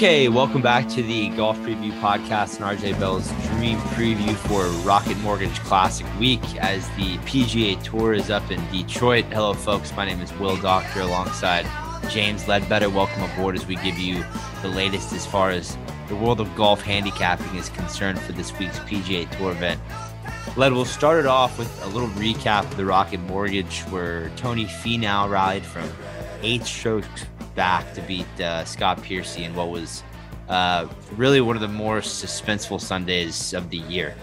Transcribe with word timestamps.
Okay, 0.00 0.28
welcome 0.28 0.62
back 0.62 0.88
to 0.90 1.02
the 1.02 1.28
Golf 1.30 1.58
Preview 1.58 1.92
Podcast 2.00 2.56
and 2.56 2.78
RJ 2.78 2.98
Bell's 2.98 3.28
Dream 3.48 3.76
Preview 3.78 4.34
for 4.34 4.64
Rocket 4.86 5.18
Mortgage 5.18 5.58
Classic 5.60 6.06
Week 6.18 6.40
as 6.56 6.88
the 6.96 7.18
PGA 7.26 7.82
Tour 7.82 8.14
is 8.14 8.30
up 8.30 8.50
in 8.50 8.60
Detroit. 8.70 9.26
Hello, 9.26 9.52
folks. 9.52 9.94
My 9.96 10.06
name 10.06 10.22
is 10.22 10.32
Will 10.38 10.56
Doctor 10.56 11.00
alongside 11.00 11.66
James 12.08 12.44
Leadbetter. 12.44 12.90
Welcome 12.90 13.24
aboard 13.24 13.56
as 13.56 13.66
we 13.66 13.76
give 13.76 13.98
you 13.98 14.24
the 14.62 14.68
latest 14.68 15.12
as 15.12 15.26
far 15.26 15.50
as 15.50 15.76
the 16.08 16.16
world 16.16 16.40
of 16.40 16.54
golf 16.56 16.80
handicapping 16.80 17.54
is 17.56 17.68
concerned 17.68 18.18
for 18.20 18.32
this 18.32 18.58
week's 18.58 18.78
PGA 18.80 19.30
Tour 19.36 19.52
event. 19.52 19.80
Led, 20.56 20.72
we'll 20.72 20.84
start 20.84 21.20
it 21.20 21.26
off 21.26 21.58
with 21.58 21.84
a 21.84 21.86
little 21.86 22.08
recap 22.08 22.64
of 22.64 22.76
the 22.76 22.84
Rocket 22.84 23.20
Mortgage 23.20 23.82
where 23.82 24.30
Tony 24.30 24.66
Finau 24.66 25.30
rallied 25.30 25.64
from 25.64 25.88
eight 26.42 26.64
strokes 26.64 27.24
back 27.54 27.94
to 27.94 28.02
beat 28.02 28.26
uh, 28.40 28.64
Scott 28.64 29.00
Piercy 29.00 29.44
in 29.44 29.54
what 29.54 29.68
was 29.68 30.02
uh, 30.48 30.88
really 31.16 31.40
one 31.40 31.54
of 31.54 31.62
the 31.62 31.68
more 31.68 32.00
suspenseful 32.00 32.80
Sundays 32.80 33.54
of 33.54 33.70
the 33.70 33.76
year. 33.78 34.16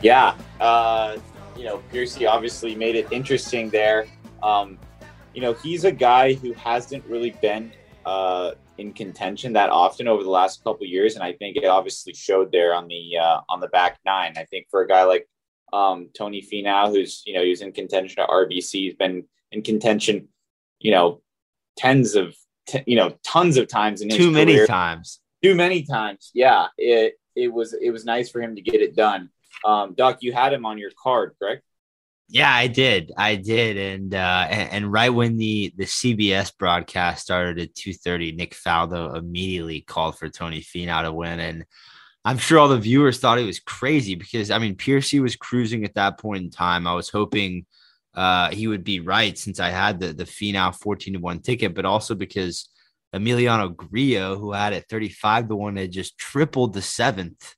Yeah, 0.00 0.36
uh, 0.60 1.16
you 1.56 1.64
know, 1.64 1.78
Piercy 1.90 2.24
obviously 2.24 2.76
made 2.76 2.94
it 2.94 3.08
interesting 3.10 3.70
there. 3.70 4.06
Um, 4.44 4.78
you 5.34 5.40
know, 5.42 5.54
he's 5.54 5.84
a 5.84 5.92
guy 5.92 6.34
who 6.34 6.52
hasn't 6.52 7.04
really 7.06 7.30
been 7.42 7.72
uh, 8.06 8.52
in 8.78 8.92
contention 8.92 9.52
that 9.52 9.70
often 9.70 10.08
over 10.08 10.22
the 10.22 10.30
last 10.30 10.62
couple 10.64 10.86
years, 10.86 11.14
and 11.14 11.22
I 11.22 11.32
think 11.32 11.56
it 11.56 11.64
obviously 11.64 12.14
showed 12.14 12.50
there 12.50 12.74
on 12.74 12.88
the 12.88 13.18
uh, 13.18 13.40
on 13.48 13.60
the 13.60 13.68
back 13.68 13.98
nine. 14.04 14.34
I 14.36 14.44
think 14.44 14.66
for 14.70 14.82
a 14.82 14.88
guy 14.88 15.04
like 15.04 15.28
um, 15.72 16.10
Tony 16.16 16.42
Finau, 16.42 16.88
who's 16.88 17.22
you 17.26 17.34
know 17.34 17.42
he 17.42 17.50
was 17.50 17.62
in 17.62 17.72
contention 17.72 18.20
at 18.20 18.28
RBC, 18.28 18.70
he's 18.70 18.94
been 18.94 19.24
in 19.52 19.62
contention, 19.62 20.28
you 20.80 20.90
know, 20.90 21.22
tens 21.76 22.14
of 22.14 22.36
t- 22.66 22.84
you 22.86 22.96
know 22.96 23.16
tons 23.24 23.56
of 23.56 23.68
times 23.68 24.00
in 24.00 24.08
too 24.10 24.30
many 24.30 24.66
times. 24.66 25.20
Too 25.42 25.54
many 25.54 25.82
times 25.82 26.30
yeah. 26.34 26.68
It 26.78 27.14
it 27.36 27.52
was 27.52 27.74
it 27.74 27.90
was 27.90 28.04
nice 28.04 28.30
for 28.30 28.40
him 28.40 28.56
to 28.56 28.62
get 28.62 28.80
it 28.80 28.96
done. 28.96 29.30
Um 29.64 29.94
doc 29.94 30.18
you 30.20 30.32
had 30.32 30.52
him 30.52 30.66
on 30.66 30.78
your 30.78 30.90
card 31.00 31.34
correct 31.38 31.62
yeah 32.28 32.52
i 32.54 32.66
did 32.66 33.12
i 33.16 33.34
did 33.34 33.76
and 33.76 34.14
uh 34.14 34.46
and, 34.48 34.70
and 34.72 34.92
right 34.92 35.10
when 35.10 35.36
the 35.36 35.72
the 35.76 35.84
cbs 35.84 36.52
broadcast 36.58 37.22
started 37.22 37.58
at 37.58 37.74
2.30 37.74 38.36
nick 38.36 38.54
faldo 38.54 39.16
immediately 39.16 39.82
called 39.82 40.18
for 40.18 40.28
tony 40.28 40.60
Finau 40.60 41.02
to 41.02 41.12
win 41.12 41.38
and 41.38 41.64
i'm 42.24 42.38
sure 42.38 42.58
all 42.58 42.68
the 42.68 42.78
viewers 42.78 43.18
thought 43.18 43.38
it 43.38 43.44
was 43.44 43.60
crazy 43.60 44.14
because 44.14 44.50
i 44.50 44.58
mean 44.58 44.74
piercy 44.74 45.20
was 45.20 45.36
cruising 45.36 45.84
at 45.84 45.94
that 45.94 46.18
point 46.18 46.44
in 46.44 46.50
time. 46.50 46.86
I 46.86 46.94
was 46.94 47.10
hoping 47.10 47.66
uh, 48.14 48.50
he 48.50 48.66
would 48.66 48.84
be 48.84 49.00
right 49.00 49.36
since 49.36 49.60
I 49.60 49.70
had 49.70 50.00
the 50.00 50.12
the 50.12 50.24
Finau 50.24 50.74
14 50.74 51.14
to 51.14 51.20
1 51.20 51.40
ticket, 51.40 51.74
but 51.74 51.84
also 51.84 52.14
because 52.14 52.68
Emiliano 53.14 53.74
Grillo, 53.74 54.38
who 54.38 54.52
had 54.52 54.72
it 54.72 54.86
35 54.88 55.48
to 55.48 55.56
1, 55.56 55.76
had 55.76 55.92
just 55.92 56.18
tripled 56.18 56.72
the 56.72 56.82
seventh 56.82 57.54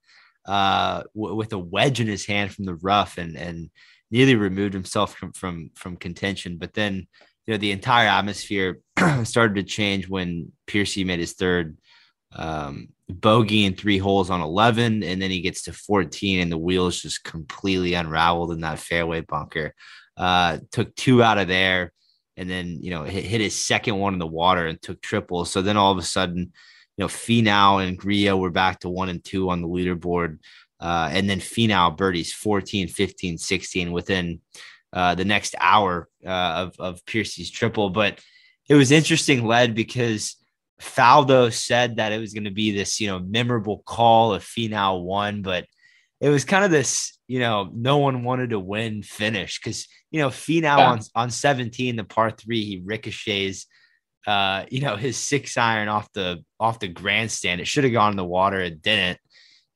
uh, 0.46 1.02
w- 1.14 1.34
with 1.34 1.52
a 1.52 1.58
wedge 1.58 2.00
in 2.00 2.06
his 2.06 2.26
hand 2.26 2.52
from 2.52 2.64
the 2.64 2.74
rough 2.76 3.18
and 3.18 3.36
and 3.36 3.70
nearly 4.10 4.36
removed 4.36 4.74
himself 4.74 5.14
from 5.14 5.32
from 5.32 5.70
from 5.74 5.96
contention. 5.96 6.58
But 6.58 6.74
then 6.74 7.06
you 7.46 7.54
know 7.54 7.58
the 7.58 7.72
entire 7.72 8.08
atmosphere 8.08 8.80
started 9.24 9.54
to 9.56 9.62
change 9.62 10.08
when 10.08 10.52
Piercy 10.66 11.04
made 11.04 11.20
his 11.20 11.34
third 11.34 11.76
um, 12.32 12.88
bogey 13.08 13.64
in 13.64 13.74
three 13.74 13.98
holes 13.98 14.30
on 14.30 14.40
11 14.40 15.02
and 15.04 15.22
then 15.22 15.30
he 15.30 15.40
gets 15.40 15.62
to 15.62 15.72
14 15.72 16.40
and 16.40 16.50
the 16.52 16.58
wheels 16.58 17.00
just 17.00 17.22
completely 17.22 17.94
unraveled 17.94 18.50
in 18.50 18.60
that 18.60 18.80
fairway 18.80 19.20
bunker 19.20 19.72
uh, 20.16 20.58
took 20.70 20.94
two 20.96 21.22
out 21.22 21.38
of 21.38 21.48
there, 21.48 21.92
and 22.36 22.48
then 22.48 22.78
you 22.80 22.90
know 22.90 23.04
hit, 23.04 23.24
hit, 23.24 23.40
his 23.40 23.54
second 23.54 23.98
one 23.98 24.12
in 24.12 24.18
the 24.18 24.26
water 24.26 24.66
and 24.66 24.80
took 24.80 25.00
triple. 25.02 25.44
So 25.44 25.62
then 25.62 25.76
all 25.76 25.92
of 25.92 25.98
a 25.98 26.02
sudden, 26.02 26.52
you 26.96 27.04
know, 27.04 27.08
Finau 27.08 27.86
and 27.86 27.98
Grillo 27.98 28.36
were 28.36 28.50
back 28.50 28.80
to 28.80 28.88
one 28.88 29.08
and 29.08 29.22
two 29.22 29.50
on 29.50 29.62
the 29.62 29.68
leaderboard. 29.68 30.38
Uh, 30.80 31.08
and 31.12 31.28
then 31.28 31.40
Finau 31.40 31.96
birdies 31.96 32.32
14, 32.32 32.88
15, 32.88 33.38
16 33.38 33.92
within 33.92 34.40
uh, 34.92 35.14
the 35.14 35.24
next 35.24 35.54
hour 35.60 36.08
uh, 36.24 36.68
of, 36.68 36.74
of 36.78 37.06
Piercy's 37.06 37.50
triple. 37.50 37.90
But 37.90 38.20
it 38.68 38.74
was 38.74 38.92
interesting, 38.92 39.46
led 39.46 39.74
because 39.74 40.36
Faldo 40.80 41.52
said 41.52 41.96
that 41.96 42.12
it 42.12 42.18
was 42.18 42.34
going 42.34 42.44
to 42.44 42.50
be 42.50 42.72
this, 42.72 43.00
you 43.00 43.08
know, 43.08 43.18
memorable 43.18 43.82
call 43.86 44.34
if 44.34 44.44
Finau 44.44 45.02
won, 45.02 45.42
but 45.42 45.66
it 46.20 46.28
was 46.28 46.44
kind 46.44 46.64
of 46.64 46.70
this, 46.70 47.18
you 47.26 47.40
know, 47.40 47.70
no 47.74 47.98
one 47.98 48.24
wanted 48.24 48.50
to 48.50 48.60
win 48.60 49.02
finish 49.02 49.58
because 49.58 49.86
you 50.10 50.20
know, 50.20 50.28
Finau 50.28 50.78
yeah. 50.78 50.90
on 50.90 51.00
on 51.14 51.30
17, 51.30 51.96
the 51.96 52.04
par 52.04 52.30
three, 52.30 52.64
he 52.64 52.82
ricochets 52.84 53.66
uh, 54.26 54.64
you 54.70 54.80
know, 54.80 54.96
his 54.96 55.16
six 55.16 55.56
iron 55.56 55.88
off 55.88 56.12
the 56.12 56.44
off 56.58 56.80
the 56.80 56.88
grandstand. 56.88 57.60
It 57.60 57.68
should 57.68 57.84
have 57.84 57.92
gone 57.92 58.12
in 58.12 58.16
the 58.16 58.24
water, 58.24 58.60
it 58.60 58.82
didn't. 58.82 59.18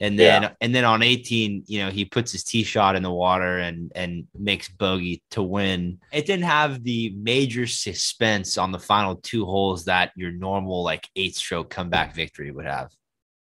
And 0.02 0.18
then 0.18 0.42
yeah. 0.42 0.52
and 0.62 0.74
then 0.74 0.84
on 0.84 1.02
18, 1.02 1.64
you 1.66 1.84
know, 1.84 1.90
he 1.90 2.06
puts 2.06 2.32
his 2.32 2.42
tee 2.42 2.64
shot 2.64 2.96
in 2.96 3.02
the 3.02 3.10
water 3.10 3.58
and 3.58 3.92
and 3.94 4.26
makes 4.34 4.68
bogey 4.68 5.22
to 5.32 5.42
win. 5.42 6.00
It 6.10 6.24
didn't 6.24 6.46
have 6.46 6.82
the 6.82 7.14
major 7.16 7.66
suspense 7.66 8.56
on 8.56 8.72
the 8.72 8.78
final 8.78 9.16
two 9.16 9.44
holes 9.44 9.84
that 9.84 10.12
your 10.16 10.32
normal 10.32 10.82
like 10.82 11.06
eight 11.16 11.36
stroke 11.36 11.68
comeback 11.68 12.14
victory 12.14 12.50
would 12.50 12.64
have. 12.64 12.90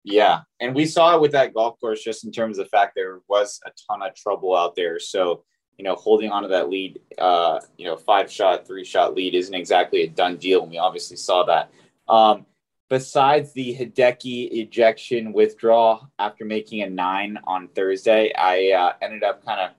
Yeah, 0.04 0.42
and 0.60 0.72
we 0.72 0.86
saw 0.86 1.16
it 1.16 1.20
with 1.20 1.32
that 1.32 1.52
golf 1.52 1.80
course 1.80 2.04
just 2.04 2.24
in 2.24 2.30
terms 2.30 2.58
of 2.58 2.66
the 2.66 2.70
fact 2.70 2.92
there 2.94 3.20
was 3.28 3.60
a 3.66 3.70
ton 3.88 4.02
of 4.02 4.14
trouble 4.14 4.56
out 4.56 4.76
there. 4.76 5.00
So 5.00 5.42
you 5.78 5.84
know, 5.84 5.94
holding 5.94 6.30
on 6.30 6.42
to 6.42 6.48
that 6.48 6.70
lead, 6.70 7.00
uh, 7.18 7.60
you 7.76 7.84
know, 7.84 7.96
five 7.96 8.30
shot, 8.30 8.66
three 8.66 8.84
shot 8.84 9.14
lead 9.14 9.34
isn't 9.34 9.54
exactly 9.54 10.02
a 10.02 10.08
done 10.08 10.36
deal. 10.36 10.62
And 10.62 10.70
we 10.70 10.78
obviously 10.78 11.16
saw 11.16 11.44
that. 11.44 11.70
Um, 12.08 12.46
besides 12.88 13.52
the 13.52 13.74
Hideki 13.74 14.52
ejection 14.52 15.32
withdrawal 15.32 16.10
after 16.18 16.44
making 16.44 16.82
a 16.82 16.90
nine 16.90 17.38
on 17.44 17.68
Thursday, 17.68 18.32
I 18.36 18.70
uh, 18.70 18.92
ended 19.02 19.22
up 19.22 19.44
kind 19.44 19.60
of 19.60 19.70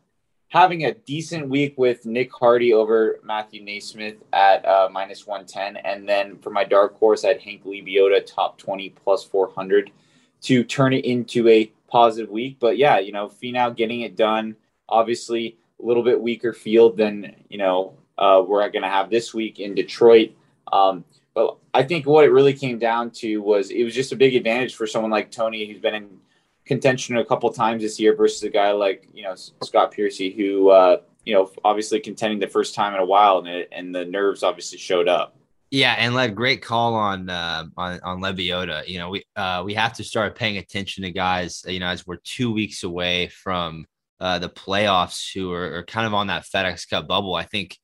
having 0.49 0.85
a 0.85 0.93
decent 0.93 1.49
week 1.49 1.77
with 1.77 2.05
Nick 2.05 2.33
Hardy 2.33 2.73
over 2.73 3.19
Matthew 3.23 3.65
NeSmith 3.65 4.17
at 4.33 4.65
uh, 4.65 4.89
minus 4.91 5.27
110. 5.27 5.77
And 5.77 6.07
then 6.07 6.37
for 6.39 6.49
my 6.49 6.63
dark 6.63 6.97
horse, 6.97 7.25
I 7.25 7.29
had 7.29 7.41
Hank 7.41 7.65
Lebioda 7.65 8.25
top 8.25 8.57
20 8.57 8.89
plus 8.89 9.23
400 9.23 9.91
to 10.43 10.63
turn 10.63 10.93
it 10.93 11.05
into 11.05 11.47
a 11.49 11.71
positive 11.89 12.29
week. 12.29 12.57
But 12.59 12.77
yeah, 12.77 12.99
you 12.99 13.11
know, 13.11 13.27
Finau 13.27 13.75
getting 13.75 14.01
it 14.01 14.15
done. 14.15 14.55
Obviously, 14.89 15.57
a 15.81 15.85
little 15.85 16.03
bit 16.03 16.19
weaker 16.19 16.53
field 16.53 16.97
than 16.97 17.35
you 17.49 17.57
know 17.57 17.93
uh, 18.17 18.43
we're 18.45 18.67
going 18.69 18.83
to 18.83 18.89
have 18.89 19.09
this 19.09 19.33
week 19.33 19.59
in 19.59 19.75
Detroit. 19.75 20.31
Um, 20.71 21.03
but 21.37 21.57
I 21.71 21.83
think 21.83 22.07
what 22.07 22.25
it 22.25 22.31
really 22.31 22.55
came 22.55 22.79
down 22.79 23.11
to 23.11 23.37
was 23.43 23.69
it 23.69 23.83
was 23.83 23.93
just 23.93 24.11
a 24.11 24.15
big 24.15 24.33
advantage 24.33 24.73
for 24.73 24.87
someone 24.87 25.11
like 25.11 25.29
Tony, 25.29 25.67
who's 25.67 25.79
been 25.79 25.93
in 25.93 26.09
contention 26.65 27.15
a 27.15 27.23
couple 27.23 27.53
times 27.53 27.83
this 27.83 27.99
year, 27.99 28.15
versus 28.15 28.41
a 28.41 28.49
guy 28.49 28.71
like 28.71 29.07
you 29.13 29.21
know 29.21 29.35
Scott 29.35 29.91
Piercy, 29.91 30.31
who 30.31 30.69
uh, 30.69 30.97
you 31.25 31.35
know 31.35 31.51
obviously 31.63 31.99
contending 31.99 32.39
the 32.39 32.47
first 32.47 32.73
time 32.73 32.95
in 32.95 32.99
a 32.99 33.05
while, 33.05 33.37
and 33.37 33.47
it, 33.47 33.69
and 33.71 33.93
the 33.93 34.03
nerves 34.03 34.41
obviously 34.41 34.79
showed 34.79 35.07
up. 35.07 35.37
Yeah, 35.69 35.93
and 35.99 36.15
led 36.15 36.33
great 36.33 36.63
call 36.63 36.95
on 36.95 37.29
uh, 37.29 37.65
on 37.77 37.99
on 37.99 38.19
Lebioda. 38.19 38.87
You 38.87 38.97
know, 38.97 39.11
we 39.11 39.23
uh, 39.35 39.61
we 39.63 39.75
have 39.75 39.93
to 39.93 40.03
start 40.03 40.35
paying 40.35 40.57
attention 40.57 41.03
to 41.03 41.11
guys. 41.11 41.63
You 41.67 41.79
know, 41.79 41.89
as 41.89 42.07
we're 42.07 42.17
two 42.23 42.51
weeks 42.51 42.81
away 42.81 43.27
from 43.27 43.85
uh, 44.19 44.39
the 44.39 44.49
playoffs 44.49 45.31
who 45.31 45.51
are, 45.51 45.75
are, 45.75 45.83
kind 45.83 46.07
of 46.07 46.15
on 46.15 46.25
that 46.27 46.45
FedEx 46.45 46.89
Cup 46.89 47.07
bubble. 47.07 47.35
I 47.35 47.43
think 47.43 47.77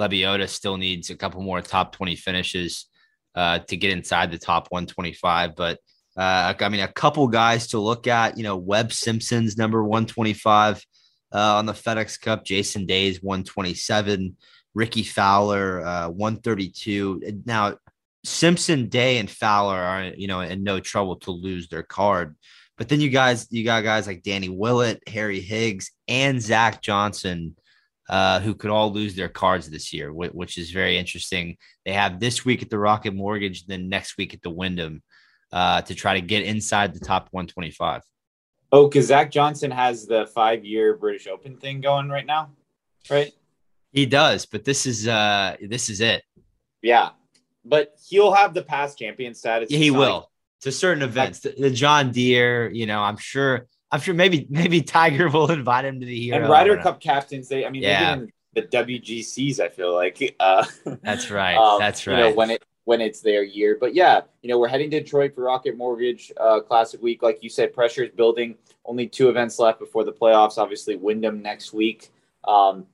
Lebioda 0.00 0.48
still 0.48 0.78
needs 0.78 1.10
a 1.10 1.16
couple 1.16 1.42
more 1.42 1.60
top 1.60 1.94
20 1.94 2.16
finishes 2.16 2.86
uh, 3.34 3.60
to 3.60 3.76
get 3.76 3.90
inside 3.90 4.30
the 4.30 4.38
top 4.38 4.68
125. 4.70 5.56
But 5.56 5.78
uh, 6.16 6.54
I 6.58 6.68
mean, 6.68 6.80
a 6.80 6.92
couple 6.92 7.26
guys 7.28 7.68
to 7.68 7.80
look 7.80 8.06
at, 8.06 8.36
you 8.36 8.44
know, 8.44 8.56
Webb 8.56 8.92
Simpson's 8.92 9.56
number 9.56 9.82
125 9.82 10.84
uh, 11.32 11.56
on 11.56 11.66
the 11.66 11.72
FedEx 11.72 12.20
Cup, 12.20 12.44
Jason 12.44 12.86
Day's 12.86 13.22
127, 13.22 14.36
Rickie 14.74 15.02
Fowler, 15.02 15.84
uh, 15.84 16.08
132. 16.08 17.42
Now, 17.44 17.76
Simpson, 18.24 18.88
Day, 18.88 19.18
and 19.18 19.30
Fowler 19.30 19.76
are, 19.76 20.04
you 20.04 20.28
know, 20.28 20.40
in 20.40 20.62
no 20.62 20.80
trouble 20.80 21.16
to 21.16 21.30
lose 21.30 21.68
their 21.68 21.82
card. 21.82 22.36
But 22.78 22.88
then 22.88 23.00
you 23.00 23.10
guys, 23.10 23.46
you 23.50 23.64
got 23.64 23.84
guys 23.84 24.06
like 24.06 24.22
Danny 24.22 24.48
Willett, 24.48 25.02
Harry 25.06 25.40
Higgs, 25.40 25.90
and 26.08 26.40
Zach 26.40 26.82
Johnson, 26.82 27.56
uh, 28.08 28.40
who 28.40 28.54
could 28.54 28.70
all 28.70 28.92
lose 28.92 29.14
their 29.14 29.28
cards 29.28 29.70
this 29.70 29.92
year, 29.92 30.12
which 30.12 30.58
is 30.58 30.70
very 30.70 30.98
interesting. 30.98 31.56
They 31.84 31.92
have 31.92 32.20
this 32.20 32.44
week 32.44 32.62
at 32.62 32.70
the 32.70 32.78
Rocket 32.78 33.14
Mortgage, 33.14 33.66
then 33.66 33.88
next 33.88 34.18
week 34.18 34.34
at 34.34 34.42
the 34.42 34.50
Wyndham 34.50 35.02
uh, 35.52 35.82
to 35.82 35.94
try 35.94 36.14
to 36.14 36.20
get 36.20 36.44
inside 36.44 36.94
the 36.94 37.00
top 37.00 37.28
125. 37.30 38.02
Oh, 38.72 38.88
because 38.88 39.06
Zach 39.06 39.30
Johnson 39.30 39.70
has 39.70 40.06
the 40.06 40.26
five 40.34 40.64
year 40.64 40.96
British 40.96 41.28
Open 41.28 41.56
thing 41.58 41.80
going 41.80 42.08
right 42.08 42.26
now, 42.26 42.50
right? 43.08 43.32
He 43.92 44.04
does, 44.04 44.46
but 44.46 44.64
this 44.64 44.84
is 44.84 45.06
uh 45.06 45.54
this 45.62 45.88
is 45.88 46.00
it. 46.00 46.24
Yeah, 46.82 47.10
but 47.64 47.94
he'll 48.08 48.32
have 48.32 48.52
the 48.52 48.62
past 48.62 48.98
champion 48.98 49.32
status. 49.34 49.70
Yeah, 49.70 49.78
he 49.78 49.92
will 49.92 50.28
to 50.62 50.72
certain 50.72 51.04
events. 51.04 51.40
The, 51.40 51.54
the, 51.56 51.70
John 51.70 52.10
Deere, 52.10 52.70
you 52.70 52.86
know, 52.86 53.00
I'm 53.00 53.16
sure. 53.16 53.66
I'm 53.90 54.00
sure 54.00 54.14
maybe 54.14 54.46
maybe 54.50 54.82
Tiger 54.82 55.28
will 55.28 55.50
invite 55.50 55.84
him 55.84 56.00
to 56.00 56.06
the 56.06 56.20
hero. 56.20 56.38
And 56.38 56.48
Ryder 56.48 56.78
Cup 56.78 57.00
captains, 57.00 57.48
they 57.48 57.64
I 57.64 57.70
mean, 57.70 57.82
yeah. 57.82 58.20
the 58.54 58.62
WGCs. 58.62 59.60
I 59.60 59.68
feel 59.68 59.94
like 59.94 60.34
uh, 60.40 60.64
that's 61.02 61.30
right. 61.30 61.56
um, 61.56 61.78
that's 61.78 62.06
right. 62.06 62.18
You 62.18 62.24
know, 62.24 62.34
when 62.34 62.50
it 62.50 62.64
when 62.84 63.00
it's 63.00 63.20
their 63.20 63.42
year, 63.42 63.78
but 63.80 63.94
yeah, 63.94 64.20
you 64.42 64.48
know, 64.50 64.58
we're 64.58 64.68
heading 64.68 64.90
to 64.90 65.00
Detroit 65.00 65.34
for 65.34 65.44
Rocket 65.44 65.76
Mortgage 65.76 66.32
uh, 66.38 66.60
Classic 66.60 67.00
Week. 67.00 67.22
Like 67.22 67.42
you 67.42 67.48
said, 67.48 67.72
pressure 67.72 68.04
is 68.04 68.10
building. 68.10 68.56
Only 68.84 69.06
two 69.06 69.30
events 69.30 69.58
left 69.58 69.78
before 69.78 70.04
the 70.04 70.12
playoffs. 70.12 70.58
Obviously, 70.58 70.96
Wyndham 70.96 71.40
next 71.40 71.72
week. 71.72 72.10
Um, 72.44 72.86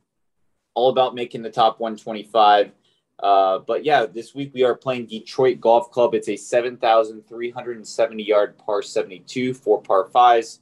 all 0.75 0.91
about 0.91 1.15
making 1.15 1.43
the 1.43 1.51
top 1.51 1.81
125. 1.81 2.73
Uh, 3.19 3.59
but 3.59 3.85
yeah, 3.85 4.07
this 4.07 4.35
week 4.35 4.53
we 4.55 4.63
are 4.65 4.75
playing 4.75 5.07
Detroit 5.07 5.61
Golf 5.61 5.91
Club. 5.91 6.15
It's 6.15 6.29
a 6.29 6.37
7,370 6.37 8.23
yard 8.23 8.57
par 8.59 8.83
72, 8.83 9.55
four 9.55 9.83
par 9.83 10.07
fives. 10.07 10.61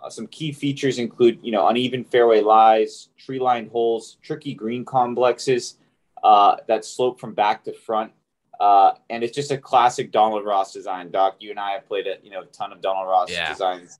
Uh, 0.00 0.08
some 0.08 0.26
key 0.28 0.52
features 0.52 0.98
include, 0.98 1.40
you 1.42 1.50
know, 1.50 1.66
uneven 1.68 2.04
fairway 2.04 2.40
lies, 2.40 3.08
tree 3.18 3.38
lined 3.38 3.70
holes, 3.70 4.16
tricky 4.22 4.54
green 4.54 4.84
complexes 4.84 5.76
uh, 6.22 6.56
that 6.66 6.84
slope 6.84 7.20
from 7.20 7.34
back 7.34 7.64
to 7.64 7.72
front. 7.72 8.12
Uh, 8.60 8.92
and 9.08 9.22
it's 9.22 9.34
just 9.34 9.50
a 9.50 9.58
classic 9.58 10.10
Donald 10.10 10.44
Ross 10.44 10.72
design. 10.72 11.10
Doc, 11.10 11.36
you 11.38 11.50
and 11.50 11.60
I 11.60 11.72
have 11.72 11.86
played 11.86 12.06
a 12.06 12.16
you 12.22 12.30
know 12.30 12.42
a 12.42 12.46
ton 12.46 12.72
of 12.72 12.80
Donald 12.80 13.06
Ross 13.08 13.30
yeah. 13.30 13.50
designs. 13.50 13.98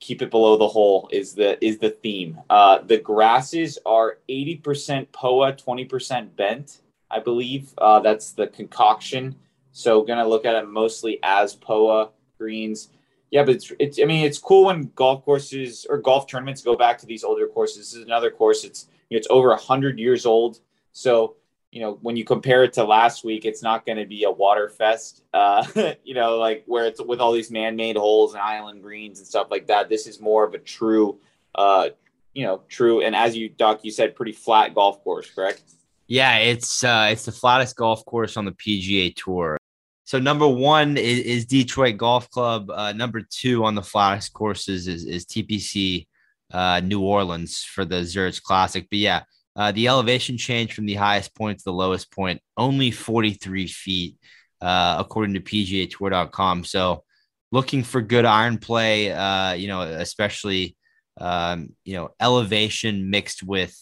Keep 0.00 0.22
it 0.22 0.30
below 0.30 0.56
the 0.56 0.68
hole 0.68 1.08
is 1.10 1.34
the 1.34 1.62
is 1.64 1.78
the 1.78 1.90
theme. 1.90 2.38
Uh, 2.48 2.78
the 2.78 2.98
grasses 2.98 3.78
are 3.84 4.18
eighty 4.28 4.54
percent 4.54 5.10
POA, 5.10 5.56
twenty 5.56 5.84
percent 5.84 6.36
bent. 6.36 6.80
I 7.10 7.18
believe 7.18 7.72
uh, 7.78 8.00
that's 8.00 8.32
the 8.32 8.46
concoction. 8.46 9.34
So 9.72 10.02
gonna 10.02 10.26
look 10.26 10.44
at 10.44 10.54
it 10.54 10.68
mostly 10.68 11.18
as 11.24 11.56
POA 11.56 12.10
greens. 12.38 12.90
Yeah, 13.30 13.44
but 13.44 13.56
it's, 13.56 13.72
it's 13.78 14.00
I 14.00 14.04
mean 14.04 14.24
it's 14.24 14.38
cool 14.38 14.66
when 14.66 14.90
golf 14.94 15.24
courses 15.24 15.86
or 15.88 15.98
golf 15.98 16.26
tournaments 16.26 16.62
go 16.62 16.76
back 16.76 16.98
to 16.98 17.06
these 17.06 17.24
older 17.24 17.46
courses. 17.46 17.76
This 17.78 17.94
is 17.94 18.04
another 18.04 18.30
course. 18.30 18.64
It's 18.64 18.86
you 19.08 19.16
know, 19.16 19.18
it's 19.18 19.28
over 19.30 19.54
hundred 19.56 19.98
years 19.98 20.26
old. 20.26 20.60
So 20.92 21.36
you 21.70 21.82
know, 21.82 21.98
when 22.00 22.16
you 22.16 22.24
compare 22.24 22.64
it 22.64 22.72
to 22.74 22.84
last 22.84 23.24
week, 23.24 23.44
it's 23.44 23.62
not 23.62 23.84
going 23.84 23.98
to 23.98 24.06
be 24.06 24.24
a 24.24 24.30
water 24.30 24.68
fest, 24.68 25.22
uh, 25.34 25.64
you 26.04 26.14
know, 26.14 26.38
like 26.38 26.64
where 26.66 26.86
it's 26.86 27.02
with 27.02 27.20
all 27.20 27.32
these 27.32 27.50
man-made 27.50 27.96
holes 27.96 28.32
and 28.32 28.42
island 28.42 28.82
greens 28.82 29.18
and 29.18 29.28
stuff 29.28 29.48
like 29.50 29.66
that. 29.66 29.88
This 29.88 30.06
is 30.06 30.20
more 30.20 30.44
of 30.44 30.54
a 30.54 30.58
true, 30.58 31.20
uh, 31.54 31.90
you 32.32 32.44
know, 32.44 32.62
true. 32.68 33.02
And 33.02 33.14
as 33.14 33.36
you, 33.36 33.48
Doc, 33.50 33.80
you 33.82 33.90
said, 33.90 34.16
pretty 34.16 34.32
flat 34.32 34.74
golf 34.74 35.02
course, 35.04 35.30
correct? 35.30 35.62
Yeah, 36.06 36.38
it's 36.38 36.82
uh, 36.82 37.08
it's 37.12 37.26
the 37.26 37.32
flattest 37.32 37.76
golf 37.76 38.02
course 38.06 38.38
on 38.38 38.46
the 38.46 38.52
PGA 38.52 39.14
Tour. 39.14 39.58
So 40.08 40.18
number 40.18 40.48
one 40.48 40.96
is, 40.96 41.18
is 41.18 41.44
Detroit 41.44 41.98
Golf 41.98 42.30
Club. 42.30 42.70
Uh, 42.70 42.92
number 42.92 43.20
two 43.20 43.66
on 43.66 43.74
the 43.74 43.82
flattest 43.82 44.32
courses 44.32 44.88
is, 44.88 45.04
is 45.04 45.26
TPC 45.26 46.06
uh, 46.50 46.80
New 46.82 47.02
Orleans 47.02 47.62
for 47.62 47.84
the 47.84 48.02
Zurich 48.04 48.42
Classic. 48.42 48.86
But 48.90 49.00
yeah, 49.00 49.24
uh, 49.54 49.70
the 49.72 49.86
elevation 49.86 50.38
change 50.38 50.72
from 50.72 50.86
the 50.86 50.94
highest 50.94 51.34
point 51.34 51.58
to 51.58 51.64
the 51.64 51.74
lowest 51.74 52.10
point, 52.10 52.40
only 52.56 52.90
43 52.90 53.66
feet, 53.66 54.16
uh, 54.62 54.96
according 54.98 55.34
to 55.34 55.40
PGA 55.40 55.90
Tour.com. 55.90 56.64
So, 56.64 57.04
looking 57.52 57.82
for 57.82 58.00
good 58.00 58.24
iron 58.24 58.56
play, 58.56 59.12
uh, 59.12 59.52
you 59.52 59.68
know, 59.68 59.82
especially, 59.82 60.74
um, 61.20 61.74
you 61.84 61.92
know, 61.92 62.12
elevation 62.18 63.10
mixed 63.10 63.42
with, 63.42 63.76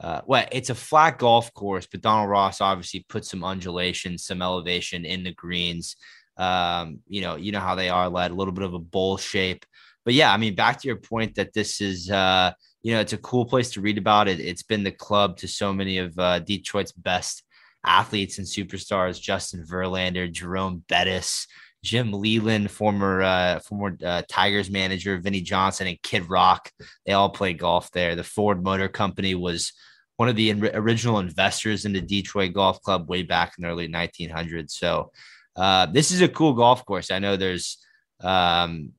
uh, 0.00 0.20
well, 0.26 0.46
it's 0.52 0.70
a 0.70 0.74
flat 0.74 1.18
golf 1.18 1.52
course, 1.54 1.86
but 1.90 2.00
Donald 2.00 2.30
Ross 2.30 2.60
obviously 2.60 3.04
put 3.08 3.24
some 3.24 3.42
undulation, 3.42 4.16
some 4.16 4.42
elevation 4.42 5.04
in 5.04 5.24
the 5.24 5.34
greens. 5.34 5.96
Um, 6.36 7.00
you 7.08 7.20
know, 7.20 7.34
you 7.34 7.50
know 7.50 7.60
how 7.60 7.74
they 7.74 7.88
are 7.88 8.08
led, 8.08 8.30
a 8.30 8.34
little 8.34 8.54
bit 8.54 8.64
of 8.64 8.74
a 8.74 8.78
bowl 8.78 9.16
shape. 9.16 9.66
But 10.04 10.14
yeah, 10.14 10.32
I 10.32 10.36
mean, 10.36 10.54
back 10.54 10.80
to 10.80 10.88
your 10.88 10.96
point 10.96 11.34
that 11.34 11.52
this 11.52 11.80
is, 11.80 12.10
uh, 12.10 12.52
you 12.82 12.94
know, 12.94 13.00
it's 13.00 13.12
a 13.12 13.18
cool 13.18 13.44
place 13.44 13.70
to 13.72 13.80
read 13.80 13.98
about 13.98 14.28
it. 14.28 14.38
It's 14.38 14.62
been 14.62 14.84
the 14.84 14.92
club 14.92 15.36
to 15.38 15.48
so 15.48 15.72
many 15.72 15.98
of 15.98 16.16
uh, 16.16 16.38
Detroit's 16.38 16.92
best 16.92 17.42
athletes 17.84 18.38
and 18.38 18.46
superstars: 18.46 19.20
Justin 19.20 19.64
Verlander, 19.68 20.30
Jerome 20.30 20.84
Bettis, 20.88 21.48
Jim 21.82 22.12
Leyland, 22.12 22.70
former 22.70 23.20
uh, 23.20 23.58
former 23.58 23.96
uh, 24.04 24.22
Tigers 24.28 24.70
manager 24.70 25.18
Vinnie 25.18 25.40
Johnson, 25.40 25.88
and 25.88 26.00
Kid 26.02 26.30
Rock. 26.30 26.70
They 27.04 27.14
all 27.14 27.30
played 27.30 27.58
golf 27.58 27.90
there. 27.90 28.14
The 28.14 28.22
Ford 28.22 28.62
Motor 28.62 28.88
Company 28.88 29.34
was 29.34 29.72
one 30.18 30.28
of 30.28 30.36
the 30.36 30.50
in- 30.50 30.70
original 30.74 31.20
investors 31.20 31.84
in 31.84 31.92
the 31.92 32.00
Detroit 32.00 32.52
Golf 32.52 32.82
Club 32.82 33.08
way 33.08 33.22
back 33.22 33.54
in 33.56 33.62
the 33.62 33.68
early 33.68 33.88
1900s. 33.88 34.72
So 34.72 35.12
uh, 35.56 35.86
this 35.86 36.10
is 36.10 36.20
a 36.22 36.28
cool 36.28 36.54
golf 36.54 36.84
course. 36.84 37.12
I 37.12 37.20
know 37.20 37.36
there's, 37.36 37.78
um, 38.20 38.90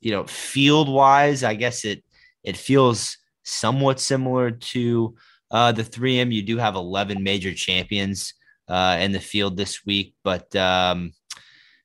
you 0.00 0.12
know, 0.12 0.24
field 0.24 0.88
wise, 0.88 1.42
I 1.44 1.54
guess 1.54 1.84
it 1.84 2.02
it 2.44 2.56
feels 2.56 3.18
somewhat 3.42 4.00
similar 4.00 4.52
to 4.52 5.16
uh, 5.50 5.72
the 5.72 5.82
3M. 5.82 6.32
You 6.32 6.42
do 6.42 6.56
have 6.56 6.76
11 6.76 7.22
major 7.22 7.52
champions 7.52 8.32
uh, 8.68 8.96
in 9.00 9.10
the 9.10 9.20
field 9.20 9.56
this 9.56 9.84
week, 9.84 10.14
but 10.22 10.54
um, 10.54 11.12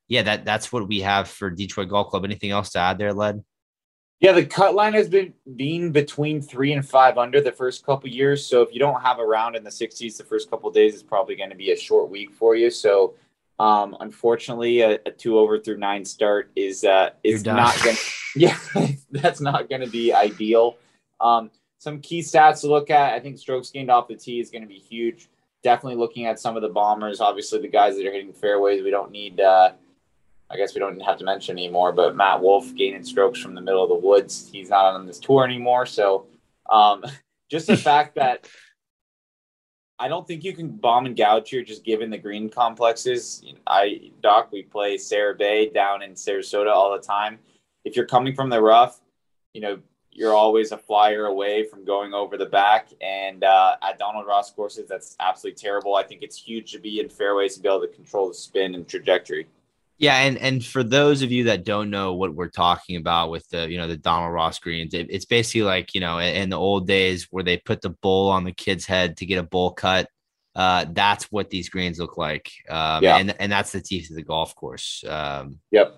yeah, 0.08 0.22
that 0.22 0.46
that's 0.46 0.72
what 0.72 0.88
we 0.88 1.02
have 1.02 1.28
for 1.28 1.50
Detroit 1.50 1.90
Golf 1.90 2.10
Club. 2.10 2.24
Anything 2.24 2.52
else 2.52 2.70
to 2.72 2.80
add 2.80 3.00
there, 3.00 3.14
Led? 3.14 3.44
Yeah, 4.22 4.32
the 4.32 4.46
cut 4.46 4.76
line 4.76 4.94
has 4.94 5.10
been 5.10 5.34
being 5.56 5.92
between 5.92 6.42
three 6.42 6.72
and 6.72 6.88
five 6.88 7.18
under 7.18 7.42
the 7.42 7.52
first 7.52 7.86
couple 7.86 8.10
years. 8.10 8.46
So 8.46 8.62
if 8.62 8.74
you 8.74 8.80
don't 8.80 9.02
have 9.02 9.20
a 9.20 9.26
round 9.26 9.56
in 9.56 9.64
the 9.64 9.70
60s 9.70 10.18
the 10.18 10.24
first 10.24 10.50
couple 10.50 10.72
days, 10.72 10.94
it's 10.94 11.04
probably 11.04 11.36
going 11.36 11.50
to 11.50 11.56
be 11.56 11.72
a 11.72 11.78
short 11.78 12.10
week 12.10 12.34
for 12.34 12.56
you. 12.56 12.72
So 12.72 13.16
um, 13.60 13.96
unfortunately, 14.00 14.82
a, 14.82 15.00
a, 15.06 15.12
two 15.12 15.38
over 15.38 15.60
through 15.60 15.78
nine 15.78 16.04
start 16.04 16.52
is 16.56 16.84
uh, 16.84 17.12
is 17.24 17.46
not 17.46 17.76
going. 17.84 17.98
Yeah, 18.38 18.58
that's 19.12 19.40
not 19.40 19.70
going 19.70 19.80
to 19.80 19.88
be 19.88 20.12
ideal. 20.12 20.76
Um, 21.22 21.52
some 21.78 22.02
key 22.02 22.20
stats 22.20 22.60
to 22.62 22.68
look 22.68 22.90
at. 22.90 23.14
I 23.14 23.22
think 23.22 23.38
strokes 23.38 23.70
gained 23.70 23.90
off 23.90 24.10
the 24.10 24.16
tee 24.16 24.42
is 24.42 24.52
going 24.52 24.64
to 24.64 24.68
be 24.68 24.78
huge. 24.78 25.30
Definitely 25.64 25.98
looking 25.98 26.26
at 26.26 26.38
some 26.38 26.58
of 26.58 26.62
the 26.62 26.68
bombers. 26.68 27.22
Obviously, 27.22 27.62
the 27.62 27.70
guys 27.70 27.96
that 27.96 28.06
are 28.06 28.12
hitting 28.12 28.34
fairways. 28.34 28.84
We 28.84 28.92
don't 28.92 29.10
need. 29.10 29.40
Uh, 29.40 29.72
I 30.50 30.58
guess 30.58 30.74
we 30.74 30.80
don't 30.80 31.00
have 31.02 31.18
to 31.18 31.26
mention 31.26 31.58
anymore. 31.58 31.92
But 31.92 32.16
Matt 32.16 32.42
Wolff 32.42 32.76
gaining 32.76 33.04
strokes 33.04 33.40
from 33.40 33.56
the 33.56 33.62
middle 33.62 33.84
of 33.84 33.90
the 33.90 34.08
woods. 34.08 34.50
He's 34.52 34.70
not 34.70 34.94
on 34.94 35.06
this 35.06 35.20
tour 35.20 35.44
anymore. 35.44 35.86
So, 35.86 36.28
um, 36.70 37.04
just 37.50 37.68
the 37.68 37.78
fact 37.78 38.16
that 38.16 38.48
I 39.98 40.08
don't 40.08 40.28
think 40.28 40.44
you 40.44 40.54
can 40.54 40.70
bomb 40.70 41.06
and 41.06 41.16
gouge 41.16 41.50
here 41.50 41.64
just 41.64 41.86
given 41.86 42.10
the 42.10 42.18
green 42.18 42.50
complexes. 42.50 43.44
I 43.66 44.12
Doc, 44.22 44.52
we 44.52 44.64
play 44.64 44.98
Sara 44.98 45.34
Bay 45.36 45.70
down 45.70 46.02
in 46.02 46.12
Sarasota 46.12 46.72
all 46.72 46.92
the 46.92 47.06
time. 47.06 47.40
If 47.86 47.96
you're 47.96 48.06
coming 48.06 48.36
from 48.36 48.50
the 48.50 48.62
rough, 48.62 49.00
you 49.54 49.62
know, 49.62 49.80
you're 50.12 50.34
always 50.34 50.72
a 50.72 50.78
flyer 50.78 51.26
away 51.26 51.64
from 51.64 51.86
going 51.86 52.14
over 52.14 52.38
the 52.38 52.46
back. 52.46 52.90
And 53.02 53.44
uh, 53.44 53.76
at 53.82 54.00
Donald 54.00 54.26
Ross 54.26 54.52
courses, 54.52 54.88
that's 54.88 55.16
absolutely 55.20 55.58
terrible. 55.58 55.96
I 55.96 56.04
think 56.04 56.24
it's 56.24 56.38
huge 56.38 56.72
to 56.72 56.80
be 56.80 57.00
in 57.00 57.10
fairways 57.10 57.56
to 57.56 57.62
be 57.62 57.68
able 57.68 57.82
to 57.82 57.88
control 57.88 58.28
the 58.30 58.34
spin 58.34 58.76
and 58.76 58.88
trajectory. 58.88 59.48
Yeah, 59.98 60.18
and 60.18 60.38
and 60.38 60.64
for 60.64 60.84
those 60.84 61.22
of 61.22 61.32
you 61.32 61.46
that 61.46 61.64
don't 61.64 61.90
know 61.90 62.14
what 62.14 62.36
we're 62.36 62.50
talking 62.50 62.98
about 62.98 63.30
with 63.30 63.48
the 63.50 63.70
you 63.70 63.78
know 63.78 63.88
the 63.88 63.96
Donald 63.96 64.34
Ross 64.34 64.60
greens, 64.60 64.94
it, 64.94 65.08
it's 65.10 65.26
basically 65.26 65.64
like 65.64 65.94
you 65.94 66.02
know 66.02 66.20
in, 66.20 66.36
in, 66.36 66.50
the 66.50 66.60
old 66.60 66.86
days 66.86 67.28
where 67.32 67.44
they 67.44 67.58
put 67.58 67.82
the 67.82 67.90
bowl 67.90 68.30
on 68.30 68.44
the 68.44 68.52
kid's 68.52 68.86
head 68.86 69.18
to 69.18 69.26
get 69.26 69.38
a 69.38 69.44
bowl 69.44 69.72
cut. 69.72 70.10
Uh, 70.54 70.86
that's 70.92 71.26
what 71.32 71.50
these 71.50 71.70
greens 71.70 72.00
look 72.00 72.18
like, 72.18 72.52
um, 72.70 73.04
yeah. 73.04 73.18
and 73.18 73.36
and 73.40 73.52
that's 73.52 73.72
the 73.72 73.82
teeth 73.82 74.10
of 74.10 74.18
the 74.18 74.24
golf 74.24 74.54
course. 74.56 75.04
Um, 75.08 75.60
yep. 75.72 75.98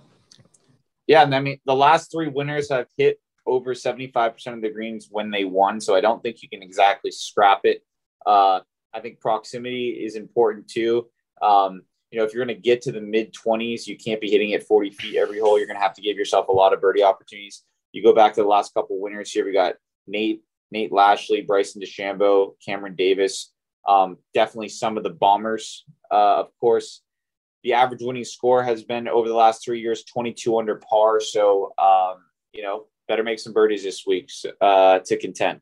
Yeah, 1.07 1.23
and 1.23 1.33
I 1.33 1.39
mean 1.39 1.59
the 1.65 1.75
last 1.75 2.11
three 2.11 2.27
winners 2.27 2.69
have 2.69 2.87
hit 2.97 3.19
over 3.47 3.73
75% 3.73 4.53
of 4.53 4.61
the 4.61 4.69
greens 4.69 5.07
when 5.09 5.31
they 5.31 5.45
won. 5.45 5.79
So 5.79 5.95
I 5.95 6.01
don't 6.01 6.21
think 6.21 6.43
you 6.43 6.49
can 6.49 6.61
exactly 6.61 7.11
scrap 7.11 7.61
it. 7.63 7.81
Uh, 8.25 8.59
I 8.93 8.99
think 8.99 9.21
proximity 9.21 9.89
is 9.89 10.15
important 10.15 10.67
too. 10.67 11.07
Um, 11.41 11.83
you 12.11 12.19
know, 12.19 12.25
if 12.25 12.33
you're 12.33 12.45
going 12.45 12.55
to 12.55 12.61
get 12.61 12.81
to 12.83 12.91
the 12.91 13.01
mid 13.01 13.33
20s, 13.33 13.85
you 13.85 13.97
can't 13.97 14.21
be 14.21 14.29
hitting 14.29 14.51
it 14.51 14.63
40 14.63 14.91
feet 14.91 15.17
every 15.17 15.39
hole. 15.39 15.57
You're 15.57 15.67
going 15.67 15.77
to 15.77 15.83
have 15.83 15.93
to 15.95 16.01
give 16.01 16.17
yourself 16.17 16.47
a 16.47 16.53
lot 16.53 16.73
of 16.73 16.81
birdie 16.81 17.03
opportunities. 17.03 17.63
You 17.91 18.03
go 18.03 18.13
back 18.13 18.33
to 18.35 18.41
the 18.41 18.47
last 18.47 18.73
couple 18.73 18.99
winners 18.99 19.31
here. 19.31 19.45
We 19.45 19.53
got 19.53 19.75
Nate, 20.07 20.41
Nate 20.71 20.91
Lashley, 20.91 21.41
Bryson 21.41 21.81
DeChambeau, 21.81 22.53
Cameron 22.65 22.95
Davis. 22.95 23.51
Um, 23.87 24.17
definitely 24.33 24.69
some 24.69 24.97
of 24.97 25.03
the 25.03 25.09
bombers. 25.09 25.85
Uh, 26.11 26.39
of 26.39 26.47
course, 26.59 27.01
the 27.63 27.73
average 27.73 28.01
winning 28.01 28.23
score 28.23 28.63
has 28.63 28.83
been 28.83 29.07
over 29.07 29.27
the 29.27 29.33
last 29.33 29.63
three 29.63 29.81
years 29.81 30.03
22 30.03 30.57
under 30.57 30.75
par. 30.75 31.19
So, 31.19 31.73
um, 31.77 32.17
you 32.53 32.63
know, 32.63 32.85
better 33.07 33.23
make 33.23 33.39
some 33.39 33.53
birdies 33.53 33.83
this 33.83 34.05
week 34.05 34.29
uh, 34.61 34.99
to 34.99 35.17
contend. 35.17 35.61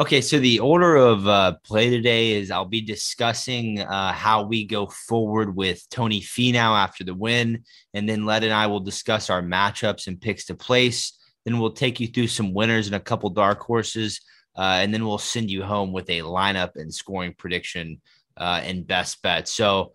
Okay, 0.00 0.22
so 0.22 0.38
the 0.38 0.58
order 0.58 0.96
of 0.96 1.28
uh, 1.28 1.56
play 1.64 1.90
today 1.90 2.32
is 2.32 2.50
I'll 2.50 2.64
be 2.64 2.80
discussing 2.80 3.78
uh, 3.78 4.10
how 4.14 4.42
we 4.42 4.64
go 4.64 4.86
forward 4.86 5.54
with 5.54 5.86
Tony 5.90 6.22
Finau 6.22 6.74
after 6.82 7.04
the 7.04 7.14
win, 7.14 7.62
and 7.92 8.08
then 8.08 8.24
Led 8.24 8.42
and 8.42 8.54
I 8.54 8.68
will 8.68 8.80
discuss 8.80 9.28
our 9.28 9.42
matchups 9.42 10.06
and 10.06 10.18
picks 10.18 10.46
to 10.46 10.54
place. 10.54 11.18
Then 11.44 11.58
we'll 11.58 11.72
take 11.72 12.00
you 12.00 12.06
through 12.06 12.28
some 12.28 12.54
winners 12.54 12.86
and 12.86 12.96
a 12.96 13.00
couple 13.00 13.28
dark 13.28 13.60
horses, 13.60 14.22
uh, 14.56 14.78
and 14.80 14.94
then 14.94 15.04
we'll 15.04 15.18
send 15.18 15.50
you 15.50 15.62
home 15.62 15.92
with 15.92 16.08
a 16.08 16.20
lineup 16.20 16.70
and 16.76 16.92
scoring 16.92 17.34
prediction 17.36 18.00
uh, 18.38 18.62
and 18.64 18.86
best 18.86 19.20
bet. 19.20 19.46
So 19.46 19.92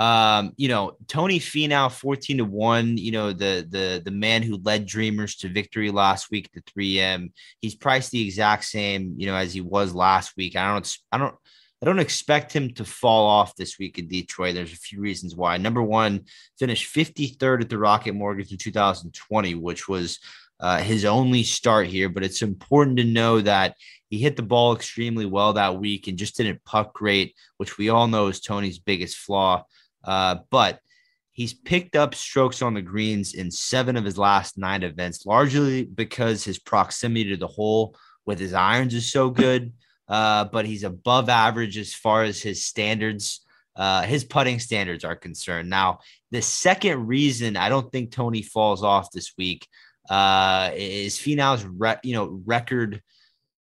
Um, 0.00 0.54
you 0.56 0.68
know, 0.68 0.96
Tony 1.08 1.38
Finau 1.38 1.92
14 1.92 2.38
to 2.38 2.44
1, 2.46 2.96
you 2.96 3.12
know, 3.12 3.34
the 3.34 3.66
the 3.68 4.00
the 4.02 4.10
man 4.10 4.42
who 4.42 4.58
led 4.64 4.86
Dreamers 4.86 5.36
to 5.36 5.48
victory 5.48 5.90
last 5.90 6.30
week 6.30 6.48
at 6.48 6.64
the 6.64 6.72
3M. 6.72 7.32
He's 7.60 7.74
priced 7.74 8.10
the 8.10 8.24
exact 8.24 8.64
same, 8.64 9.14
you 9.18 9.26
know, 9.26 9.34
as 9.34 9.52
he 9.52 9.60
was 9.60 9.94
last 9.94 10.38
week. 10.38 10.56
I 10.56 10.72
don't 10.72 10.96
I 11.12 11.18
don't 11.18 11.34
I 11.82 11.86
don't 11.86 11.98
expect 11.98 12.50
him 12.50 12.72
to 12.74 12.84
fall 12.86 13.26
off 13.26 13.56
this 13.56 13.78
week 13.78 13.98
in 13.98 14.08
Detroit. 14.08 14.54
There's 14.54 14.72
a 14.72 14.76
few 14.76 15.00
reasons 15.00 15.36
why. 15.36 15.58
Number 15.58 15.82
one, 15.82 16.24
finished 16.58 16.94
53rd 16.94 17.60
at 17.60 17.68
the 17.68 17.76
Rocket 17.76 18.14
Mortgage 18.14 18.52
in 18.52 18.56
2020, 18.56 19.54
which 19.56 19.86
was 19.86 20.18
uh, 20.60 20.78
his 20.78 21.04
only 21.04 21.42
start 21.42 21.88
here. 21.88 22.08
But 22.08 22.24
it's 22.24 22.40
important 22.40 22.96
to 22.96 23.04
know 23.04 23.42
that 23.42 23.76
he 24.08 24.16
hit 24.16 24.36
the 24.36 24.42
ball 24.42 24.74
extremely 24.74 25.26
well 25.26 25.52
that 25.54 25.78
week 25.78 26.08
and 26.08 26.16
just 26.16 26.38
didn't 26.38 26.64
puck 26.64 26.94
great, 26.94 27.34
which 27.58 27.76
we 27.76 27.90
all 27.90 28.08
know 28.08 28.28
is 28.28 28.40
Tony's 28.40 28.78
biggest 28.78 29.18
flaw. 29.18 29.64
Uh, 30.04 30.36
but 30.50 30.80
he's 31.32 31.54
picked 31.54 31.96
up 31.96 32.14
strokes 32.14 32.62
on 32.62 32.74
the 32.74 32.82
greens 32.82 33.34
in 33.34 33.50
seven 33.50 33.96
of 33.96 34.04
his 34.04 34.18
last 34.18 34.58
nine 34.58 34.82
events, 34.82 35.26
largely 35.26 35.84
because 35.84 36.44
his 36.44 36.58
proximity 36.58 37.30
to 37.30 37.36
the 37.36 37.46
hole 37.46 37.96
with 38.26 38.38
his 38.38 38.54
irons 38.54 38.94
is 38.94 39.10
so 39.10 39.30
good. 39.30 39.72
Uh, 40.08 40.44
but 40.44 40.66
he's 40.66 40.82
above 40.82 41.28
average 41.28 41.78
as 41.78 41.94
far 41.94 42.24
as 42.24 42.42
his 42.42 42.64
standards, 42.64 43.46
uh, 43.76 44.02
his 44.02 44.24
putting 44.24 44.58
standards 44.58 45.04
are 45.04 45.14
concerned. 45.14 45.70
Now, 45.70 46.00
the 46.32 46.42
second 46.42 47.06
reason 47.06 47.56
I 47.56 47.68
don't 47.68 47.90
think 47.92 48.10
Tony 48.10 48.42
falls 48.42 48.82
off 48.82 49.12
this 49.12 49.32
week 49.38 49.68
uh, 50.08 50.70
is 50.74 51.16
Finau's 51.16 51.64
re- 51.64 52.00
you 52.02 52.14
know 52.14 52.42
record 52.44 53.00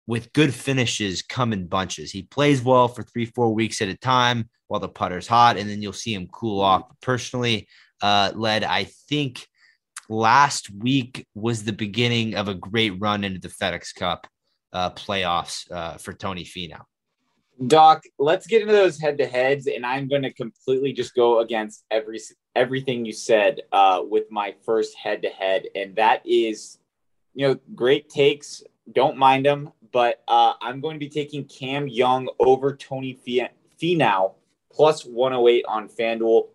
with 0.08 0.34
good 0.34 0.54
finishes 0.54 1.22
come 1.22 1.54
in 1.54 1.68
bunches. 1.68 2.12
He 2.12 2.24
plays 2.24 2.62
well 2.62 2.88
for 2.88 3.04
three, 3.04 3.26
four 3.26 3.54
weeks 3.54 3.82
at 3.82 3.88
a 3.88 3.98
time 3.98 4.50
while 4.68 4.80
the 4.80 4.90
putter's 4.90 5.28
hot, 5.28 5.58
and 5.58 5.70
then 5.70 5.82
you'll 5.82 5.94
see 5.94 6.14
him 6.14 6.28
cool 6.32 6.62
off. 6.62 6.84
Personally, 7.02 7.68
uh, 8.02 8.32
led, 8.36 8.64
I 8.64 8.86
think 9.10 9.48
last 10.10 10.70
week 10.72 11.26
was 11.34 11.64
the 11.64 11.74
beginning 11.74 12.36
of 12.36 12.48
a 12.48 12.56
great 12.56 13.00
run 13.00 13.24
into 13.24 13.40
the 13.40 13.48
FedEx 13.48 13.96
Cup 13.96 14.28
uh, 14.74 14.90
playoffs 14.92 15.72
uh, 15.72 15.98
for 15.98 16.14
Tony 16.14 16.44
Finau. 16.44 16.82
Doc, 17.68 18.04
let's 18.18 18.48
get 18.48 18.62
into 18.62 18.74
those 18.74 19.00
head 19.00 19.18
to 19.20 19.28
heads, 19.28 19.68
and 19.68 19.86
I'm 19.86 20.08
going 20.08 20.24
to 20.24 20.34
completely 20.34 20.92
just 20.92 21.14
go 21.14 21.40
against 21.40 21.86
every 21.92 22.20
everything 22.56 23.06
you 23.06 23.14
said 23.14 23.62
uh, 23.72 24.02
with 24.04 24.26
my 24.32 24.56
first 24.66 24.98
head 24.98 25.22
to 25.22 25.30
head, 25.30 25.66
and 25.76 25.96
that 25.96 26.22
is, 26.26 26.80
you 27.34 27.48
know, 27.48 27.60
great 27.76 28.10
takes. 28.10 28.64
Don't 28.92 29.18
mind 29.18 29.46
them, 29.46 29.72
but 29.92 30.24
uh, 30.28 30.54
I'm 30.62 30.82
going 30.82 30.96
to 30.96 31.00
be 31.00 31.10
taking 31.10 31.46
Cam 31.46 31.88
Young 31.88 32.30
over 32.40 32.75
Tony 32.75 33.18
Finau 33.82 34.34
plus 34.72 35.06
108 35.06 35.66
on 35.68 35.88
FanDuel. 35.88 36.48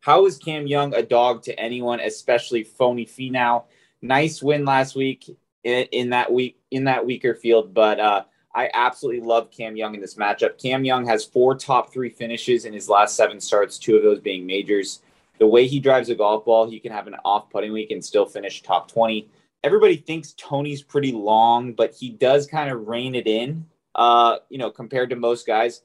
How 0.00 0.26
is 0.26 0.38
Cam 0.38 0.66
Young 0.66 0.94
a 0.94 1.02
dog 1.02 1.42
to 1.44 1.58
anyone, 1.58 2.00
especially 2.00 2.64
phony 2.64 3.06
Finau? 3.06 3.64
Nice 4.02 4.42
win 4.42 4.64
last 4.64 4.94
week 4.94 5.36
in, 5.64 5.86
in 5.92 6.10
that 6.10 6.32
week 6.32 6.58
in 6.70 6.84
that 6.84 7.04
weaker 7.04 7.34
field, 7.34 7.72
but 7.72 8.00
uh, 8.00 8.24
I 8.54 8.70
absolutely 8.72 9.26
love 9.26 9.50
Cam 9.50 9.76
Young 9.76 9.94
in 9.94 10.00
this 10.00 10.14
matchup. 10.16 10.60
Cam 10.60 10.84
Young 10.84 11.06
has 11.06 11.24
four 11.24 11.54
top 11.54 11.92
three 11.92 12.10
finishes 12.10 12.64
in 12.64 12.72
his 12.72 12.88
last 12.88 13.16
seven 13.16 13.40
starts, 13.40 13.78
two 13.78 13.96
of 13.96 14.02
those 14.02 14.20
being 14.20 14.46
majors. 14.46 15.00
The 15.38 15.46
way 15.46 15.66
he 15.66 15.80
drives 15.80 16.10
a 16.10 16.14
golf 16.14 16.44
ball, 16.44 16.68
he 16.68 16.80
can 16.80 16.92
have 16.92 17.06
an 17.06 17.16
off 17.24 17.48
putting 17.50 17.72
week 17.72 17.90
and 17.90 18.04
still 18.04 18.26
finish 18.26 18.62
top 18.62 18.90
20 18.90 19.28
everybody 19.62 19.96
thinks 19.96 20.34
Tony's 20.36 20.82
pretty 20.82 21.12
long, 21.12 21.72
but 21.72 21.94
he 21.94 22.10
does 22.10 22.46
kind 22.46 22.70
of 22.70 22.88
rein 22.88 23.14
it 23.14 23.26
in, 23.26 23.66
uh, 23.94 24.38
you 24.48 24.58
know, 24.58 24.70
compared 24.70 25.10
to 25.10 25.16
most 25.16 25.46
guys. 25.46 25.82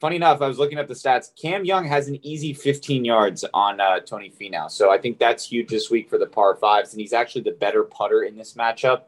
Funny 0.00 0.16
enough, 0.16 0.42
I 0.42 0.48
was 0.48 0.58
looking 0.58 0.78
at 0.78 0.88
the 0.88 0.94
stats. 0.94 1.30
Cam 1.40 1.64
Young 1.64 1.86
has 1.86 2.08
an 2.08 2.18
easy 2.26 2.52
15 2.52 3.04
yards 3.04 3.44
on 3.54 3.80
uh, 3.80 4.00
Tony 4.00 4.30
Finau. 4.30 4.68
So 4.68 4.90
I 4.90 4.98
think 4.98 5.18
that's 5.18 5.46
huge 5.46 5.68
this 5.68 5.90
week 5.90 6.10
for 6.10 6.18
the 6.18 6.26
par 6.26 6.56
fives. 6.56 6.92
And 6.92 7.00
he's 7.00 7.12
actually 7.12 7.42
the 7.42 7.52
better 7.52 7.84
putter 7.84 8.24
in 8.24 8.36
this 8.36 8.54
matchup. 8.54 9.02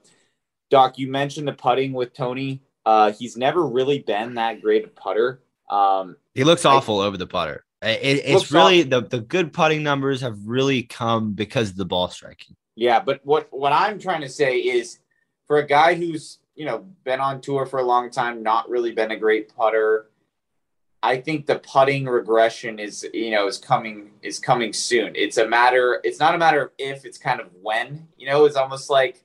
Doc, 0.71 0.97
you 0.97 1.11
mentioned 1.11 1.49
the 1.49 1.53
putting 1.53 1.93
with 1.93 2.15
Tony. 2.15 2.63
Uh, 2.87 3.11
he's 3.11 3.37
never 3.37 3.67
really 3.67 3.99
been 3.99 4.35
that 4.35 4.63
great 4.63 4.85
a 4.85 4.89
putter. 4.89 5.41
Um, 5.69 6.17
he 6.35 6.45
looks 6.45 6.65
awful 6.65 7.01
I, 7.01 7.07
over 7.07 7.17
the 7.17 7.27
putter. 7.27 7.65
It, 7.83 8.23
it's 8.25 8.53
really 8.53 8.83
the, 8.83 9.03
the 9.03 9.21
good 9.21 9.53
putting 9.53 9.83
numbers 9.83 10.21
have 10.21 10.39
really 10.45 10.85
come 10.85 11.33
because 11.33 11.71
of 11.71 11.77
the 11.77 11.85
ball 11.85 12.09
striking. 12.09 12.55
Yeah, 12.77 13.01
but 13.01 13.21
what 13.25 13.49
what 13.51 13.73
I'm 13.73 13.99
trying 13.99 14.23
to 14.23 14.29
say 14.29 14.59
is 14.59 14.99
for 15.47 15.59
a 15.59 15.67
guy 15.67 15.95
who's, 15.95 16.39
you 16.55 16.65
know, 16.65 16.87
been 17.05 17.21
on 17.21 17.41
tour 17.41 17.67
for 17.67 17.79
a 17.79 17.85
long 17.85 18.11
time, 18.11 18.43
not 18.43 18.69
really 18.69 18.93
been 18.93 19.11
a 19.11 19.17
great 19.17 19.55
putter, 19.55 20.09
I 21.05 21.21
think 21.21 21.45
the 21.45 21.59
putting 21.59 22.07
regression 22.07 22.79
is, 22.79 23.07
you 23.13 23.31
know, 23.31 23.47
is 23.47 23.59
coming 23.59 24.13
is 24.23 24.39
coming 24.39 24.73
soon. 24.73 25.13
It's 25.15 25.37
a 25.37 25.47
matter 25.47 26.01
it's 26.03 26.19
not 26.19 26.35
a 26.35 26.39
matter 26.39 26.63
of 26.63 26.71
if, 26.79 27.05
it's 27.05 27.19
kind 27.19 27.41
of 27.41 27.49
when. 27.61 28.09
You 28.17 28.27
know, 28.27 28.47
it's 28.47 28.57
almost 28.57 28.89
like 28.89 29.23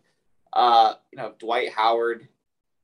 uh, 0.51 0.95
you 1.11 1.17
know, 1.17 1.33
Dwight 1.39 1.71
Howard, 1.71 2.27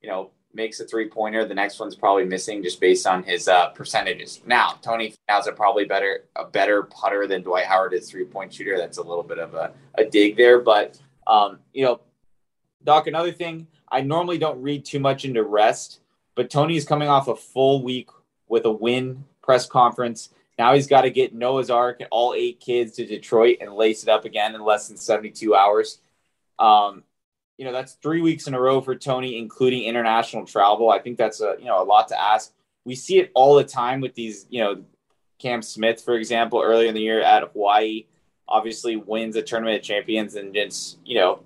you 0.01 0.07
know, 0.07 0.31
makes 0.55 0.79
a 0.79 0.85
three 0.85 1.07
pointer. 1.07 1.45
The 1.45 1.53
next 1.53 1.79
one's 1.79 1.95
probably 1.95 2.25
missing 2.25 2.63
just 2.63 2.79
based 2.79 3.05
on 3.05 3.23
his 3.23 3.47
uh, 3.47 3.69
percentages. 3.69 4.41
Now, 4.45 4.79
Tony 4.81 5.13
Finau's 5.29 5.47
a 5.47 5.51
probably 5.51 5.85
better 5.85 6.25
a 6.35 6.45
better 6.45 6.83
putter 6.83 7.27
than 7.27 7.43
Dwight 7.43 7.65
Howard 7.65 7.93
is 7.93 8.09
three 8.09 8.25
point 8.25 8.53
shooter. 8.53 8.77
That's 8.77 8.97
a 8.97 9.03
little 9.03 9.23
bit 9.23 9.39
of 9.39 9.53
a, 9.53 9.73
a 9.95 10.05
dig 10.05 10.37
there, 10.37 10.59
but 10.59 10.99
um, 11.27 11.59
you 11.73 11.83
know, 11.85 12.01
Doc. 12.83 13.07
Another 13.07 13.31
thing, 13.31 13.67
I 13.91 14.01
normally 14.01 14.37
don't 14.37 14.61
read 14.61 14.85
too 14.85 14.99
much 14.99 15.25
into 15.25 15.43
rest, 15.43 15.99
but 16.35 16.49
Tony 16.49 16.77
is 16.77 16.85
coming 16.85 17.09
off 17.09 17.27
a 17.27 17.35
full 17.35 17.83
week 17.83 18.09
with 18.47 18.65
a 18.65 18.71
win 18.71 19.25
press 19.41 19.65
conference. 19.65 20.29
Now 20.57 20.73
he's 20.73 20.87
got 20.87 21.01
to 21.01 21.09
get 21.09 21.33
Noah's 21.33 21.69
Ark 21.69 21.97
and 21.99 22.07
all 22.11 22.33
eight 22.33 22.59
kids 22.59 22.93
to 22.93 23.05
Detroit 23.05 23.57
and 23.59 23.73
lace 23.73 24.03
it 24.03 24.09
up 24.09 24.25
again 24.25 24.55
in 24.55 24.63
less 24.63 24.87
than 24.87 24.97
72 24.97 25.53
hours. 25.53 25.99
Um, 26.59 27.03
you 27.57 27.65
know 27.65 27.71
that's 27.71 27.93
three 27.93 28.21
weeks 28.21 28.47
in 28.47 28.53
a 28.53 28.59
row 28.59 28.81
for 28.81 28.95
Tony, 28.95 29.37
including 29.37 29.83
international 29.83 30.45
travel. 30.45 30.89
I 30.89 30.99
think 30.99 31.17
that's 31.17 31.41
a 31.41 31.55
you 31.59 31.65
know 31.65 31.81
a 31.81 31.85
lot 31.85 32.07
to 32.09 32.21
ask. 32.21 32.51
We 32.83 32.95
see 32.95 33.19
it 33.19 33.31
all 33.33 33.55
the 33.55 33.63
time 33.63 34.01
with 34.01 34.13
these 34.15 34.45
you 34.49 34.61
know 34.61 34.83
Cam 35.39 35.61
Smith, 35.61 36.01
for 36.01 36.15
example, 36.15 36.61
earlier 36.61 36.87
in 36.87 36.95
the 36.95 37.01
year 37.01 37.21
at 37.21 37.43
Hawaii, 37.43 38.05
obviously 38.47 38.95
wins 38.95 39.35
a 39.35 39.41
tournament 39.41 39.77
of 39.77 39.83
champions 39.83 40.35
and 40.35 40.53
just 40.53 40.99
you 41.05 41.17
know 41.17 41.39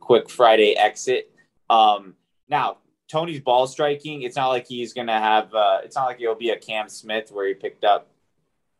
quick 0.00 0.30
Friday 0.30 0.76
exit. 0.76 1.30
Um, 1.68 2.14
now 2.48 2.78
Tony's 3.08 3.40
ball 3.40 3.66
striking, 3.66 4.22
it's 4.22 4.36
not 4.36 4.48
like 4.48 4.66
he's 4.66 4.92
gonna 4.92 5.18
have. 5.18 5.52
Uh, 5.54 5.78
it's 5.82 5.96
not 5.96 6.06
like 6.06 6.18
he'll 6.18 6.34
be 6.34 6.50
a 6.50 6.58
Cam 6.58 6.88
Smith 6.88 7.30
where 7.32 7.48
he 7.48 7.54
picked 7.54 7.84
up 7.84 8.08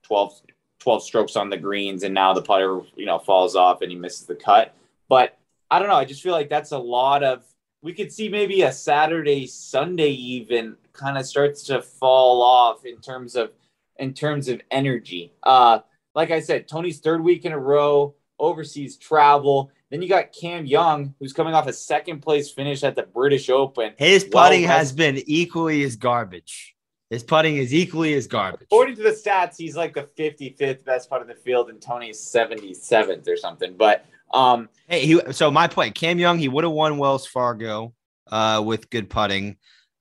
12, 0.04 0.42
12 0.78 1.02
strokes 1.02 1.37
on 1.37 1.50
the 1.50 1.56
greens 1.56 2.02
and 2.02 2.14
now 2.14 2.32
the 2.32 2.42
putter 2.42 2.80
you 2.94 3.06
know 3.06 3.18
falls 3.18 3.56
off 3.56 3.82
and 3.82 3.90
he 3.90 3.97
misses 3.97 4.26
the 4.26 4.35
cut. 4.35 4.75
But 5.08 5.38
I 5.70 5.78
don't 5.78 5.88
know. 5.88 5.96
I 5.96 6.04
just 6.04 6.22
feel 6.22 6.32
like 6.32 6.48
that's 6.48 6.72
a 6.72 6.78
lot 6.78 7.22
of. 7.22 7.44
We 7.80 7.92
could 7.92 8.12
see 8.12 8.28
maybe 8.28 8.62
a 8.62 8.72
Saturday, 8.72 9.46
Sunday 9.46 10.10
even 10.10 10.76
kind 10.92 11.16
of 11.16 11.25
starts 11.26 11.62
to 11.64 11.80
fall 11.80 12.42
off 12.42 12.84
in 12.84 13.00
terms 13.00 13.37
of 13.37 13.52
in 13.98 14.14
terms 14.14 14.48
of 14.48 14.60
energy. 14.70 15.32
Uh, 15.42 15.80
like 16.14 16.30
I 16.30 16.40
said, 16.40 16.68
Tony's 16.68 16.98
third 16.98 17.22
week 17.22 17.44
in 17.44 17.52
a 17.52 17.58
row, 17.58 18.14
overseas 18.38 18.96
travel. 18.96 19.70
Then 19.90 20.02
you 20.02 20.08
got 20.08 20.32
Cam 20.32 20.66
Young, 20.66 21.14
who's 21.18 21.32
coming 21.32 21.54
off 21.54 21.66
a 21.66 21.72
second 21.72 22.20
place 22.20 22.50
finish 22.50 22.82
at 22.82 22.94
the 22.94 23.04
British 23.04 23.48
Open. 23.48 23.94
His 23.96 24.25
putting 24.25 24.62
well, 24.62 24.76
has 24.76 24.92
been 24.92 25.22
equally 25.26 25.82
as 25.82 25.96
garbage. 25.96 26.75
His 27.10 27.22
putting 27.22 27.56
is 27.56 27.72
equally 27.72 28.12
as 28.14 28.26
garbage. 28.26 28.66
According 28.70 28.96
to 28.96 29.02
the 29.02 29.10
stats, 29.10 29.56
he's 29.56 29.76
like 29.76 29.94
the 29.94 30.02
55th 30.02 30.84
best 30.84 31.08
putt 31.08 31.22
in 31.22 31.28
the 31.28 31.34
field, 31.34 31.70
and 31.70 31.80
Tony's 31.80 32.18
77th 32.18 33.26
or 33.26 33.37
something. 33.37 33.75
But 33.78 34.04
um, 34.32 34.68
hey, 34.88 35.06
he, 35.06 35.20
so 35.32 35.50
my 35.50 35.68
point, 35.68 35.94
Cam 35.94 36.18
Young, 36.18 36.38
he 36.38 36.49
would 36.49 36.64
have 36.64 36.73
won 36.73 36.99
Wells 36.99 37.26
Fargo 37.26 37.94
uh, 38.30 38.62
with 38.64 38.90
good 38.90 39.11
putting. 39.11 39.56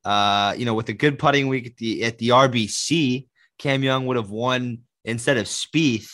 Uh, 0.06 0.54
you 0.58 0.66
know, 0.66 0.74
with 0.74 0.88
a 0.90 0.94
good 0.94 1.20
putting 1.20 1.48
week 1.48 1.68
at 1.68 1.78
the 1.78 2.04
at 2.04 2.18
the 2.18 2.30
RBC, 2.30 3.28
Cam 3.58 3.84
Young 3.84 4.06
would 4.06 4.16
have 4.16 4.30
won 4.30 4.80
instead 5.04 5.38
of 5.38 5.46
Spieth. 5.46 6.12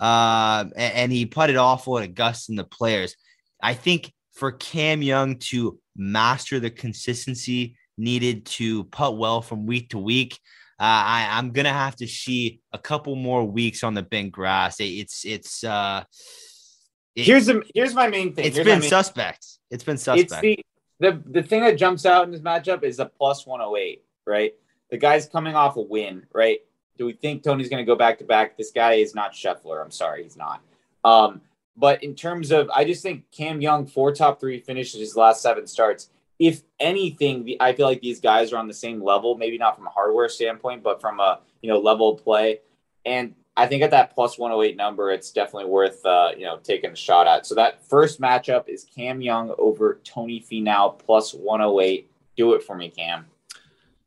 Uh, 0.00 0.64
and, 0.76 0.94
and 0.94 1.12
he 1.12 1.26
putted 1.26 1.56
awful 1.56 1.98
at 1.98 2.04
Augusta 2.04 2.52
and 2.52 2.58
the 2.58 2.64
players. 2.64 3.16
I 3.62 3.74
think 3.74 4.12
for 4.32 4.52
Cam 4.52 5.02
Young 5.02 5.36
to 5.38 5.78
master 5.96 6.60
the 6.60 6.70
consistency 6.70 7.76
needed 7.98 8.46
to 8.46 8.84
putt 8.84 9.18
well 9.18 9.42
from 9.42 9.66
week 9.66 9.90
to 9.90 9.98
week, 9.98 10.38
uh, 10.80 10.84
I, 10.84 11.28
I'm 11.32 11.50
gonna 11.50 11.72
have 11.72 11.96
to 11.96 12.06
see 12.06 12.60
a 12.72 12.78
couple 12.78 13.16
more 13.16 13.44
weeks 13.44 13.82
on 13.82 13.94
the 13.94 14.02
bent 14.02 14.30
grass. 14.30 14.78
It, 14.78 14.84
it's 14.84 15.24
it's 15.24 15.64
uh 15.64 16.04
here's 17.24 17.46
the 17.46 17.62
here's 17.74 17.94
my 17.94 18.08
main 18.08 18.34
thing. 18.34 18.46
It's 18.46 18.56
here's 18.56 18.66
been 18.66 18.82
suspect. 18.82 19.46
It's 19.70 19.84
been 19.84 19.98
suspect. 19.98 20.32
It's 20.32 20.40
the, 20.40 20.64
the 21.00 21.22
the 21.26 21.42
thing 21.42 21.62
that 21.62 21.76
jumps 21.76 22.06
out 22.06 22.24
in 22.24 22.30
this 22.30 22.40
matchup 22.40 22.82
is 22.82 22.98
a 22.98 23.06
plus 23.06 23.46
108, 23.46 24.02
right? 24.26 24.54
The 24.90 24.98
guy's 24.98 25.26
coming 25.26 25.54
off 25.54 25.76
a 25.76 25.82
win, 25.82 26.26
right? 26.32 26.60
Do 26.96 27.06
we 27.06 27.12
think 27.12 27.42
Tony's 27.42 27.68
going 27.68 27.84
to 27.84 27.86
go 27.86 27.96
back 27.96 28.18
to 28.18 28.24
back? 28.24 28.56
This 28.56 28.70
guy 28.70 28.94
is 28.94 29.14
not 29.14 29.32
Scheffler. 29.32 29.82
I'm 29.82 29.90
sorry, 29.90 30.24
he's 30.24 30.36
not. 30.36 30.60
Um, 31.04 31.42
but 31.76 32.02
in 32.02 32.14
terms 32.16 32.50
of, 32.50 32.68
I 32.70 32.84
just 32.84 33.02
think 33.02 33.30
Cam 33.30 33.60
Young, 33.60 33.86
four 33.86 34.12
top 34.12 34.40
three 34.40 34.58
finishes 34.58 35.00
his 35.00 35.14
last 35.14 35.40
seven 35.40 35.66
starts. 35.68 36.10
If 36.40 36.62
anything, 36.80 37.44
the, 37.44 37.56
I 37.60 37.72
feel 37.72 37.86
like 37.86 38.00
these 38.00 38.20
guys 38.20 38.52
are 38.52 38.56
on 38.56 38.66
the 38.66 38.74
same 38.74 39.02
level. 39.02 39.36
Maybe 39.36 39.58
not 39.58 39.76
from 39.76 39.86
a 39.86 39.90
hardware 39.90 40.28
standpoint, 40.28 40.82
but 40.82 41.00
from 41.00 41.20
a 41.20 41.40
you 41.62 41.68
know 41.68 41.78
level 41.78 42.14
of 42.14 42.24
play. 42.24 42.60
And 43.04 43.34
I 43.58 43.66
think 43.66 43.82
at 43.82 43.90
that 43.90 44.14
plus 44.14 44.38
108 44.38 44.76
number, 44.76 45.10
it's 45.10 45.32
definitely 45.32 45.68
worth 45.68 46.06
uh, 46.06 46.30
you 46.36 46.44
know 46.44 46.58
taking 46.62 46.92
a 46.92 46.96
shot 46.96 47.26
at. 47.26 47.44
So 47.44 47.56
that 47.56 47.84
first 47.84 48.20
matchup 48.20 48.68
is 48.68 48.84
Cam 48.84 49.20
Young 49.20 49.52
over 49.58 50.00
Tony 50.04 50.40
Finau 50.40 50.96
plus 50.96 51.34
108. 51.34 52.08
Do 52.36 52.54
it 52.54 52.62
for 52.62 52.76
me, 52.76 52.88
Cam. 52.88 53.26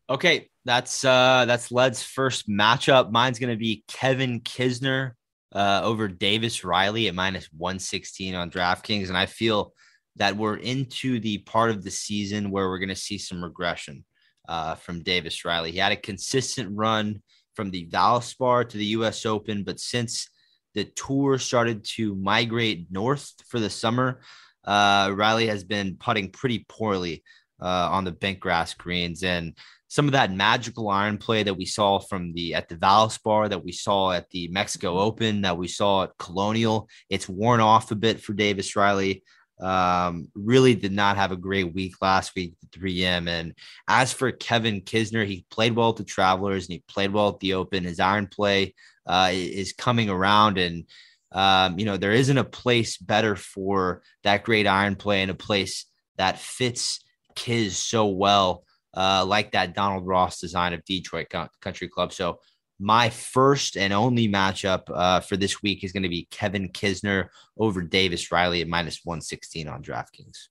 Okay, 0.09 0.49
that's 0.63 1.03
uh 1.03 1.43
that's 1.45 1.69
Led's 1.69 2.01
first 2.01 2.47
matchup. 2.47 3.11
Mine's 3.11 3.39
gonna 3.39 3.57
be 3.57 3.83
Kevin 3.89 4.39
Kisner 4.39 5.11
uh, 5.53 5.81
over 5.83 6.07
Davis 6.07 6.63
Riley 6.63 7.09
at 7.09 7.13
minus 7.13 7.49
116 7.51 8.33
on 8.33 8.49
DraftKings, 8.49 9.09
and 9.09 9.17
I 9.17 9.25
feel 9.25 9.73
that 10.15 10.37
we're 10.37 10.57
into 10.57 11.19
the 11.19 11.39
part 11.39 11.71
of 11.71 11.83
the 11.83 11.91
season 11.91 12.51
where 12.51 12.69
we're 12.69 12.79
gonna 12.79 12.95
see 12.95 13.17
some 13.17 13.43
regression 13.43 14.05
uh, 14.47 14.75
from 14.75 15.03
Davis 15.03 15.43
Riley. 15.43 15.73
He 15.73 15.79
had 15.79 15.91
a 15.91 15.97
consistent 15.97 16.69
run 16.73 17.21
from 17.55 17.71
the 17.71 17.87
Valspar 17.87 18.67
to 18.69 18.77
the 18.77 18.85
U.S. 18.97 19.25
Open, 19.25 19.63
but 19.63 19.79
since 19.79 20.29
the 20.73 20.85
tour 20.85 21.37
started 21.37 21.83
to 21.95 22.15
migrate 22.15 22.87
north 22.91 23.33
for 23.47 23.59
the 23.59 23.69
summer, 23.69 24.21
uh, 24.65 25.11
Riley 25.13 25.47
has 25.47 25.63
been 25.63 25.95
putting 25.95 26.31
pretty 26.31 26.65
poorly 26.69 27.23
uh, 27.61 27.89
on 27.91 28.03
the 28.03 28.11
bent 28.11 28.39
grass 28.39 28.73
greens, 28.73 29.23
and 29.23 29.53
some 29.87 30.05
of 30.05 30.13
that 30.13 30.31
magical 30.31 30.87
iron 30.87 31.17
play 31.17 31.43
that 31.43 31.57
we 31.57 31.65
saw 31.65 31.99
from 31.99 32.33
the 32.33 32.55
at 32.55 32.69
the 32.69 32.77
Valspar, 32.77 33.49
that 33.49 33.63
we 33.63 33.73
saw 33.73 34.11
at 34.11 34.29
the 34.29 34.47
Mexico 34.47 34.97
Open, 34.99 35.41
that 35.41 35.57
we 35.57 35.67
saw 35.67 36.03
at 36.03 36.17
Colonial, 36.17 36.87
it's 37.09 37.27
worn 37.27 37.59
off 37.59 37.91
a 37.91 37.95
bit 37.95 38.21
for 38.21 38.33
Davis 38.33 38.75
Riley. 38.77 39.23
Um, 39.61 40.29
really 40.33 40.73
did 40.73 40.91
not 40.91 41.17
have 41.17 41.31
a 41.31 41.37
great 41.37 41.73
week 41.73 41.95
last 42.01 42.35
week 42.35 42.55
at 42.63 42.79
3M. 42.79 43.29
And 43.29 43.53
as 43.87 44.11
for 44.11 44.31
Kevin 44.31 44.81
Kisner, 44.81 45.25
he 45.25 45.45
played 45.51 45.75
well 45.75 45.89
at 45.89 45.97
the 45.97 46.03
Travelers 46.03 46.65
and 46.65 46.73
he 46.73 46.83
played 46.87 47.13
well 47.13 47.29
at 47.29 47.39
the 47.39 47.53
Open. 47.53 47.83
His 47.83 47.99
iron 47.99 48.27
play 48.27 48.73
uh, 49.05 49.29
is 49.31 49.73
coming 49.73 50.09
around, 50.09 50.57
and 50.57 50.85
um, 51.31 51.77
you 51.79 51.85
know 51.85 51.97
there 51.97 52.11
isn't 52.11 52.37
a 52.37 52.43
place 52.43 52.97
better 52.97 53.35
for 53.35 54.01
that 54.23 54.43
great 54.43 54.67
iron 54.67 54.95
play 54.95 55.21
and 55.21 55.31
a 55.31 55.35
place 55.35 55.85
that 56.17 56.39
fits 56.39 57.03
Kiz 57.35 57.77
so 57.77 58.07
well, 58.07 58.63
uh, 58.95 59.25
like 59.25 59.51
that 59.51 59.73
Donald 59.73 60.05
Ross 60.05 60.39
design 60.39 60.73
of 60.73 60.85
Detroit 60.85 61.27
Country 61.61 61.87
Club. 61.87 62.13
So 62.13 62.39
my 62.81 63.09
first 63.09 63.77
and 63.77 63.93
only 63.93 64.27
matchup 64.27 64.83
uh, 64.91 65.19
for 65.19 65.37
this 65.37 65.61
week 65.61 65.83
is 65.83 65.91
going 65.91 66.03
to 66.03 66.09
be 66.09 66.27
Kevin 66.31 66.69
Kisner 66.69 67.29
over 67.57 67.81
Davis 67.81 68.31
Riley 68.31 68.61
at 68.61 68.67
minus 68.67 69.01
116 69.03 69.67
on 69.67 69.83
DraftKings. 69.83 70.47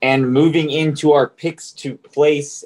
And 0.00 0.32
moving 0.32 0.70
into 0.70 1.12
our 1.12 1.28
picks 1.28 1.72
to 1.72 1.96
place, 1.96 2.64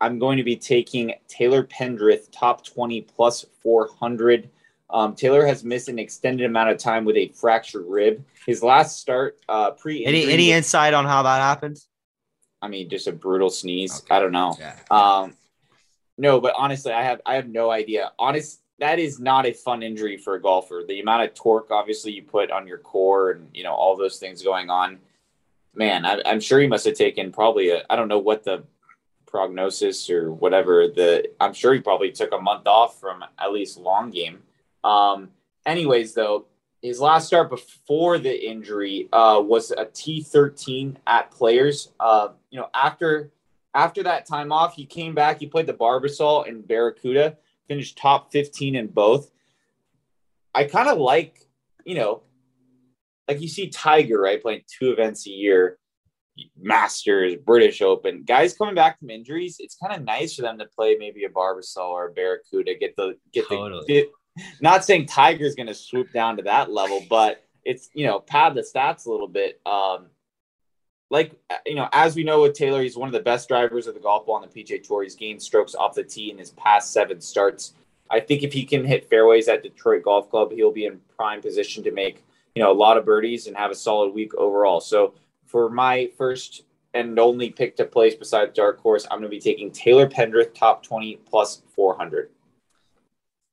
I'm 0.00 0.18
going 0.18 0.36
to 0.36 0.42
be 0.44 0.56
taking 0.56 1.14
Taylor 1.28 1.64
Pendrith, 1.64 2.28
top 2.32 2.64
20 2.64 3.02
plus 3.02 3.44
400. 3.62 4.50
Um, 4.90 5.14
Taylor 5.14 5.46
has 5.46 5.64
missed 5.64 5.88
an 5.88 5.98
extended 5.98 6.46
amount 6.46 6.70
of 6.70 6.78
time 6.78 7.04
with 7.04 7.16
a 7.16 7.28
fractured 7.28 7.84
rib. 7.86 8.24
His 8.46 8.62
last 8.62 9.00
start, 9.00 9.38
uh, 9.48 9.72
pre 9.72 10.04
any 10.04 10.30
any 10.32 10.52
insight 10.52 10.94
on 10.94 11.04
how 11.04 11.22
that 11.24 11.40
happened? 11.40 11.78
I 12.62 12.68
mean, 12.68 12.88
just 12.88 13.06
a 13.06 13.12
brutal 13.12 13.50
sneeze. 13.50 14.00
Okay. 14.00 14.14
I 14.14 14.20
don't 14.20 14.32
know. 14.32 14.56
Yeah. 14.58 14.76
Um, 14.90 15.34
no, 16.18 16.40
but 16.40 16.54
honestly, 16.56 16.92
I 16.92 17.02
have 17.02 17.20
I 17.26 17.34
have 17.34 17.48
no 17.48 17.70
idea. 17.70 18.12
Honest, 18.18 18.62
that 18.78 18.98
is 18.98 19.20
not 19.20 19.46
a 19.46 19.52
fun 19.52 19.82
injury 19.82 20.16
for 20.16 20.34
a 20.34 20.42
golfer. 20.42 20.84
The 20.86 21.00
amount 21.00 21.24
of 21.24 21.34
torque, 21.34 21.70
obviously, 21.70 22.12
you 22.12 22.22
put 22.22 22.50
on 22.50 22.66
your 22.66 22.78
core, 22.78 23.32
and 23.32 23.48
you 23.52 23.64
know 23.64 23.74
all 23.74 23.96
those 23.96 24.18
things 24.18 24.42
going 24.42 24.70
on. 24.70 24.98
Man, 25.74 26.06
I, 26.06 26.20
am 26.24 26.40
sure 26.40 26.60
he 26.60 26.66
must 26.66 26.86
have 26.86 26.94
taken 26.94 27.32
probably 27.32 27.70
a 27.70 27.84
I 27.90 27.96
don't 27.96 28.08
know 28.08 28.18
what 28.18 28.44
the 28.44 28.64
prognosis 29.26 30.08
or 30.08 30.32
whatever. 30.32 30.88
The 30.88 31.30
I'm 31.40 31.52
sure 31.52 31.74
he 31.74 31.80
probably 31.80 32.12
took 32.12 32.32
a 32.32 32.38
month 32.38 32.66
off 32.66 32.98
from 33.00 33.24
at 33.38 33.52
least 33.52 33.76
long 33.76 34.10
game. 34.10 34.42
Um, 34.84 35.30
anyways, 35.66 36.14
though, 36.14 36.46
his 36.80 37.00
last 37.00 37.26
start 37.26 37.50
before 37.50 38.18
the 38.18 38.48
injury 38.48 39.08
uh, 39.12 39.40
was 39.44 39.70
a 39.70 39.84
T13 39.84 40.96
at 41.06 41.30
Players. 41.30 41.92
Uh, 42.00 42.28
you 42.50 42.58
know, 42.58 42.68
after 42.72 43.32
after 43.76 44.02
that 44.04 44.26
time 44.26 44.52
off, 44.52 44.74
he 44.74 44.86
came 44.86 45.14
back. 45.14 45.38
He 45.38 45.46
played 45.46 45.66
the 45.66 45.74
Barbasol 45.74 46.48
and 46.48 46.66
Barracuda, 46.66 47.36
finished 47.68 47.98
top 47.98 48.32
15 48.32 48.74
in 48.74 48.86
both. 48.86 49.30
I 50.54 50.64
kind 50.64 50.88
of 50.88 50.96
like, 50.96 51.46
you 51.84 51.94
know, 51.94 52.22
like 53.28 53.42
you 53.42 53.48
see 53.48 53.68
Tiger, 53.68 54.18
right, 54.18 54.40
playing 54.40 54.62
two 54.66 54.92
events 54.92 55.26
a 55.26 55.30
year, 55.30 55.78
Masters, 56.58 57.34
British 57.44 57.82
Open. 57.82 58.24
Guys 58.24 58.56
coming 58.56 58.74
back 58.74 58.98
from 58.98 59.10
injuries, 59.10 59.56
it's 59.58 59.76
kind 59.76 59.94
of 59.94 60.02
nice 60.02 60.34
for 60.34 60.42
them 60.42 60.58
to 60.58 60.64
play 60.64 60.96
maybe 60.98 61.24
a 61.24 61.28
Barbasol 61.28 61.90
or 61.90 62.08
a 62.08 62.12
Barracuda, 62.12 62.76
get 62.76 62.96
the 62.96 63.18
get 63.32 63.46
totally. 63.46 63.84
the 63.86 63.92
get, 63.92 64.08
not 64.62 64.86
saying 64.86 65.06
Tiger's 65.06 65.54
going 65.54 65.66
to 65.66 65.74
swoop 65.74 66.12
down 66.14 66.38
to 66.38 66.42
that 66.44 66.70
level, 66.72 67.04
but 67.10 67.42
it's 67.64 67.90
you 67.92 68.06
know 68.06 68.20
pad 68.20 68.54
the 68.54 68.62
stats 68.62 69.04
a 69.04 69.10
little 69.10 69.28
bit. 69.28 69.60
Um, 69.66 70.06
like 71.10 71.32
uh, 71.50 71.56
you 71.64 71.74
know, 71.74 71.88
as 71.92 72.16
we 72.16 72.24
know 72.24 72.42
with 72.42 72.54
Taylor, 72.54 72.82
he's 72.82 72.96
one 72.96 73.08
of 73.08 73.12
the 73.12 73.20
best 73.20 73.48
drivers 73.48 73.86
of 73.86 73.94
the 73.94 74.00
golf 74.00 74.26
ball 74.26 74.36
on 74.36 74.42
the 74.42 74.48
PGA 74.48 74.82
Tour. 74.82 75.02
He's 75.02 75.14
gained 75.14 75.42
strokes 75.42 75.74
off 75.74 75.94
the 75.94 76.02
tee 76.02 76.30
in 76.30 76.38
his 76.38 76.50
past 76.50 76.92
seven 76.92 77.20
starts. 77.20 77.74
I 78.10 78.20
think 78.20 78.42
if 78.42 78.52
he 78.52 78.64
can 78.64 78.84
hit 78.84 79.08
fairways 79.08 79.48
at 79.48 79.62
Detroit 79.62 80.04
Golf 80.04 80.30
Club, 80.30 80.52
he'll 80.52 80.72
be 80.72 80.86
in 80.86 81.00
prime 81.16 81.40
position 81.40 81.82
to 81.84 81.92
make 81.92 82.24
you 82.54 82.62
know 82.62 82.70
a 82.70 82.74
lot 82.74 82.96
of 82.96 83.04
birdies 83.04 83.46
and 83.46 83.56
have 83.56 83.70
a 83.70 83.74
solid 83.74 84.12
week 84.14 84.34
overall. 84.34 84.80
So 84.80 85.14
for 85.46 85.68
my 85.68 86.10
first 86.16 86.62
and 86.94 87.18
only 87.18 87.50
pick 87.50 87.76
to 87.76 87.84
place 87.84 88.14
besides 88.14 88.54
Dark 88.54 88.80
Horse, 88.80 89.06
I'm 89.10 89.18
going 89.18 89.30
to 89.30 89.36
be 89.36 89.40
taking 89.40 89.70
Taylor 89.70 90.08
Pendrith 90.08 90.54
top 90.54 90.82
20 90.82 91.20
plus 91.28 91.62
400. 91.74 92.30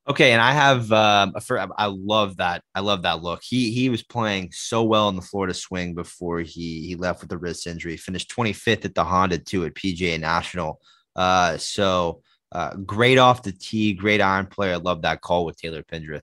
Okay, 0.06 0.34
and 0.34 0.42
I 0.42 0.52
have 0.52 0.92
um, 0.92 1.34
a, 1.34 1.70
I 1.78 1.86
love 1.86 2.38
that. 2.38 2.62
I 2.76 2.82
love 2.82 3.04
that 3.04 3.24
look. 3.24 3.42
He 3.42 3.72
he 3.72 3.90
was 3.90 4.04
playing 4.04 4.50
so 4.52 4.84
well 4.84 5.08
in 5.08 5.16
the 5.16 5.22
Florida 5.22 5.54
swing 5.54 5.94
before 5.94 6.42
he 6.42 6.86
he 6.86 6.96
left 6.96 7.22
with 7.22 7.30
the 7.30 7.38
wrist 7.38 7.68
injury. 7.68 7.96
Finished 7.96 8.30
25th 8.36 8.84
at 8.84 8.96
the 8.96 9.04
Honda 9.04 9.38
too 9.38 9.64
at 9.64 9.76
PGA 9.76 10.20
National. 10.20 10.82
Uh, 11.16 11.58
so 11.58 12.22
uh, 12.52 12.76
great 12.76 13.18
off 13.18 13.44
the 13.44 13.54
tee, 13.54 13.94
great 13.94 14.20
iron 14.20 14.48
player. 14.48 14.74
I 14.74 14.78
love 14.78 15.04
that 15.04 15.22
call 15.22 15.46
with 15.46 15.58
Taylor 15.58 15.84
Pendrith. 15.84 16.22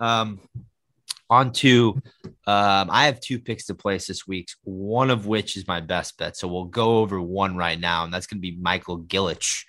Um, 0.00 0.40
on 1.28 1.52
to 1.52 2.02
um, 2.48 2.90
I 2.90 3.06
have 3.06 3.20
two 3.20 3.38
picks 3.38 3.66
to 3.66 3.74
place 3.76 4.08
this 4.08 4.26
week, 4.26 4.48
one 4.64 5.10
of 5.10 5.26
which 5.26 5.56
is 5.56 5.68
my 5.68 5.80
best 5.80 6.18
bet. 6.18 6.36
So 6.36 6.48
we'll 6.48 6.64
go 6.64 6.98
over 6.98 7.20
one 7.20 7.56
right 7.56 7.78
now, 7.78 8.02
and 8.02 8.12
that's 8.12 8.26
going 8.26 8.38
to 8.38 8.42
be 8.42 8.56
Michael 8.60 8.98
Gligic 8.98 9.64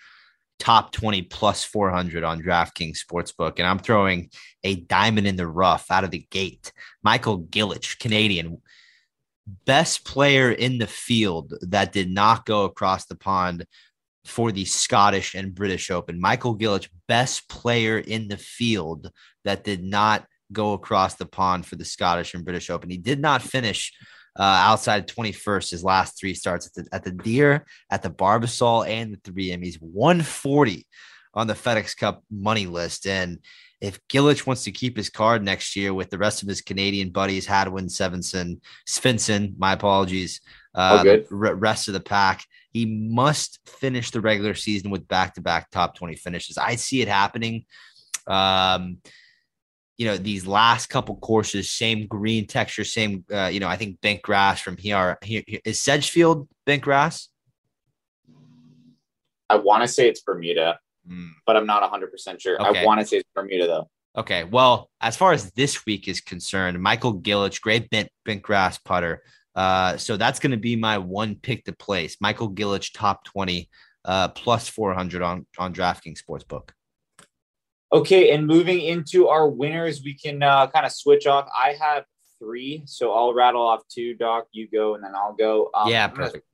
top 0.62 0.92
20 0.92 1.24
plus 1.24 1.64
400 1.64 2.24
on 2.24 2.40
DraftKings 2.40 3.00
Sportsbook. 3.04 3.54
And 3.58 3.68
I'm 3.68 3.80
throwing 3.80 4.30
a 4.64 4.76
diamond 4.76 5.26
in 5.26 5.36
the 5.36 5.48
rough 5.48 5.90
out 5.90 6.04
of 6.04 6.12
the 6.12 6.28
gate. 6.30 6.72
Michael 7.02 7.40
Gligic, 7.40 7.98
Canadian, 7.98 8.62
best 9.66 10.06
player 10.06 10.52
in 10.52 10.78
the 10.78 10.86
field 10.86 11.56
that 11.62 11.92
did 11.92 12.12
not 12.12 12.46
go 12.46 12.66
across 12.66 13.06
the 13.06 13.16
pond 13.16 13.66
for 14.24 14.52
the 14.52 14.66
Scottish 14.66 15.34
and 15.34 15.56
British 15.56 15.90
Open. 15.90 16.22
Michael 16.22 16.56
Gligic, 16.56 16.90
best 17.08 17.50
player 17.50 17.98
in 17.98 18.28
the 18.28 18.38
field 18.38 19.12
that 19.44 19.64
did 19.64 19.84
not 19.84 20.28
go 20.52 20.74
across 20.74 21.16
the 21.16 21.26
pond 21.26 21.66
for 21.66 21.76
the 21.76 21.86
Scottish 21.86 22.36
and 22.36 22.46
British 22.46 22.70
Open. 22.70 22.92
He 22.92 22.98
did 22.98 23.20
not 23.20 23.42
finish 23.42 23.94
uh, 24.38 24.44
outside 24.44 25.08
21st, 25.08 25.72
his 25.72 25.84
last 25.84 26.20
three 26.20 26.34
starts 26.34 26.68
at 26.68 26.74
the, 26.74 26.96
at 26.96 27.04
the 27.04 27.12
Deere, 27.12 27.66
at 27.90 28.02
the 28.02 28.10
Barbasol, 28.10 28.88
and 28.88 29.14
the 29.14 29.32
3M. 29.32 29.64
He's 29.64 29.78
140 29.82 30.88
on 31.34 31.48
the 31.48 31.54
FedEx 31.54 31.96
Cup 31.98 32.24
money 32.30 32.66
list. 32.66 33.08
And 33.08 33.40
if 33.80 34.00
Gligic 34.08 34.46
wants 34.46 34.64
to 34.66 34.72
keep 34.72 34.96
his 34.96 35.10
card 35.10 35.44
next 35.44 35.76
year 35.76 35.94
with 35.94 36.10
the 36.10 36.18
rest 36.18 36.44
of 36.44 36.48
his 36.48 36.62
Canadian 36.62 37.10
buddies, 37.10 37.46
Hadwin, 37.46 37.90
Sevenson, 37.90 38.62
Svensson, 38.88 39.58
my 39.58 39.74
apologies, 39.74 40.42
uh, 40.76 41.04
the 41.04 41.26
rest 41.30 41.88
of 41.88 41.94
the 41.94 42.00
pack, 42.00 42.46
he 42.72 42.86
must 42.86 43.60
finish 43.68 44.12
the 44.12 44.22
regular 44.22 44.54
season 44.54 44.92
with 44.92 45.08
back 45.08 45.34
to 45.34 45.42
back 45.42 45.70
top 45.72 45.96
20 45.96 46.16
finishes. 46.16 46.58
I 46.58 46.76
see 46.76 47.02
it 47.02 47.08
happening. 47.08 47.66
Um, 48.28 49.00
you 50.02 50.08
know 50.08 50.18
these 50.18 50.48
last 50.48 50.88
couple 50.88 51.16
courses, 51.18 51.70
same 51.70 52.08
green 52.08 52.48
texture, 52.48 52.84
same 52.84 53.24
uh, 53.32 53.52
you 53.54 53.60
know 53.60 53.68
I 53.68 53.78
think 53.78 54.02
bent 54.02 54.24
grass 54.24 54.60
from 54.60 54.76
here. 54.76 55.20
here, 55.24 55.44
here 55.46 55.60
is 55.64 55.80
Sedgefield 55.80 56.50
bent 56.66 56.82
grass. 56.82 57.30
I 59.48 59.58
want 59.58 59.84
to 59.84 59.88
say 59.88 60.10
it's 60.10 60.22
Bermuda, 60.22 60.80
mm. 61.08 61.30
but 61.46 61.56
I'm 61.56 61.68
not 61.68 61.84
100 61.84 62.12
percent 62.12 62.42
sure. 62.42 62.60
Okay. 62.60 62.82
I 62.82 62.84
want 62.84 63.00
to 63.00 63.06
say 63.06 63.18
it's 63.18 63.30
Bermuda 63.36 63.68
though. 63.68 63.90
Okay, 64.18 64.44
well, 64.44 64.90
as 65.02 65.16
far 65.16 65.34
as 65.34 65.52
this 65.52 65.86
week 65.86 66.08
is 66.08 66.20
concerned, 66.20 66.82
Michael 66.82 67.22
Gligic 67.22 67.62
great 67.62 67.88
bent 67.92 68.10
bent 68.26 68.42
grass 68.42 68.80
putter. 68.80 69.22
Uh, 69.54 69.98
so 69.98 70.18
that's 70.18 70.40
going 70.40 70.50
to 70.50 70.58
be 70.58 70.76
my 70.76 70.98
one 70.98 71.36
pick 71.36 71.64
to 71.66 71.74
place. 71.74 72.18
Michael 72.20 72.50
Gligic 72.50 72.90
top 72.96 73.24
20, 73.26 73.70
uh, 74.06 74.30
plus 74.30 74.68
400 74.68 75.22
on 75.22 75.46
on 75.60 75.76
DraftKings 75.76 76.24
Sportsbook. 76.24 76.70
Okay, 77.94 78.32
and 78.32 78.48
moving 78.48 78.80
into 78.80 79.28
our 79.28 79.50
winners, 79.50 80.02
we 80.04 80.14
can 80.14 80.42
uh, 80.42 80.68
kind 80.68 80.86
of 80.86 80.94
switch 80.94 81.28
off. 81.28 81.50
I 81.54 81.76
have 81.80 82.06
three, 82.40 82.84
so 82.86 83.12
I'll 83.12 83.34
rattle 83.34 83.68
off 83.68 83.82
two. 83.90 84.14
Doc, 84.14 84.48
you 84.52 84.68
go, 84.70 84.96
and 84.96 85.04
then 85.04 85.12
I'll 85.14 85.34
go. 85.34 85.70
Um, 85.74 85.90
yeah, 85.90 86.08
perfect. 86.08 86.46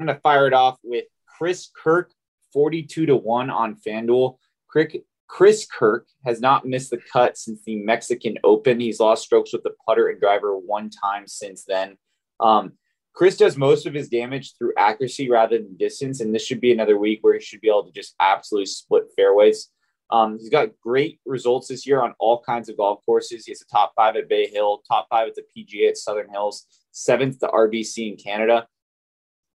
I'm 0.00 0.06
gonna, 0.06 0.18
fire 0.20 0.46
it 0.46 0.54
off 0.54 0.78
with 0.82 1.04
Chris 1.26 1.68
Kirk, 1.76 2.10
forty-two 2.52 3.06
to 3.06 3.16
one 3.16 3.50
on 3.50 3.76
FanDuel. 3.76 4.38
Chris, 4.66 4.96
Chris 5.26 5.66
Kirk 5.66 6.06
has 6.24 6.40
not 6.40 6.66
missed 6.66 6.90
the 6.90 7.00
cut 7.12 7.36
since 7.36 7.62
the 7.64 7.76
Mexican 7.76 8.38
Open. 8.42 8.80
He's 8.80 8.98
lost 8.98 9.24
strokes 9.24 9.52
with 9.52 9.64
the 9.64 9.74
putter 9.86 10.08
and 10.08 10.18
driver 10.18 10.56
one 10.56 10.88
time 10.88 11.26
since 11.26 11.64
then. 11.64 11.98
Um, 12.40 12.72
Chris 13.12 13.36
does 13.36 13.56
most 13.56 13.84
of 13.84 13.92
his 13.92 14.08
damage 14.08 14.54
through 14.56 14.72
accuracy 14.78 15.28
rather 15.28 15.58
than 15.58 15.76
distance, 15.76 16.20
and 16.20 16.34
this 16.34 16.46
should 16.46 16.60
be 16.60 16.72
another 16.72 16.96
week 16.96 17.18
where 17.20 17.34
he 17.34 17.40
should 17.40 17.60
be 17.60 17.68
able 17.68 17.84
to 17.84 17.92
just 17.92 18.14
absolutely 18.20 18.66
split 18.66 19.04
fairways. 19.16 19.68
Um, 20.10 20.38
he's 20.38 20.48
got 20.48 20.70
great 20.80 21.20
results 21.26 21.68
this 21.68 21.86
year 21.86 22.02
on 22.02 22.14
all 22.18 22.42
kinds 22.42 22.68
of 22.68 22.76
golf 22.76 23.00
courses. 23.04 23.44
He 23.44 23.52
has 23.52 23.60
a 23.60 23.66
top 23.66 23.92
five 23.94 24.16
at 24.16 24.28
Bay 24.28 24.46
Hill, 24.46 24.82
top 24.88 25.06
five 25.10 25.28
at 25.28 25.34
the 25.34 25.42
PGA 25.56 25.90
at 25.90 25.98
Southern 25.98 26.30
Hills, 26.30 26.66
seventh 26.92 27.40
to 27.40 27.48
RBC 27.48 28.12
in 28.12 28.16
Canada. 28.16 28.66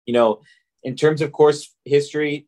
You 0.06 0.14
know, 0.14 0.42
in 0.84 0.96
terms 0.96 1.22
of 1.22 1.32
course 1.32 1.74
history, 1.86 2.48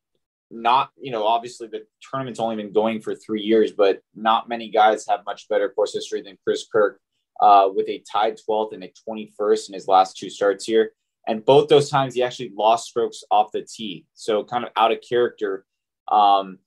not 0.52 0.92
you 0.98 1.12
know 1.12 1.26
obviously 1.26 1.68
the 1.68 1.86
tournament's 2.02 2.40
only 2.40 2.56
been 2.56 2.74
going 2.74 3.02
for 3.02 3.16
three 3.16 3.42
years, 3.42 3.72
but 3.72 4.02
not 4.14 4.48
many 4.48 4.70
guys 4.70 5.06
have 5.08 5.22
much 5.26 5.50
better 5.50 5.70
course 5.70 5.94
history 5.94 6.22
than 6.22 6.38
Chris 6.44 6.66
Kirk, 6.72 7.00
uh, 7.42 7.70
with 7.74 7.90
a 7.90 8.04
tied 8.12 8.38
12th 8.38 8.74
and 8.74 8.84
a 8.84 8.94
21st 9.10 9.70
in 9.70 9.74
his 9.74 9.88
last 9.88 10.18
two 10.18 10.30
starts 10.30 10.66
here. 10.66 10.92
And 11.28 11.44
both 11.44 11.70
those 11.70 11.90
times 11.90 12.14
he 12.14 12.22
actually 12.22 12.52
lost 12.56 12.88
strokes 12.90 13.24
off 13.32 13.52
the 13.52 13.64
tee, 13.64 14.06
so 14.14 14.44
kind 14.44 14.64
of 14.64 14.70
out 14.76 14.92
of 14.92 15.00
character. 15.08 15.66
Um, 16.08 16.60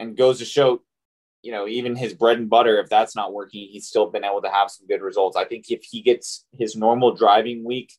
and 0.00 0.16
goes 0.16 0.38
to 0.38 0.44
show, 0.44 0.80
you 1.42 1.52
know, 1.52 1.68
even 1.68 1.94
his 1.94 2.14
bread 2.14 2.38
and 2.38 2.50
butter, 2.50 2.80
if 2.80 2.88
that's 2.88 3.14
not 3.14 3.32
working, 3.32 3.68
he's 3.70 3.86
still 3.86 4.10
been 4.10 4.24
able 4.24 4.42
to 4.42 4.50
have 4.50 4.70
some 4.70 4.86
good 4.88 5.02
results. 5.02 5.36
I 5.36 5.44
think 5.44 5.70
if 5.70 5.84
he 5.84 6.00
gets 6.02 6.46
his 6.52 6.74
normal 6.74 7.14
driving 7.14 7.64
week, 7.64 7.92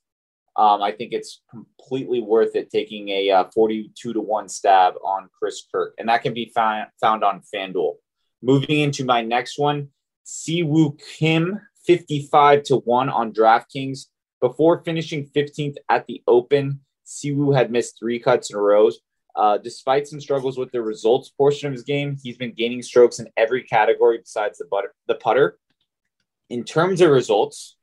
um, 0.57 0.81
I 0.81 0.91
think 0.91 1.13
it's 1.13 1.41
completely 1.49 2.19
worth 2.19 2.55
it 2.55 2.69
taking 2.69 3.07
a 3.09 3.29
uh, 3.29 3.43
42 3.53 4.13
to 4.13 4.19
1 4.19 4.49
stab 4.49 4.95
on 5.05 5.29
Chris 5.37 5.63
Kirk. 5.71 5.93
And 5.97 6.09
that 6.09 6.23
can 6.23 6.33
be 6.33 6.51
found, 6.53 6.87
found 6.99 7.23
on 7.23 7.41
FanDuel. 7.53 7.95
Moving 8.41 8.79
into 8.79 9.05
my 9.05 9.21
next 9.21 9.57
one, 9.57 9.89
Si 10.23 10.63
Woo 10.63 10.97
Kim, 11.17 11.61
55 11.85 12.63
to 12.63 12.77
1 12.77 13.09
on 13.09 13.31
DraftKings. 13.31 14.07
Before 14.41 14.83
finishing 14.83 15.29
15th 15.35 15.75
at 15.87 16.07
the 16.07 16.23
Open, 16.27 16.81
Si 17.03 17.31
Woo 17.31 17.51
had 17.51 17.71
missed 17.71 17.99
three 17.99 18.19
cuts 18.19 18.49
in 18.49 18.57
a 18.57 18.59
row. 18.59 18.89
Uh, 19.35 19.57
despite 19.57 20.07
some 20.07 20.19
struggles 20.19 20.57
with 20.57 20.71
the 20.71 20.81
results 20.81 21.29
portion 21.29 21.67
of 21.67 21.73
his 21.73 21.83
game, 21.83 22.17
he's 22.21 22.37
been 22.37 22.53
gaining 22.53 22.81
strokes 22.81 23.19
in 23.19 23.29
every 23.37 23.63
category 23.63 24.17
besides 24.17 24.57
the, 24.57 24.65
butter, 24.65 24.93
the 25.07 25.15
putter. 25.15 25.57
In 26.49 26.63
terms 26.63 27.01
of 27.01 27.09
results, 27.09 27.77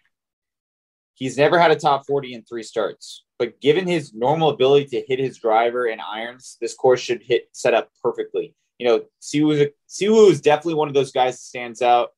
he's 1.15 1.39
never 1.39 1.59
had 1.59 1.71
a 1.71 1.77
top 1.77 2.07
40 2.07 2.35
in 2.35 2.43
three 2.45 2.63
starts. 2.63 3.25
But 3.39 3.61
given 3.61 3.87
his 3.87 4.13
normal 4.13 4.51
ability 4.51 4.87
to 4.87 5.05
hit 5.07 5.19
his 5.19 5.39
driver 5.39 5.87
and 5.87 6.01
irons, 6.01 6.57
this 6.61 6.75
course 6.75 7.01
should 7.01 7.23
hit 7.23 7.49
set 7.53 7.73
up 7.73 7.91
perfectly. 8.03 8.55
You 8.79 8.87
know, 8.87 9.05
Si 9.21 9.43
Woo, 9.43 10.29
is 10.29 10.41
definitely 10.41 10.75
one 10.75 10.89
of 10.89 10.95
those 10.95 11.13
guys 11.13 11.35
that 11.35 11.43
stands 11.43 11.83
out. 11.83 12.11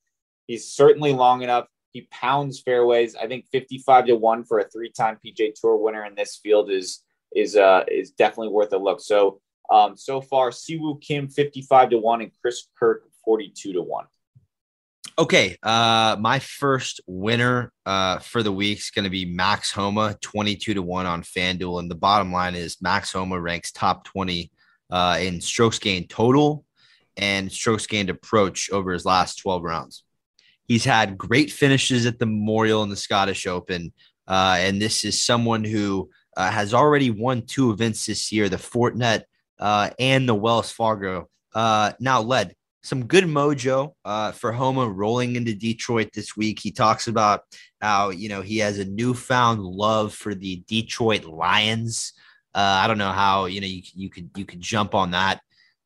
He's 0.46 0.72
certainly 0.72 1.12
long 1.12 1.42
enough. 1.42 1.66
He 1.92 2.08
pounds 2.10 2.60
fairways. 2.60 3.16
I 3.16 3.26
think 3.26 3.46
55 3.50 4.06
to 4.06 4.16
1 4.16 4.44
for 4.44 4.58
a 4.58 4.68
three-time 4.68 5.18
PGA 5.24 5.52
Tour 5.54 5.76
winner 5.76 6.04
in 6.04 6.14
this 6.14 6.38
field 6.42 6.70
is 6.70 7.02
is 7.34 7.56
uh, 7.56 7.84
is 7.90 8.10
definitely 8.10 8.48
worth 8.48 8.72
a 8.72 8.78
look. 8.78 9.00
So 9.00 9.40
um, 9.70 9.96
so 9.96 10.20
far, 10.20 10.50
Si 10.50 10.76
Woo 10.76 10.98
Kim 10.98 11.28
55 11.28 11.90
to 11.90 11.98
1 11.98 12.22
and 12.22 12.32
Chris 12.42 12.66
Kirk 12.78 13.04
42 13.24 13.74
to 13.74 13.82
1. 13.82 14.04
Okay, 15.18 15.56
uh, 15.62 16.16
my 16.18 16.38
first 16.38 17.00
winner 17.06 17.72
uh, 17.84 18.18
for 18.18 18.42
the 18.42 18.52
week 18.52 18.78
is 18.78 18.90
going 18.90 19.04
to 19.04 19.10
be 19.10 19.24
Max 19.24 19.70
Homa, 19.70 20.16
22 20.22 20.74
to 20.74 20.82
1 20.82 21.06
on 21.06 21.22
FanDuel. 21.22 21.78
And 21.78 21.90
the 21.90 21.94
bottom 21.94 22.32
line 22.32 22.54
is 22.54 22.80
Max 22.80 23.12
Homa 23.12 23.38
ranks 23.38 23.70
top 23.70 24.04
20 24.04 24.50
uh, 24.90 25.18
in 25.20 25.40
strokes 25.40 25.78
gained 25.78 26.08
total 26.08 26.64
and 27.16 27.52
strokes 27.52 27.86
gained 27.86 28.10
approach 28.10 28.70
over 28.70 28.92
his 28.92 29.04
last 29.04 29.36
12 29.36 29.62
rounds. 29.62 30.04
He's 30.66 30.84
had 30.84 31.18
great 31.18 31.52
finishes 31.52 32.06
at 32.06 32.18
the 32.18 32.26
Memorial 32.26 32.82
and 32.82 32.90
the 32.90 32.96
Scottish 32.96 33.46
Open. 33.46 33.92
Uh, 34.26 34.56
and 34.58 34.80
this 34.80 35.04
is 35.04 35.20
someone 35.20 35.64
who 35.64 36.08
uh, 36.40 36.50
has 36.50 36.72
already 36.72 37.10
won 37.10 37.42
two 37.42 37.70
events 37.70 38.06
this 38.06 38.32
year, 38.32 38.48
the 38.48 38.56
Fortinet 38.56 39.24
uh, 39.58 39.90
and 39.98 40.26
the 40.26 40.34
Wells 40.34 40.72
Fargo. 40.72 41.28
Uh, 41.54 41.92
now 42.00 42.22
led 42.22 42.54
some 42.82 43.04
good 43.04 43.24
mojo 43.24 43.92
uh, 44.06 44.32
for 44.32 44.50
Homa 44.50 44.88
rolling 44.88 45.36
into 45.36 45.54
Detroit 45.54 46.08
this 46.14 46.38
week. 46.38 46.58
He 46.58 46.70
talks 46.70 47.08
about 47.08 47.42
how 47.82 48.08
you 48.08 48.30
know 48.30 48.40
he 48.40 48.56
has 48.58 48.78
a 48.78 48.86
newfound 48.86 49.62
love 49.62 50.14
for 50.14 50.34
the 50.34 50.62
Detroit 50.66 51.24
Lions. 51.24 52.14
Uh, 52.54 52.80
I 52.82 52.86
don't 52.86 52.98
know 52.98 53.12
how 53.12 53.44
you 53.44 53.60
know 53.60 53.66
you, 53.66 53.82
you 53.94 54.08
could 54.08 54.30
you 54.34 54.46
could 54.46 54.62
jump 54.62 54.94
on 54.94 55.10
that 55.10 55.42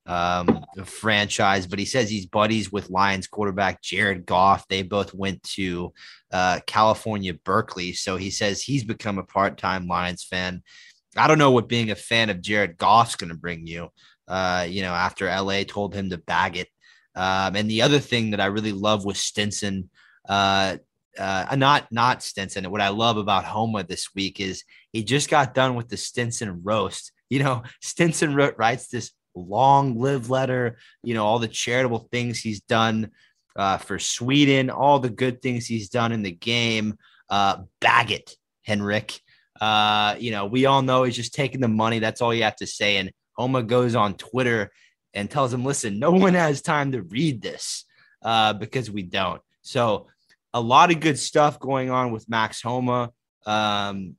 um, 0.06 0.64
franchise, 0.84 1.66
but 1.66 1.78
he 1.78 1.84
says 1.84 2.10
he's 2.10 2.26
buddies 2.26 2.70
with 2.70 2.90
Lions 2.90 3.26
quarterback 3.26 3.82
Jared 3.82 4.26
Goff. 4.26 4.66
They 4.68 4.82
both 4.82 5.14
went 5.14 5.42
to 5.54 5.92
uh, 6.32 6.60
California, 6.66 7.34
Berkeley. 7.34 7.92
So 7.92 8.16
he 8.16 8.30
says 8.30 8.62
he's 8.62 8.84
become 8.84 9.18
a 9.18 9.24
part 9.24 9.56
time 9.56 9.86
Lions 9.86 10.24
fan. 10.24 10.62
I 11.16 11.26
don't 11.26 11.38
know 11.38 11.52
what 11.52 11.68
being 11.68 11.90
a 11.90 11.96
fan 11.96 12.30
of 12.30 12.42
Jared 12.42 12.76
Goff's 12.76 13.16
going 13.16 13.30
to 13.30 13.36
bring 13.36 13.66
you, 13.66 13.90
uh, 14.28 14.66
you 14.68 14.82
know, 14.82 14.92
after 14.92 15.26
LA 15.26 15.62
told 15.62 15.94
him 15.94 16.10
to 16.10 16.18
bag 16.18 16.56
it. 16.56 16.68
Um, 17.14 17.54
and 17.54 17.70
the 17.70 17.82
other 17.82 18.00
thing 18.00 18.32
that 18.32 18.40
I 18.40 18.46
really 18.46 18.72
love 18.72 19.04
was 19.04 19.18
Stenson. 19.18 19.90
Uh, 20.28 20.78
uh, 21.16 21.54
not 21.56 21.86
not 21.92 22.24
Stenson. 22.24 22.68
What 22.70 22.80
I 22.80 22.88
love 22.88 23.16
about 23.16 23.44
Homa 23.44 23.84
this 23.84 24.14
week 24.16 24.40
is 24.40 24.64
he 24.92 25.04
just 25.04 25.30
got 25.30 25.54
done 25.54 25.76
with 25.76 25.88
the 25.88 25.96
Stenson 25.96 26.62
roast. 26.64 27.12
You 27.30 27.38
know, 27.38 27.62
Stenson 27.80 28.34
wrote, 28.34 28.56
writes 28.58 28.88
this 28.88 29.12
long 29.34 29.98
live 29.98 30.30
letter, 30.30 30.78
you 31.02 31.14
know, 31.14 31.24
all 31.24 31.38
the 31.38 31.48
charitable 31.48 32.08
things 32.10 32.38
he's 32.38 32.60
done 32.60 33.10
uh, 33.56 33.78
for 33.78 33.98
Sweden, 33.98 34.70
all 34.70 34.98
the 34.98 35.10
good 35.10 35.42
things 35.42 35.66
he's 35.66 35.88
done 35.88 36.12
in 36.12 36.22
the 36.22 36.32
game. 36.32 36.98
Uh, 37.28 37.62
bag 37.80 38.10
it, 38.10 38.36
Henrik. 38.62 39.20
Uh, 39.60 40.16
you 40.18 40.30
know, 40.30 40.46
we 40.46 40.66
all 40.66 40.82
know 40.82 41.04
he's 41.04 41.16
just 41.16 41.34
taking 41.34 41.60
the 41.60 41.68
money. 41.68 41.98
That's 41.98 42.20
all 42.20 42.34
you 42.34 42.42
have 42.42 42.56
to 42.56 42.66
say. 42.66 42.96
And 42.96 43.12
Homa 43.34 43.62
goes 43.62 43.94
on 43.94 44.14
Twitter 44.14 44.70
and 45.12 45.30
tells 45.30 45.52
him, 45.52 45.64
listen, 45.64 45.98
no 45.98 46.10
one 46.10 46.34
has 46.34 46.60
time 46.60 46.92
to 46.92 47.02
read 47.02 47.40
this 47.40 47.84
uh, 48.22 48.52
because 48.52 48.90
we 48.90 49.02
don't. 49.02 49.40
So, 49.62 50.08
a 50.52 50.60
lot 50.60 50.92
of 50.92 51.00
good 51.00 51.18
stuff 51.18 51.58
going 51.58 51.90
on 51.90 52.12
with 52.12 52.28
Max 52.28 52.62
Homa. 52.62 53.10
Um, 53.44 54.14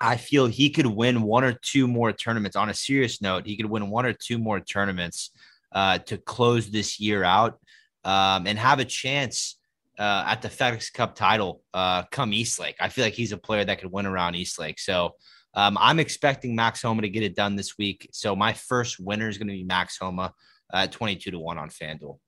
I 0.00 0.16
feel 0.16 0.46
he 0.46 0.70
could 0.70 0.86
win 0.86 1.22
one 1.22 1.44
or 1.44 1.52
two 1.52 1.88
more 1.88 2.12
tournaments. 2.12 2.56
On 2.56 2.68
a 2.68 2.74
serious 2.74 3.22
note, 3.22 3.46
he 3.46 3.56
could 3.56 3.66
win 3.66 3.90
one 3.90 4.06
or 4.06 4.12
two 4.12 4.38
more 4.38 4.60
tournaments 4.60 5.30
uh, 5.72 5.98
to 5.98 6.18
close 6.18 6.70
this 6.70 7.00
year 7.00 7.24
out 7.24 7.58
um, 8.04 8.46
and 8.46 8.58
have 8.58 8.78
a 8.78 8.84
chance 8.84 9.58
uh, 9.98 10.24
at 10.26 10.42
the 10.42 10.48
FedEx 10.48 10.92
Cup 10.92 11.14
title 11.14 11.62
uh, 11.72 12.02
come 12.10 12.32
Eastlake. 12.32 12.76
I 12.80 12.88
feel 12.88 13.04
like 13.04 13.14
he's 13.14 13.32
a 13.32 13.38
player 13.38 13.64
that 13.64 13.80
could 13.80 13.90
win 13.90 14.06
around 14.06 14.34
Eastlake. 14.34 14.78
So 14.78 15.14
um, 15.54 15.78
I'm 15.80 15.98
expecting 15.98 16.54
Max 16.54 16.82
Homa 16.82 17.02
to 17.02 17.08
get 17.08 17.22
it 17.22 17.34
done 17.34 17.56
this 17.56 17.78
week. 17.78 18.08
So 18.12 18.36
my 18.36 18.52
first 18.52 19.00
winner 19.00 19.28
is 19.28 19.38
going 19.38 19.48
to 19.48 19.54
be 19.54 19.64
Max 19.64 19.96
Homa 19.98 20.34
at 20.72 20.92
22 20.92 21.30
to 21.30 21.38
1 21.38 21.58
on 21.58 21.70
FanDuel. 21.70 22.18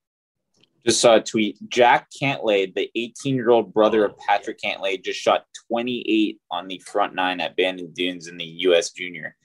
Just 0.88 1.02
saw 1.02 1.16
a 1.16 1.20
tweet. 1.20 1.58
Jack 1.68 2.08
Cantlay, 2.10 2.74
the 2.74 2.90
18 2.94 3.34
year 3.34 3.50
old 3.50 3.74
brother 3.74 4.06
of 4.06 4.16
Patrick 4.16 4.58
Cantlay, 4.58 5.04
just 5.04 5.20
shot 5.20 5.44
28 5.70 6.40
on 6.50 6.66
the 6.66 6.78
front 6.78 7.14
nine 7.14 7.42
at 7.42 7.56
Bandon 7.56 7.92
Dunes 7.92 8.26
in 8.26 8.38
the 8.38 8.44
U.S. 8.44 8.92
Junior. 8.92 9.36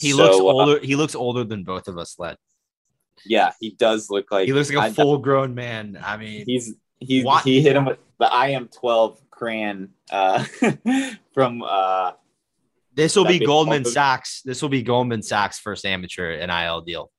He 0.00 0.12
so, 0.12 0.16
looks 0.16 0.36
uh, 0.36 0.44
older. 0.44 0.76
Uh, 0.78 0.82
he 0.82 0.96
looks 0.96 1.14
older 1.14 1.44
than 1.44 1.64
both 1.64 1.88
of 1.88 1.98
us, 1.98 2.18
Led. 2.18 2.38
Yeah, 3.26 3.52
he 3.60 3.72
does 3.72 4.08
look 4.08 4.30
like 4.30 4.46
he 4.46 4.54
looks 4.54 4.72
like 4.72 4.92
a 4.92 4.94
full 4.94 5.18
grown 5.18 5.54
man. 5.54 5.98
I 6.02 6.16
mean, 6.16 6.44
he's 6.46 6.74
he 6.98 7.22
what? 7.22 7.44
he 7.44 7.60
hit 7.60 7.76
him 7.76 7.84
with 7.84 7.98
the 8.18 8.32
I 8.32 8.48
am 8.48 8.68
12 8.68 9.20
crayon 9.30 9.90
uh, 10.10 10.44
from. 11.34 11.62
uh 11.62 12.12
This 12.94 13.16
will 13.16 13.26
be 13.26 13.38
Goldman 13.38 13.84
Sachs. 13.84 14.40
This 14.46 14.62
will 14.62 14.70
be 14.70 14.82
Goldman 14.82 15.22
Sachs' 15.22 15.58
first 15.58 15.84
amateur 15.84 16.34
NIL 16.46 16.80
deal. 16.80 17.10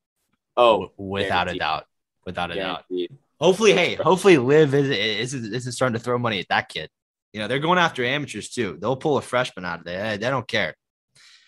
Oh, 0.55 0.91
without 0.97 1.45
guaranteed. 1.45 1.55
a 1.57 1.59
doubt, 1.59 1.85
without 2.25 2.49
a 2.49 2.55
guaranteed. 2.55 3.09
doubt. 3.11 3.19
Hopefully, 3.39 3.73
hey, 3.73 3.95
hopefully, 3.95 4.37
LIV 4.37 4.73
is, 4.73 5.33
is 5.33 5.67
is 5.67 5.75
starting 5.75 5.93
to 5.93 6.03
throw 6.03 6.17
money 6.17 6.39
at 6.39 6.47
that 6.49 6.69
kid. 6.69 6.89
You 7.33 7.39
know, 7.39 7.47
they're 7.47 7.59
going 7.59 7.77
after 7.77 8.03
amateurs 8.03 8.49
too. 8.49 8.77
They'll 8.81 8.95
pull 8.95 9.17
a 9.17 9.21
freshman 9.21 9.63
out 9.63 9.79
of 9.79 9.85
there. 9.85 10.17
They 10.17 10.29
don't 10.29 10.47
care. 10.47 10.75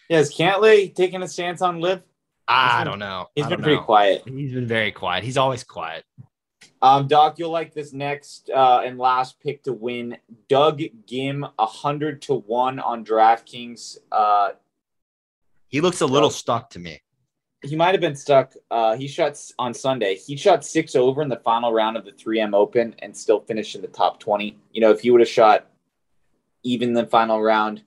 Yeah, 0.07 0.19
is 0.19 0.33
Cantlay 0.33 0.93
taking 0.93 1.23
a 1.23 1.27
stance 1.27 1.61
on 1.61 1.79
LIV? 1.79 2.03
I 2.47 2.83
don't 2.83 2.99
know. 2.99 3.27
He's 3.35 3.45
I 3.45 3.49
been 3.49 3.61
pretty 3.61 3.81
quiet. 3.81 4.23
He's 4.25 4.53
been 4.53 4.67
very 4.67 4.91
quiet. 4.91 5.23
He's 5.23 5.37
always 5.37 5.63
quiet. 5.63 6.03
Um, 6.81 7.07
Doc, 7.07 7.37
you'll 7.37 7.51
like 7.51 7.73
this 7.73 7.93
next 7.93 8.49
uh, 8.49 8.81
and 8.83 8.97
last 8.97 9.39
pick 9.39 9.63
to 9.63 9.73
win. 9.73 10.17
Doug 10.47 10.79
Ghim, 11.07 11.49
hundred 11.59 12.21
to 12.23 12.35
one 12.35 12.79
on 12.79 13.05
DraftKings. 13.05 13.97
Uh, 14.11 14.49
he 15.67 15.81
looks 15.81 16.01
a 16.01 16.07
little 16.07 16.31
stuck 16.31 16.71
to 16.71 16.79
me 16.79 17.01
he 17.61 17.75
might 17.75 17.93
have 17.93 18.01
been 18.01 18.15
stuck. 18.15 18.53
Uh, 18.71 18.95
he 18.95 19.07
shot 19.07 19.37
on 19.57 19.73
Sunday. 19.73 20.15
He 20.15 20.37
shot 20.37 20.63
six 20.63 20.95
over 20.95 21.21
in 21.21 21.29
the 21.29 21.37
final 21.37 21.73
round 21.73 21.97
of 21.97 22.05
the 22.05 22.11
3M 22.11 22.53
Open 22.53 22.95
and 22.99 23.15
still 23.15 23.41
finished 23.41 23.75
in 23.75 23.81
the 23.81 23.87
top 23.87 24.19
20. 24.19 24.57
You 24.71 24.81
know, 24.81 24.91
if 24.91 25.01
he 25.01 25.11
would 25.11 25.21
have 25.21 25.29
shot 25.29 25.67
even 26.63 26.93
the 26.93 27.05
final 27.05 27.41
round, 27.41 27.79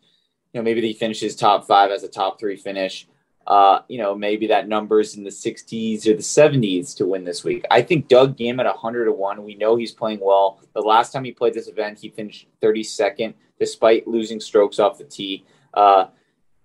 you 0.53 0.61
know, 0.61 0.63
maybe 0.63 0.83
he 0.83 0.93
finishes 0.93 1.35
top 1.35 1.67
five 1.67 1.91
as 1.91 2.03
a 2.03 2.09
top 2.09 2.39
three 2.39 2.57
finish. 2.57 3.07
uh, 3.47 3.81
you 3.89 3.99
know, 3.99 4.15
maybe 4.15 4.47
that 4.49 4.69
number's 4.69 5.17
in 5.17 5.25
the 5.25 5.31
60s 5.31 6.07
or 6.07 6.15
the 6.15 6.23
70s 6.23 6.97
to 6.97 7.07
win 7.07 7.25
this 7.25 7.43
week. 7.43 7.65
I 7.71 7.83
think 7.83 8.09
Doug 8.09 8.37
Ghim 8.37 8.61
at 8.61 8.67
100 8.67 9.07
to 9.07 9.13
1. 9.13 9.45
We 9.45 9.57
know 9.57 9.77
he's 9.77 9.93
playing 9.93 10.21
well. 10.23 10.61
The 10.75 10.81
last 10.81 11.13
time 11.13 11.25
he 11.25 11.33
played 11.33 11.55
this 11.55 11.69
event, 11.69 11.99
he 11.99 12.11
finished 12.11 12.47
32nd 12.63 13.35
despite 13.59 14.07
losing 14.07 14.41
strokes 14.41 14.79
off 14.79 14.99
the 14.99 15.05
tee. 15.05 15.45
Uh, 15.75 16.07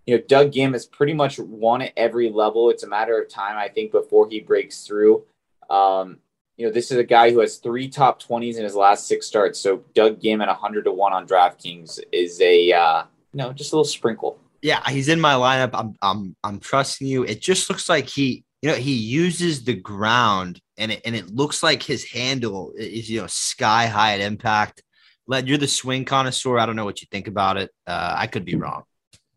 you 0.08 0.16
know, 0.16 0.24
Doug 0.26 0.54
Ghim 0.54 0.72
has 0.72 0.86
pretty 0.86 1.14
much 1.14 1.38
won 1.38 1.82
at 1.82 1.92
every 1.98 2.30
level. 2.30 2.70
It's 2.70 2.84
a 2.84 2.88
matter 2.88 3.22
of 3.22 3.30
time, 3.30 3.58
I 3.58 3.68
think, 3.68 3.92
before 3.92 4.30
he 4.30 4.40
breaks 4.40 4.88
through. 4.88 5.26
Um, 5.70 6.20
you 6.56 6.66
know, 6.66 6.72
this 6.72 6.92
is 6.92 6.98
a 6.98 7.04
guy 7.04 7.30
who 7.30 7.40
has 7.40 7.58
three 7.58 7.90
top 7.90 8.24
20s 8.24 8.56
in 8.56 8.64
his 8.64 8.74
last 8.74 9.06
six 9.06 9.28
starts. 9.28 9.60
So 9.60 9.84
Doug 9.94 10.22
Ghim 10.22 10.42
at 10.42 10.48
100 10.48 10.86
to 10.86 10.92
1 10.92 11.14
on 11.14 11.28
DraftKings 11.28 12.00
is 12.14 12.40
a, 12.40 12.72
uh, 12.72 13.04
you 13.34 13.38
know, 13.38 13.52
just 13.52 13.74
a 13.74 13.76
little 13.76 13.84
sprinkle. 13.84 14.40
Yeah, 14.62 14.82
he's 14.90 15.10
in 15.10 15.20
my 15.20 15.34
lineup. 15.34 15.70
I'm 15.74 15.96
I'm 16.02 16.36
I'm 16.44 16.60
trusting 16.60 17.06
you. 17.06 17.24
It 17.24 17.42
just 17.42 17.70
looks 17.70 17.88
like 17.88 18.08
he, 18.08 18.44
you 18.64 18.70
know, 18.70 18.76
he 18.76 18.94
uses 18.94 19.64
the 19.64 19.76
ground 19.76 20.60
and 20.78 20.94
it 20.94 21.02
and 21.06 21.16
it 21.16 21.30
looks 21.30 21.62
like 21.62 21.84
his 21.84 22.06
handle 22.06 22.74
is, 22.76 23.08
you 23.08 23.22
know, 23.22 23.28
sky 23.28 23.86
high 23.86 24.14
at 24.14 24.22
impact. 24.22 24.82
Led, 25.28 25.48
you're 25.48 25.60
the 25.60 25.68
swing 25.68 26.06
connoisseur. 26.06 26.58
I 26.58 26.66
don't 26.66 26.76
know 26.76 26.86
what 26.86 27.02
you 27.02 27.08
think 27.12 27.28
about 27.28 27.58
it. 27.58 27.70
Uh, 27.86 28.16
I 28.18 28.26
could 28.26 28.46
be 28.46 28.56
wrong. 28.56 28.84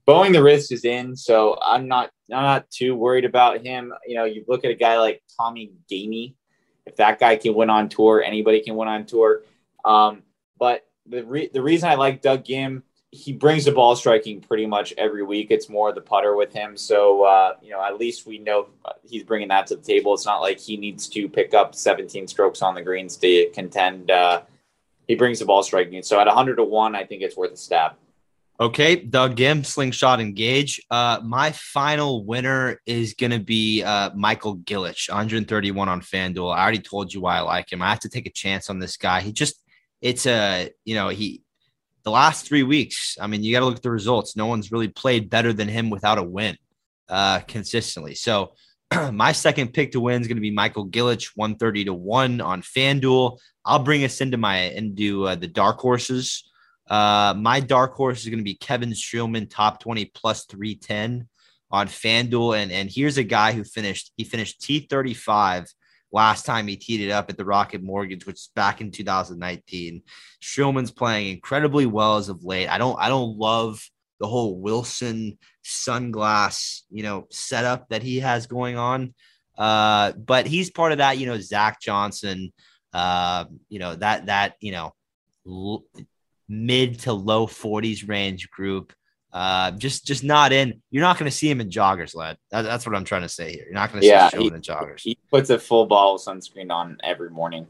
Bowing 0.06 0.32
the 0.32 0.42
wrist 0.42 0.72
is 0.72 0.84
in, 0.84 1.16
so 1.16 1.58
I'm 1.64 1.88
not 1.88 2.10
I'm 2.32 2.42
not 2.42 2.70
too 2.70 2.94
worried 2.94 3.24
about 3.24 3.64
him. 3.64 3.92
You 4.06 4.16
know, 4.16 4.24
you 4.24 4.44
look 4.48 4.64
at 4.64 4.70
a 4.70 4.74
guy 4.74 4.98
like 4.98 5.22
Tommy 5.38 5.72
Gainey. 5.90 6.34
If 6.86 6.96
that 6.96 7.20
guy 7.20 7.36
can 7.36 7.54
win 7.54 7.70
on 7.70 7.88
tour, 7.88 8.22
anybody 8.22 8.60
can 8.60 8.74
win 8.74 8.88
on 8.88 9.06
tour. 9.06 9.42
Um, 9.84 10.22
but 10.58 10.86
the 11.06 11.24
re- 11.24 11.50
the 11.52 11.62
reason 11.62 11.88
I 11.88 11.94
like 11.94 12.22
Doug 12.22 12.44
Ghim 12.44 12.82
he 13.12 13.32
brings 13.32 13.64
the 13.64 13.72
ball 13.72 13.96
striking 13.96 14.40
pretty 14.40 14.66
much 14.66 14.94
every 14.96 15.24
week. 15.24 15.48
It's 15.50 15.68
more 15.68 15.92
the 15.92 16.00
putter 16.00 16.36
with 16.36 16.52
him. 16.52 16.76
So, 16.76 17.24
uh, 17.24 17.54
you 17.60 17.70
know, 17.70 17.82
at 17.82 17.98
least 17.98 18.24
we 18.24 18.38
know 18.38 18.68
he's 19.02 19.24
bringing 19.24 19.48
that 19.48 19.66
to 19.68 19.76
the 19.76 19.82
table. 19.82 20.14
It's 20.14 20.26
not 20.26 20.40
like 20.40 20.60
he 20.60 20.76
needs 20.76 21.08
to 21.08 21.28
pick 21.28 21.52
up 21.52 21.74
17 21.74 22.28
strokes 22.28 22.62
on 22.62 22.76
the 22.76 22.82
greens 22.82 23.16
to 23.16 23.50
contend. 23.50 24.12
Uh, 24.12 24.42
he 25.08 25.16
brings 25.16 25.40
the 25.40 25.44
ball 25.44 25.64
striking. 25.64 26.04
So 26.04 26.20
at 26.20 26.28
100 26.28 26.56
to 26.56 26.64
1, 26.64 26.94
I 26.94 27.04
think 27.04 27.22
it's 27.22 27.36
worth 27.36 27.52
a 27.52 27.56
stab. 27.56 27.94
Okay, 28.60 28.96
Doug 28.96 29.36
Ghim, 29.36 29.64
slingshot 29.64 30.20
engage. 30.20 30.82
Uh, 30.90 31.18
my 31.24 31.50
final 31.50 32.26
winner 32.26 32.78
is 32.84 33.14
going 33.14 33.30
to 33.30 33.38
be 33.38 33.82
uh, 33.82 34.10
Michael 34.14 34.58
Gligic, 34.58 35.08
131 35.08 35.88
on 35.88 36.02
FanDuel. 36.02 36.54
I 36.54 36.60
already 36.60 36.80
told 36.80 37.14
you 37.14 37.22
why 37.22 37.38
I 37.38 37.40
like 37.40 37.72
him. 37.72 37.80
I 37.80 37.88
have 37.88 38.00
to 38.00 38.10
take 38.10 38.26
a 38.26 38.30
chance 38.30 38.68
on 38.68 38.78
this 38.78 38.98
guy. 38.98 39.22
He 39.22 39.32
just, 39.32 39.64
it's 40.02 40.26
a, 40.26 40.68
you 40.84 40.94
know, 40.94 41.08
he, 41.08 41.42
the 42.02 42.10
last 42.10 42.46
three 42.46 42.62
weeks, 42.62 43.16
I 43.18 43.28
mean, 43.28 43.42
you 43.42 43.50
got 43.50 43.60
to 43.60 43.64
look 43.64 43.76
at 43.76 43.82
the 43.82 43.90
results. 43.90 44.36
No 44.36 44.44
one's 44.44 44.70
really 44.70 44.88
played 44.88 45.30
better 45.30 45.54
than 45.54 45.68
him 45.68 45.88
without 45.88 46.18
a 46.18 46.22
win 46.22 46.58
uh, 47.08 47.40
consistently. 47.40 48.14
So 48.14 48.52
my 49.10 49.32
second 49.32 49.72
pick 49.72 49.92
to 49.92 50.00
win 50.00 50.20
is 50.20 50.28
going 50.28 50.36
to 50.36 50.42
be 50.42 50.50
Michael 50.50 50.86
Gligic, 50.86 51.30
130 51.34 51.86
to 51.86 51.94
1 51.94 52.42
on 52.42 52.60
FanDuel. 52.60 53.38
I'll 53.64 53.82
bring 53.82 54.04
us 54.04 54.20
into 54.20 54.36
my 54.36 54.58
into 54.58 55.26
uh, 55.28 55.34
the 55.36 55.48
dark 55.48 55.78
horses. 55.78 56.49
Uh, 56.90 57.35
my 57.37 57.61
dark 57.61 57.94
horse 57.94 58.22
is 58.22 58.29
going 58.29 58.38
to 58.38 58.44
be 58.44 58.57
Kevin 58.57 58.90
Streelman, 58.90 59.48
top 59.48 59.81
20 59.81 60.07
plus 60.07 60.44
310 60.44 61.29
on 61.70 61.87
FanDuel. 61.87 62.61
And, 62.61 62.72
and 62.72 62.90
here's 62.90 63.16
a 63.16 63.22
guy 63.22 63.53
who 63.53 63.62
finished, 63.62 64.12
he 64.16 64.24
finished 64.24 64.61
T35 64.61 65.68
last 66.12 66.44
time 66.44 66.66
he 66.66 66.76
teed 66.76 67.00
it 67.00 67.11
up 67.11 67.31
at 67.31 67.37
the 67.37 67.44
Rocket 67.44 67.83
Mortgage, 67.83 68.26
which 68.26 68.37
is 68.37 68.50
back 68.55 68.81
in 68.81 68.90
2019. 68.90 70.03
Streelman's 70.42 70.90
playing 70.90 71.29
incredibly 71.29 71.87
well 71.87 72.16
as 72.16 72.29
of 72.29 72.44
late. 72.44 72.68
I 72.68 72.79
don't 72.79 72.98
I 72.98 73.09
don't 73.09 73.38
love 73.38 73.83
the 74.18 74.26
whole 74.26 74.59
Wilson 74.59 75.38
sunglass, 75.64 76.83
you 76.90 77.03
know, 77.03 77.26
setup 77.31 77.88
that 77.88 78.03
he 78.03 78.20
has 78.20 78.46
going 78.46 78.76
on. 78.76 79.14
Uh, 79.57 80.12
but 80.12 80.46
he's 80.46 80.70
part 80.70 80.92
of 80.92 80.98
that, 80.98 81.18
you 81.18 81.26
know, 81.26 81.38
Zach 81.38 81.81
Johnson, 81.81 82.53
uh, 82.92 83.44
you 83.68 83.79
know, 83.79 83.94
that 83.96 84.26
that, 84.26 84.55
you 84.61 84.72
know, 84.72 84.94
l- 85.46 85.85
mid 86.50 86.98
to 87.00 87.12
low 87.12 87.46
40s 87.46 88.06
range 88.08 88.50
group 88.50 88.92
uh, 89.32 89.70
just 89.72 90.06
just 90.06 90.24
not 90.24 90.52
in. 90.52 90.82
You're 90.90 91.02
not 91.02 91.18
going 91.18 91.30
to 91.30 91.36
see 91.36 91.48
him 91.48 91.60
in 91.60 91.70
joggers, 91.70 92.16
lad. 92.16 92.36
That, 92.50 92.62
that's 92.62 92.84
what 92.84 92.96
I'm 92.96 93.04
trying 93.04 93.22
to 93.22 93.28
say 93.28 93.52
here. 93.52 93.64
You're 93.64 93.74
not 93.74 93.92
going 93.92 94.02
to 94.02 94.06
yeah, 94.06 94.28
see 94.28 94.48
him 94.48 94.54
in 94.54 94.60
joggers. 94.60 95.02
He 95.02 95.16
puts 95.30 95.50
a 95.50 95.58
full 95.58 95.86
bottle 95.86 96.16
of 96.16 96.20
sunscreen 96.20 96.72
on 96.72 96.98
every 97.04 97.30
morning. 97.30 97.68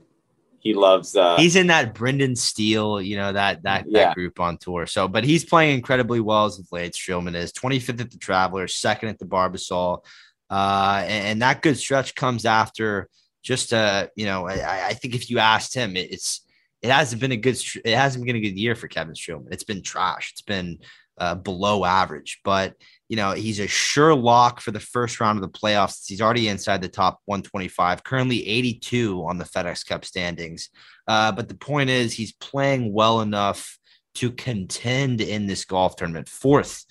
He 0.61 0.73
loves. 0.75 1.15
Uh, 1.15 1.37
he's 1.37 1.57
in 1.57 1.67
that 1.67 1.95
Brendan 1.95 2.35
Steele, 2.37 3.01
you 3.01 3.17
know 3.17 3.33
that 3.33 3.63
that 3.65 3.85
yeah. 3.87 4.07
that 4.07 4.15
group 4.15 4.41
on 4.41 4.57
tour. 4.57 4.87
So, 4.87 5.07
but 5.07 5.25
he's 5.25 5.45
playing 5.45 5.75
incredibly 5.75 6.21
well 6.21 6.47
as 6.47 6.59
of 6.59 6.67
late. 6.73 6.93
Streelman 6.93 7.35
is 7.35 7.53
25th 7.53 8.01
at 8.01 8.11
the 8.11 8.19
Travelers, 8.19 8.75
second 8.75 9.11
at 9.11 9.19
the 9.19 9.27
Barbasol, 9.27 10.03
uh, 10.49 11.03
and, 11.03 11.27
and, 11.27 11.43
that 11.43 11.63
good 11.63 11.79
stretch 11.79 12.15
comes 12.15 12.45
after 12.45 13.09
just 13.43 13.73
uh, 13.73 14.07
you 14.17 14.27
know, 14.27 14.47
I, 14.47 14.89
I 14.89 14.95
think 14.95 15.15
if 15.15 15.31
you 15.31 15.39
asked 15.39 15.75
him, 15.75 15.97
it, 15.97 16.11
it's 16.13 16.43
it 16.83 16.91
hasn't 16.91 17.21
been 17.21 17.33
a 17.33 17.37
good 17.37 17.59
it 17.85 17.95
hasn't 17.95 18.25
been 18.25 18.37
a 18.37 18.41
good 18.41 18.59
year 18.59 18.75
for 18.75 18.89
Kevin 18.89 19.15
Streelman. 19.15 19.53
It's 19.53 19.65
been 19.65 19.83
trash. 19.83 20.31
It's 20.33 20.43
been 20.43 20.79
uh, 21.19 21.35
below 21.35 21.85
average. 21.85 22.41
But 22.45 22.75
you 23.09 23.17
know, 23.17 23.33
he's 23.33 23.61
a 23.61 23.67
sure 23.67 24.15
lock 24.15 24.61
for 24.61 24.71
the 24.71 24.81
first 24.81 25.21
round 25.21 25.37
of 25.37 25.43
the 25.43 25.59
playoffs. 25.59 26.07
He's 26.07 26.21
already 26.21 26.49
inside 26.49 26.81
the 26.81 26.89
top 26.89 27.21
125, 27.27 28.05
currently 28.05 28.47
82 28.49 29.25
on 29.29 29.37
the 29.37 29.45
FedEx 29.45 29.87
Cup 29.87 30.05
standings. 30.05 30.71
Uh, 31.07 31.33
but 31.33 31.49
the 31.49 31.57
point 31.57 31.91
is, 31.91 32.13
he's 32.13 32.33
playing 32.33 32.93
well 32.93 33.21
enough 33.21 33.79
to 34.15 34.31
contend 34.31 35.21
in 35.21 35.47
this 35.47 35.65
golf 35.65 35.97
tournament, 35.97 36.29
fourth 36.29 36.85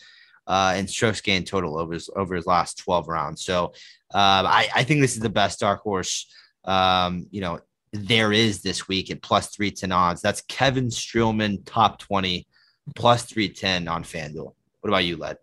uh, 0.46 0.74
in 0.78 0.88
strokes 0.88 1.22
gained 1.22 1.48
total 1.48 1.78
over 1.78 1.94
his, 1.94 2.10
over 2.16 2.36
his 2.36 2.46
last 2.46 2.80
12 2.80 3.08
rounds. 3.08 3.44
So 3.44 3.74
uh, 4.14 4.44
I, 4.46 4.68
I 4.76 4.84
think 4.84 5.00
this 5.00 5.14
is 5.14 5.22
the 5.22 5.30
best 5.30 5.60
dark 5.60 5.82
horse. 5.82 6.28
Um, 6.66 7.28
you 7.32 7.42
know, 7.42 7.60
there 7.92 8.32
is 8.32 8.62
this 8.62 8.88
week 8.88 9.12
at 9.12 9.22
plus 9.22 9.48
three 9.48 9.72
ten 9.72 9.92
odds. 9.92 10.22
That's 10.22 10.42
Kevin 10.42 10.88
Streelman, 10.88 11.64
top 11.66 12.00
20 12.00 12.48
plus 12.96 13.24
310 13.24 13.88
on 13.88 14.04
FanDuel. 14.04 14.54
What 14.82 14.90
about 14.90 15.06
you, 15.06 15.18
Led? 15.18 15.38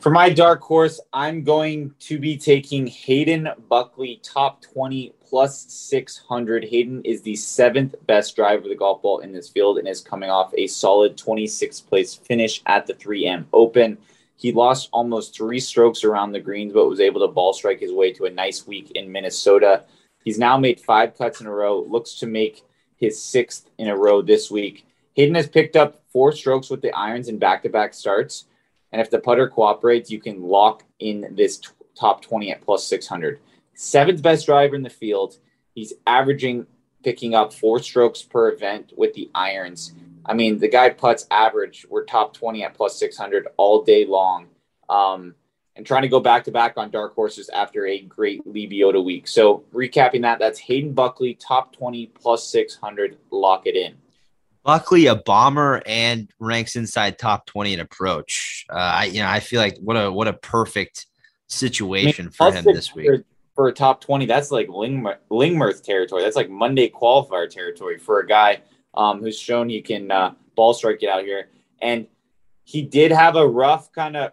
For 0.00 0.10
my 0.10 0.28
dark 0.28 0.60
horse, 0.60 1.00
I'm 1.12 1.44
going 1.44 1.94
to 2.00 2.18
be 2.18 2.36
taking 2.36 2.86
Hayden 2.86 3.48
Buckley, 3.70 4.20
top 4.22 4.60
20 4.60 5.14
plus 5.26 5.64
600. 5.72 6.64
Hayden 6.64 7.02
is 7.04 7.22
the 7.22 7.36
seventh 7.36 7.94
best 8.06 8.36
driver 8.36 8.64
of 8.64 8.68
the 8.68 8.74
golf 8.74 9.00
ball 9.00 9.20
in 9.20 9.32
this 9.32 9.48
field 9.48 9.78
and 9.78 9.88
is 9.88 10.00
coming 10.00 10.28
off 10.28 10.52
a 10.58 10.66
solid 10.66 11.16
26th 11.16 11.86
place 11.86 12.14
finish 12.14 12.60
at 12.66 12.86
the 12.86 12.94
3M 12.94 13.46
Open. 13.52 13.96
He 14.36 14.52
lost 14.52 14.90
almost 14.92 15.34
three 15.34 15.60
strokes 15.60 16.04
around 16.04 16.32
the 16.32 16.40
greens, 16.40 16.72
but 16.74 16.88
was 16.88 17.00
able 17.00 17.26
to 17.26 17.32
ball 17.32 17.52
strike 17.52 17.80
his 17.80 17.92
way 17.92 18.12
to 18.12 18.26
a 18.26 18.30
nice 18.30 18.66
week 18.66 18.90
in 18.90 19.10
Minnesota. 19.10 19.84
He's 20.24 20.38
now 20.38 20.56
made 20.56 20.80
five 20.80 21.16
cuts 21.16 21.40
in 21.40 21.46
a 21.46 21.52
row, 21.52 21.80
looks 21.80 22.14
to 22.16 22.26
make 22.26 22.64
his 22.96 23.22
sixth 23.22 23.68
in 23.78 23.88
a 23.88 23.96
row 23.96 24.22
this 24.22 24.50
week. 24.50 24.86
Hayden 25.14 25.34
has 25.34 25.46
picked 25.46 25.76
up 25.76 26.02
four 26.12 26.32
strokes 26.32 26.70
with 26.70 26.80
the 26.80 26.92
irons 26.92 27.28
in 27.28 27.38
back 27.38 27.62
to 27.62 27.68
back 27.68 27.94
starts. 27.94 28.46
And 28.90 29.00
if 29.00 29.10
the 29.10 29.18
putter 29.18 29.48
cooperates, 29.48 30.10
you 30.10 30.20
can 30.20 30.42
lock 30.42 30.84
in 30.98 31.26
this 31.32 31.58
t- 31.58 31.68
top 31.94 32.22
20 32.22 32.52
at 32.52 32.62
plus 32.62 32.86
600. 32.86 33.40
Seventh 33.74 34.22
best 34.22 34.46
driver 34.46 34.74
in 34.74 34.82
the 34.82 34.90
field. 34.90 35.38
He's 35.74 35.92
averaging 36.06 36.66
picking 37.02 37.34
up 37.34 37.52
four 37.52 37.80
strokes 37.80 38.22
per 38.22 38.50
event 38.50 38.92
with 38.96 39.12
the 39.14 39.30
irons. 39.34 39.92
I 40.24 40.32
mean, 40.32 40.58
the 40.58 40.68
guy 40.68 40.90
putts 40.90 41.26
average. 41.30 41.86
We're 41.90 42.04
top 42.04 42.32
20 42.32 42.64
at 42.64 42.74
plus 42.74 42.98
600 42.98 43.48
all 43.56 43.82
day 43.82 44.06
long. 44.06 44.46
Um, 44.88 45.34
and 45.76 45.84
trying 45.86 46.02
to 46.02 46.08
go 46.08 46.20
back 46.20 46.44
to 46.44 46.52
back 46.52 46.74
on 46.76 46.90
dark 46.90 47.14
horses 47.14 47.48
after 47.48 47.86
a 47.86 48.00
great 48.00 48.46
Lebioda 48.46 49.04
week. 49.04 49.26
So, 49.26 49.64
recapping 49.72 50.22
that, 50.22 50.38
that's 50.38 50.58
Hayden 50.60 50.92
Buckley, 50.92 51.34
top 51.34 51.72
20 51.72 52.06
plus 52.06 52.46
600. 52.48 53.18
Lock 53.30 53.66
it 53.66 53.76
in. 53.76 53.96
Buckley 54.64 55.06
a 55.06 55.14
bomber 55.14 55.82
and 55.84 56.30
ranks 56.38 56.74
inside 56.74 57.18
top 57.18 57.44
20 57.46 57.74
in 57.74 57.80
approach. 57.80 58.64
Uh, 58.70 58.76
I 58.76 59.04
you 59.04 59.20
know 59.20 59.28
I 59.28 59.40
feel 59.40 59.60
like 59.60 59.78
what 59.78 59.94
a 59.94 60.10
what 60.10 60.26
a 60.26 60.32
perfect 60.32 61.06
situation 61.46 62.32
I 62.40 62.44
mean, 62.50 62.52
for 62.52 62.70
him 62.70 62.74
this 62.74 62.94
week. 62.94 63.24
For 63.54 63.68
a 63.68 63.72
top 63.72 64.00
20, 64.00 64.26
that's 64.26 64.50
like 64.50 64.66
Lingmer, 64.66 65.18
Lingmerth 65.30 65.84
territory. 65.84 66.24
That's 66.24 66.34
like 66.34 66.50
Monday 66.50 66.90
qualifier 66.90 67.48
territory 67.48 67.98
for 67.98 68.18
a 68.18 68.26
guy 68.26 68.62
um, 68.94 69.20
who's 69.20 69.38
shown 69.38 69.68
he 69.68 69.80
can 69.80 70.10
uh, 70.10 70.34
ball 70.56 70.74
strike 70.74 71.04
it 71.04 71.08
out 71.08 71.22
here. 71.22 71.50
And 71.80 72.08
he 72.64 72.82
did 72.82 73.12
have 73.12 73.36
a 73.36 73.46
rough 73.46 73.92
kind 73.92 74.16
of 74.16 74.32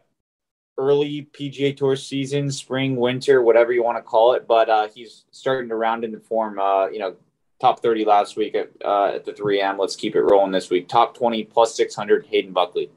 early 0.82 1.30
PGA 1.32 1.76
Tour 1.76 1.96
season, 1.96 2.52
spring, 2.52 2.96
winter, 2.96 3.42
whatever 3.44 3.72
you 3.72 3.84
want 3.84 3.98
to 3.98 4.02
call 4.02 4.34
it. 4.34 4.48
But 4.48 4.70
uh, 4.70 4.88
he's 4.94 5.26
starting 5.32 5.70
to 5.70 5.76
round 5.76 6.04
into 6.04 6.20
form. 6.20 6.60
Uh, 6.60 6.88
you 6.88 7.00
know, 7.00 7.16
top 7.60 7.82
30 7.82 8.06
last 8.06 8.36
week 8.36 8.56
at, 8.56 8.70
uh, 8.84 9.12
at 9.16 9.24
the 9.24 9.32
3M. 9.32 9.78
Let's 9.78 9.96
keep 9.96 10.16
it 10.16 10.22
rolling 10.22 10.52
this 10.52 10.70
week. 10.70 10.90
Top 10.90 11.16
20 11.16 11.44
plus 11.46 11.76
600 11.76 12.26
Hayden 12.26 12.52
Buckley. 12.52 12.90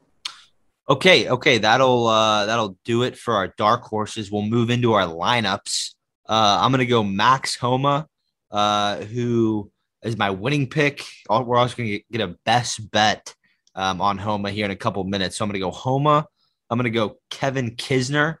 Okay, 0.87 1.29
okay, 1.29 1.57
that'll 1.57 2.05
uh, 2.05 2.45
that'll 2.45 2.77
do 2.85 3.01
it 3.01 3.17
for 3.17 3.33
our 3.33 3.47
dark 3.57 3.81
horses. 3.81 4.31
We'll 4.31 4.43
move 4.43 4.69
into 4.69 4.93
our 4.93 5.07
lineups. 5.07 5.95
Uh, 6.27 6.59
I'm 6.61 6.69
gonna 6.69 6.85
go 6.85 7.03
Max 7.03 7.55
Homa, 7.55 8.07
uh, 8.51 8.97
who 8.97 9.71
is 10.03 10.15
my 10.15 10.29
winning 10.29 10.69
pick. 10.69 11.03
We're 11.27 11.57
also 11.57 11.75
gonna 11.75 11.97
get 12.11 12.21
a 12.21 12.35
best 12.45 12.91
bet 12.91 13.33
um, 13.73 13.99
on 13.99 14.19
Homa 14.19 14.51
here 14.51 14.65
in 14.65 14.69
a 14.69 14.75
couple 14.75 15.03
minutes. 15.05 15.37
So 15.37 15.43
I'm 15.45 15.49
gonna 15.49 15.57
go 15.57 15.71
Homa. 15.71 16.27
I'm 16.69 16.77
gonna 16.77 16.89
go 16.89 17.17
Kevin 17.29 17.75
Kisner. 17.75 18.37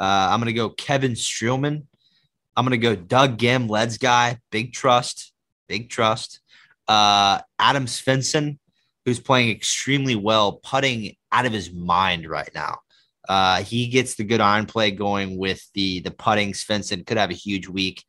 Uh, 0.00 0.28
I'm 0.30 0.40
going 0.40 0.46
to 0.46 0.54
go 0.54 0.70
Kevin 0.70 1.12
Streelman. 1.12 1.84
I'm 2.56 2.64
going 2.64 2.70
to 2.70 2.78
go 2.78 2.96
Doug 2.96 3.36
Ghim, 3.36 3.68
Leds 3.68 3.98
guy, 3.98 4.38
big 4.50 4.72
trust, 4.72 5.32
big 5.68 5.90
trust. 5.90 6.40
Uh, 6.88 7.40
Adam 7.58 7.84
Svensson, 7.84 8.58
who's 9.04 9.20
playing 9.20 9.50
extremely 9.50 10.16
well, 10.16 10.54
putting 10.54 11.16
out 11.30 11.44
of 11.44 11.52
his 11.52 11.70
mind 11.70 12.28
right 12.28 12.50
now. 12.54 12.78
Uh, 13.28 13.62
he 13.62 13.88
gets 13.88 14.14
the 14.14 14.24
good 14.24 14.40
iron 14.40 14.64
play 14.66 14.90
going 14.90 15.36
with 15.36 15.62
the 15.74 16.00
the 16.00 16.10
putting. 16.10 16.52
Svensson 16.52 17.06
could 17.06 17.18
have 17.18 17.30
a 17.30 17.34
huge 17.34 17.68
week. 17.68 18.02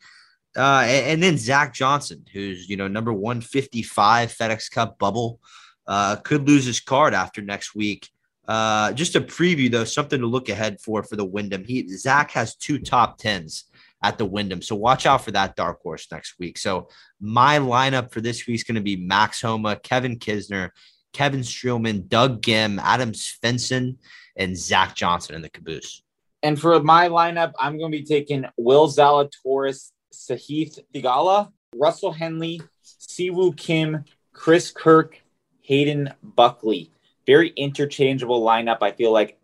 Uh, 0.58 0.84
and, 0.86 1.08
and, 1.08 1.24
then 1.24 1.38
Zach 1.38 1.74
Johnson, 1.74 2.26
who's 2.34 2.68
you 2.68 2.76
know 2.76 2.88
number 2.88 3.14
155 3.14 4.30
FedEx 4.36 4.72
Cup 4.72 4.98
bubble, 4.98 5.40
uh, 5.86 6.16
could 6.16 6.48
lose 6.48 6.66
his 6.66 6.80
card 6.80 7.14
after 7.14 7.42
next 7.42 7.76
week. 7.76 8.10
Uh, 8.48 8.92
just 8.94 9.16
a 9.16 9.22
preview 9.22 9.72
though, 9.72 9.84
something 9.84 10.20
to 10.20 10.28
look 10.28 10.50
ahead 10.50 10.80
for 10.82 11.04
for 11.04 11.16
the 11.16 11.26
Wyndham. 11.26 11.64
He 11.64 11.88
Zach 11.88 12.32
has 12.32 12.56
two 12.56 12.80
top 12.80 13.18
tens 13.18 13.66
at 14.04 14.18
the 14.18 14.26
Wyndham, 14.26 14.62
so 14.62 14.76
watch 14.76 15.06
out 15.06 15.24
for 15.24 15.32
that 15.32 15.56
dark 15.56 15.82
horse 15.82 16.08
next 16.12 16.40
week. 16.40 16.58
So 16.58 16.90
my 17.20 17.60
lineup 17.60 18.12
for 18.12 18.20
this 18.20 18.48
week 18.48 18.56
is 18.56 18.64
going 18.64 18.76
to 18.76 18.82
be 18.82 18.96
Max 18.96 19.42
Homa, 19.42 19.76
Kevin 19.76 20.18
Kisner, 20.18 20.72
Kevin 21.14 21.42
Streelman, 21.42 22.08
Doug 22.08 22.42
Ghim, 22.42 22.80
Adam 22.82 23.12
Svensson, 23.12 23.98
and 24.36 24.58
Zach 24.58 24.96
Johnson 24.96 25.36
in 25.36 25.42
the 25.42 25.50
caboose. 25.50 26.04
And 26.44 26.60
for 26.60 26.82
my 26.82 27.10
lineup, 27.10 27.54
I'm 27.60 27.78
going 27.78 27.92
to 27.92 27.98
be 27.98 28.04
taking 28.04 28.46
Will 28.58 28.88
Zalatoris, 28.88 29.92
Sahith 30.12 30.80
Theegala, 30.94 31.52
Russell 31.76 32.12
Henley, 32.12 32.62
Si 32.82 33.30
Woo 33.30 33.54
Kim, 33.54 34.06
Chris 34.34 34.72
Kirk, 34.72 35.22
Hayden 35.62 36.14
Buckley. 36.24 36.92
Very 37.26 37.50
interchangeable 37.50 38.42
lineup. 38.42 38.80
I 38.82 38.92
feel 38.92 39.12
like 39.12 39.38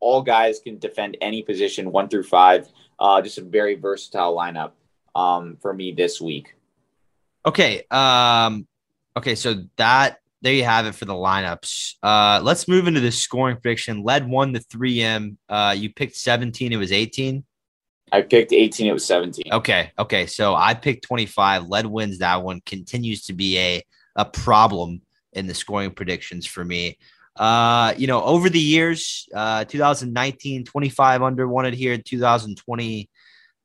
all 0.00 0.22
guys 0.22 0.60
can 0.60 0.78
defend 0.78 1.16
any 1.20 1.42
position, 1.42 1.90
one 1.90 2.08
through 2.08 2.24
five. 2.24 2.68
Uh, 2.98 3.20
just 3.22 3.38
a 3.38 3.42
very 3.42 3.74
versatile 3.74 4.36
lineup 4.36 4.72
um, 5.14 5.56
for 5.60 5.72
me 5.72 5.92
this 5.92 6.20
week. 6.20 6.54
Okay. 7.46 7.82
Um, 7.90 8.66
okay. 9.16 9.34
So 9.34 9.64
that 9.76 10.20
there 10.42 10.52
you 10.52 10.64
have 10.64 10.86
it 10.86 10.94
for 10.94 11.04
the 11.04 11.14
lineups. 11.14 11.94
Uh, 12.02 12.40
let's 12.42 12.68
move 12.68 12.86
into 12.86 13.00
the 13.00 13.10
scoring 13.10 13.56
prediction. 13.56 14.02
Led 14.02 14.28
one 14.28 14.52
to 14.52 14.60
3M. 14.60 15.36
Uh, 15.48 15.74
you 15.76 15.92
picked 15.92 16.16
17. 16.16 16.72
It 16.72 16.76
was 16.76 16.92
18. 16.92 17.44
I 18.12 18.22
picked 18.22 18.52
18. 18.52 18.86
It 18.86 18.92
was 18.92 19.04
17. 19.04 19.52
Okay. 19.52 19.92
Okay. 19.98 20.26
So 20.26 20.54
I 20.54 20.74
picked 20.74 21.04
25. 21.04 21.68
Led 21.68 21.86
wins 21.86 22.18
that 22.18 22.42
one. 22.42 22.60
Continues 22.64 23.26
to 23.26 23.32
be 23.32 23.58
a, 23.58 23.82
a 24.16 24.24
problem 24.24 25.02
in 25.32 25.46
the 25.46 25.54
scoring 25.54 25.90
predictions 25.90 26.46
for 26.46 26.64
me. 26.64 26.98
Uh, 27.36 27.94
you 27.96 28.06
know, 28.06 28.22
over 28.24 28.50
the 28.50 28.58
years, 28.58 29.28
uh, 29.34 29.64
2019, 29.64 30.64
25 30.64 31.22
under 31.22 31.46
wanted 31.46 31.74
here, 31.74 31.96
2020, 31.96 33.08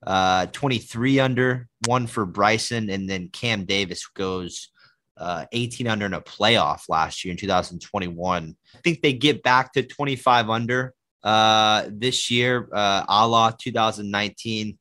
uh, 0.06 0.46
23 0.48 1.20
under 1.20 1.68
one 1.88 2.06
for 2.06 2.26
Bryson, 2.26 2.90
and 2.90 3.10
then 3.10 3.30
Cam 3.30 3.66
Davis 3.66 4.06
goes 4.08 4.70
uh, 5.18 5.46
18 5.52 5.88
under 5.88 6.06
in 6.06 6.14
a 6.14 6.22
playoff 6.22 6.84
last 6.90 7.24
year 7.24 7.32
in 7.32 7.38
2021. 7.38 8.56
I 8.76 8.78
think 8.80 9.02
they 9.02 9.14
get 9.14 9.44
back 9.44 9.74
to 9.74 9.84
25 9.84 10.50
under 10.50 10.94
uh, 11.24 11.86
this 11.90 12.30
year, 12.30 12.70
uh, 12.74 13.06
a 13.08 13.28
la 13.28 13.52
2019. 13.52 14.78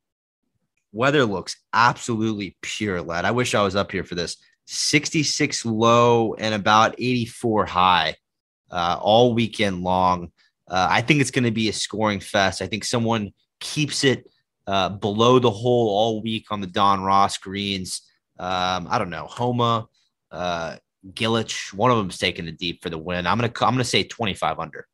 Weather 0.93 1.25
looks 1.25 1.57
absolutely 1.73 2.57
pure, 2.61 3.01
lad. 3.01 3.25
I 3.25 3.31
wish 3.31 3.55
I 3.55 3.63
was 3.63 3.77
up 3.77 3.93
here 3.93 4.05
for 4.05 4.15
this. 4.15 4.37
66 4.73 5.67
low 5.67 6.35
and 6.35 6.55
about 6.55 6.95
84 6.99 7.67
high 7.67 8.17
uh, 8.71 8.99
all 9.01 9.35
weekend 9.35 9.83
long. 9.83 10.33
Uh, 10.69 10.89
I 10.91 11.03
think 11.03 11.21
it's 11.21 11.31
going 11.31 11.45
to 11.45 11.51
be 11.51 11.69
a 11.69 11.73
scoring 11.73 12.21
fest. 12.21 12.63
I 12.63 12.67
think 12.67 12.85
someone 12.85 13.33
keeps 13.61 14.03
it 14.03 14.31
uh, 14.67 14.89
below 14.89 15.39
the 15.39 15.51
hole 15.51 15.89
all 15.89 16.23
week 16.23 16.47
on 16.51 16.61
the 16.61 16.67
Don 16.67 17.03
Ross 17.03 17.37
greens. 17.37 18.03
Um, 18.39 18.89
I 18.91 18.99
don't 18.99 19.11
know, 19.11 19.27
Homa, 19.27 19.89
uh, 20.31 20.77
Gligic, 21.13 21.75
one 21.75 21.91
of 21.91 21.99
them 21.99 22.09
is 22.09 22.19
taking 22.19 22.47
the 22.47 22.53
deep 22.53 22.83
for 22.83 22.89
the 22.89 22.99
win. 22.99 23.27
I'm 23.27 23.39
gonna 23.39 23.53
I'm 23.61 23.75
gonna 23.75 23.85
say 23.85 24.05
25 24.05 24.59
under. 24.59 24.87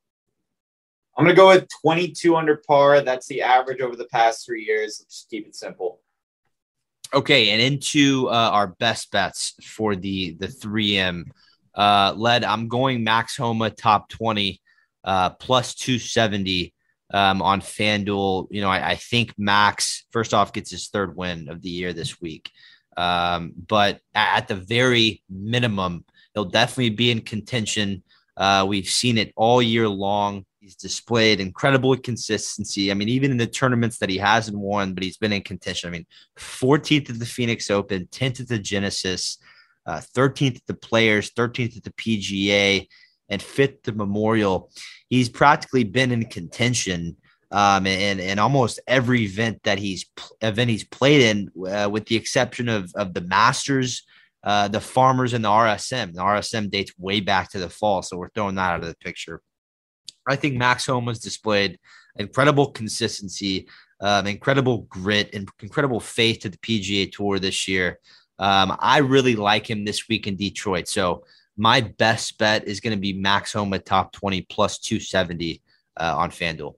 I'm 1.17 1.25
gonna 1.25 1.37
go 1.37 1.49
with 1.49 1.69
22 1.83 2.35
under 2.35 2.63
par. 2.67 3.03
That's 3.03 3.27
the 3.27 3.43
average 3.43 3.81
over 3.81 3.95
the 3.95 4.07
past 4.07 4.45
three 4.45 4.65
years. 4.65 5.01
Let's 5.01 5.27
keep 5.31 5.47
it 5.47 5.55
simple. 5.55 6.01
Okay, 7.15 7.51
and 7.51 7.63
into 7.63 8.29
uh, 8.29 8.51
our 8.53 8.67
best 8.67 9.11
bets 9.11 9.55
for 9.63 9.97
the 9.97 10.33
the 10.35 10.47
3M 10.47 11.25
uh, 11.75 12.13
led. 12.17 12.45
I'm 12.45 12.69
going 12.69 13.03
Max 13.03 13.37
Homa 13.37 13.71
top 13.71 14.11
20 14.11 14.61
uh, 15.05 15.31
plus 15.31 15.75
270 15.75 16.75
um, 17.15 17.41
on 17.41 17.63
FanDuel. 17.63 18.49
You 18.51 18.61
know, 18.61 18.69
I, 18.69 18.91
I, 18.91 18.95
think 18.97 19.33
Max 19.39 20.05
first 20.11 20.35
off 20.35 20.53
gets 20.53 20.71
his 20.71 20.89
third 20.89 21.17
win 21.17 21.49
of 21.49 21.63
the 21.63 21.71
year 21.71 21.95
this 21.95 22.21
week, 22.21 22.51
um, 22.99 23.53
but 23.67 24.01
at 24.15 24.49
the 24.49 24.57
very 24.57 25.23
minimum, 25.31 26.05
he'll 26.35 26.45
definitely 26.45 26.91
be 26.91 27.11
in 27.11 27.23
contention. 27.23 28.03
Uh, 28.37 28.67
we've 28.69 28.89
seen 28.89 29.17
it 29.17 29.33
all 29.35 29.63
year 29.63 29.89
long. 29.89 30.45
He's 30.69 30.77
displayed 30.77 31.41
incredible 31.41 31.97
consistency. 31.97 32.91
I 32.91 32.95
mean, 32.95 33.09
even 33.09 33.31
in 33.31 33.39
the 33.39 33.47
tournaments 33.47 33.97
that 33.99 34.11
he 34.11 34.19
hasn't 34.19 34.59
won, 34.59 34.93
but 34.93 35.03
he's 35.03 35.17
been 35.17 35.33
in 35.33 35.41
contention. 35.41 35.89
I 35.89 35.93
mean, 35.93 36.05
14th 36.39 37.09
at 37.09 37.19
the 37.19 37.25
Phoenix 37.25 37.71
Open, 37.71 38.07
10th 38.13 38.41
at 38.41 38.49
the 38.49 38.59
Genesis, 38.59 39.39
uh, 39.87 40.03
13th 40.15 40.57
at 40.57 40.67
the 40.67 40.75
Players, 40.75 41.31
13th 41.31 41.79
at 41.79 41.85
the 41.85 41.93
PGA, 41.93 42.87
and 43.31 43.41
5th 43.41 43.63
at 43.63 43.83
the 43.85 43.93
Memorial. 43.93 44.71
He's 45.09 45.31
practically 45.31 45.85
been 45.85 46.13
in 46.13 46.27
contention 46.27 47.17
um, 47.51 47.87
and, 47.87 48.21
and 48.21 48.39
almost 48.39 48.79
every 48.87 49.23
event 49.23 49.63
that 49.63 49.79
he's 49.79 50.05
event 50.43 50.69
he's 50.69 50.85
played 50.85 51.23
in, 51.23 51.51
uh, 51.67 51.89
with 51.91 52.05
the 52.05 52.17
exception 52.17 52.69
of, 52.69 52.93
of 52.95 53.15
the 53.15 53.23
Masters, 53.23 54.03
uh, 54.45 54.69
the 54.69 54.83
Farmers, 54.83 55.33
and 55.33 55.43
the 55.43 55.49
RSM. 55.49 56.13
The 56.13 56.21
RSM 56.21 56.71
dates 56.71 56.93
way 56.99 57.21
back 57.21 57.53
to 57.53 57.59
the 57.59 57.71
fall, 57.71 58.03
so 58.03 58.19
we're 58.19 58.29
throwing 58.29 58.57
that 58.57 58.75
out 58.75 58.81
of 58.81 58.87
the 58.87 58.97
picture. 58.97 59.41
I 60.29 60.37
think 60.37 60.55
Max 60.55 60.87
Homa 60.87 61.11
has 61.11 61.19
displayed 61.19 61.79
incredible 62.17 62.71
consistency, 62.71 63.69
um, 64.01 64.27
incredible 64.27 64.79
grit, 64.89 65.31
and 65.35 65.49
incredible 65.61 66.01
faith 66.01 66.41
to 66.41 66.49
the 66.49 66.59
PGA 66.59 67.11
Tour 67.11 67.39
this 67.39 67.67
year. 67.67 67.99
Um, 68.39 68.77
I 68.79 68.99
really 68.99 69.37
like 69.37 69.69
him 69.69 69.85
this 69.85 70.09
week 70.09 70.27
in 70.27 70.37
Detroit. 70.37 70.89
So 70.89 71.25
my 71.57 71.81
best 71.81 72.39
bet 72.39 72.69
is 72.69 72.81
going 72.81 72.97
to 72.97 73.01
be 73.01 73.13
Max 73.13 73.53
Homa 73.53 73.77
at 73.77 73.87
top 73.87 74.13
20 74.13 74.43
plus 74.43 74.79
270 74.79 75.61
uh, 75.97 76.15
on 76.17 76.31
FanDuel. 76.31 76.75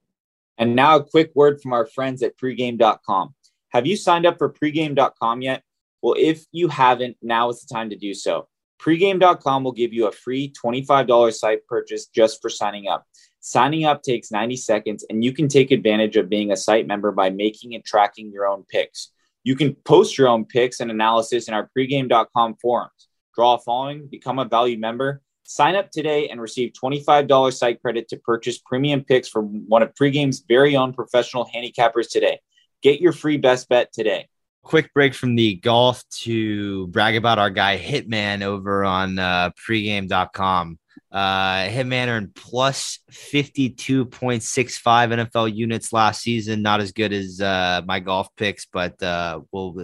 And 0.57 0.75
now 0.75 0.97
a 0.97 1.03
quick 1.03 1.31
word 1.35 1.61
from 1.61 1.73
our 1.73 1.85
friends 1.85 2.23
at 2.23 2.37
pregame.com. 2.37 3.35
Have 3.69 3.87
you 3.87 3.95
signed 3.95 4.25
up 4.25 4.37
for 4.37 4.51
pregame.com 4.51 5.41
yet? 5.41 5.63
Well, 6.01 6.15
if 6.17 6.45
you 6.51 6.67
haven't, 6.67 7.17
now 7.21 7.49
is 7.49 7.61
the 7.61 7.73
time 7.73 7.89
to 7.91 7.95
do 7.95 8.13
so. 8.13 8.47
Pregame.com 8.81 9.63
will 9.63 9.71
give 9.71 9.93
you 9.93 10.07
a 10.07 10.11
free 10.11 10.51
$25 10.51 11.33
site 11.33 11.65
purchase 11.67 12.07
just 12.07 12.41
for 12.41 12.49
signing 12.49 12.87
up. 12.87 13.05
Signing 13.41 13.85
up 13.85 14.03
takes 14.03 14.31
90 14.31 14.55
seconds, 14.55 15.05
and 15.09 15.23
you 15.23 15.33
can 15.33 15.47
take 15.47 15.71
advantage 15.71 16.15
of 16.15 16.29
being 16.29 16.51
a 16.51 16.55
site 16.55 16.85
member 16.85 17.11
by 17.11 17.31
making 17.31 17.73
and 17.73 17.83
tracking 17.83 18.31
your 18.31 18.47
own 18.47 18.63
picks. 18.69 19.11
You 19.43 19.55
can 19.55 19.73
post 19.83 20.17
your 20.17 20.27
own 20.27 20.45
picks 20.45 20.79
and 20.79 20.91
analysis 20.91 21.47
in 21.47 21.53
our 21.53 21.69
pregame.com 21.75 22.55
forums. 22.61 23.09
Draw 23.35 23.55
a 23.55 23.59
following, 23.59 24.07
become 24.07 24.37
a 24.37 24.45
valued 24.45 24.79
member. 24.79 25.21
Sign 25.43 25.75
up 25.75 25.89
today 25.89 26.29
and 26.29 26.39
receive 26.39 26.73
$25 26.73 27.53
site 27.53 27.81
credit 27.81 28.07
to 28.09 28.17
purchase 28.17 28.59
premium 28.59 29.03
picks 29.03 29.27
from 29.27 29.67
one 29.67 29.81
of 29.81 29.95
pregame's 29.95 30.43
very 30.47 30.75
own 30.75 30.93
professional 30.93 31.49
handicappers 31.53 32.09
today. 32.09 32.39
Get 32.83 33.01
your 33.01 33.11
free 33.11 33.37
best 33.37 33.67
bet 33.67 33.91
today 33.91 34.27
quick 34.63 34.93
break 34.93 35.13
from 35.13 35.35
the 35.35 35.55
golf 35.55 36.07
to 36.09 36.87
brag 36.87 37.15
about 37.15 37.39
our 37.39 37.49
guy 37.49 37.77
Hitman 37.77 38.41
over 38.43 38.83
on 38.83 39.17
uh, 39.17 39.51
pregame.com. 39.51 40.77
Uh, 41.11 41.67
Hitman 41.67 42.07
earned 42.07 42.35
plus 42.35 42.99
52.65 43.11 44.41
NFL 44.81 45.53
units 45.53 45.91
last 45.91 46.21
season. 46.21 46.61
Not 46.61 46.79
as 46.79 46.93
good 46.93 47.11
as 47.11 47.41
uh, 47.41 47.81
my 47.85 47.99
golf 47.99 48.29
picks, 48.37 48.65
but 48.65 49.01
uh, 49.03 49.41
well, 49.51 49.75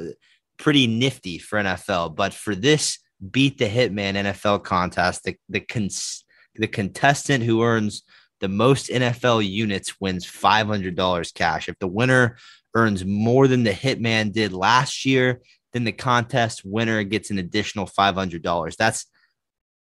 pretty 0.58 0.88
nifty 0.88 1.38
for 1.38 1.60
NFL. 1.60 2.16
But 2.16 2.34
for 2.34 2.56
this 2.56 3.00
beat 3.32 3.58
the 3.58 3.68
Hitman 3.68 4.16
NFL 4.16 4.64
contest, 4.64 5.24
the 5.26 5.36
the, 5.50 5.60
cons- 5.60 6.24
the 6.56 6.68
contestant 6.68 7.44
who 7.44 7.62
earns 7.62 8.04
the 8.40 8.48
most 8.48 8.90
NFL 8.90 9.48
units 9.48 10.00
wins 10.00 10.26
$500 10.26 11.34
cash. 11.34 11.70
If 11.70 11.80
the 11.80 11.88
winner 11.88 12.38
earns 12.76 13.04
more 13.04 13.48
than 13.48 13.64
the 13.64 13.72
Hitman 13.72 14.32
did 14.32 14.54
last 14.54 15.06
year, 15.06 15.42
then 15.74 15.84
the 15.84 15.92
contest 15.92 16.62
winner 16.64 17.04
gets 17.04 17.32
an 17.32 17.40
additional 17.40 17.88
$500. 17.88 18.76
That's 18.76 19.06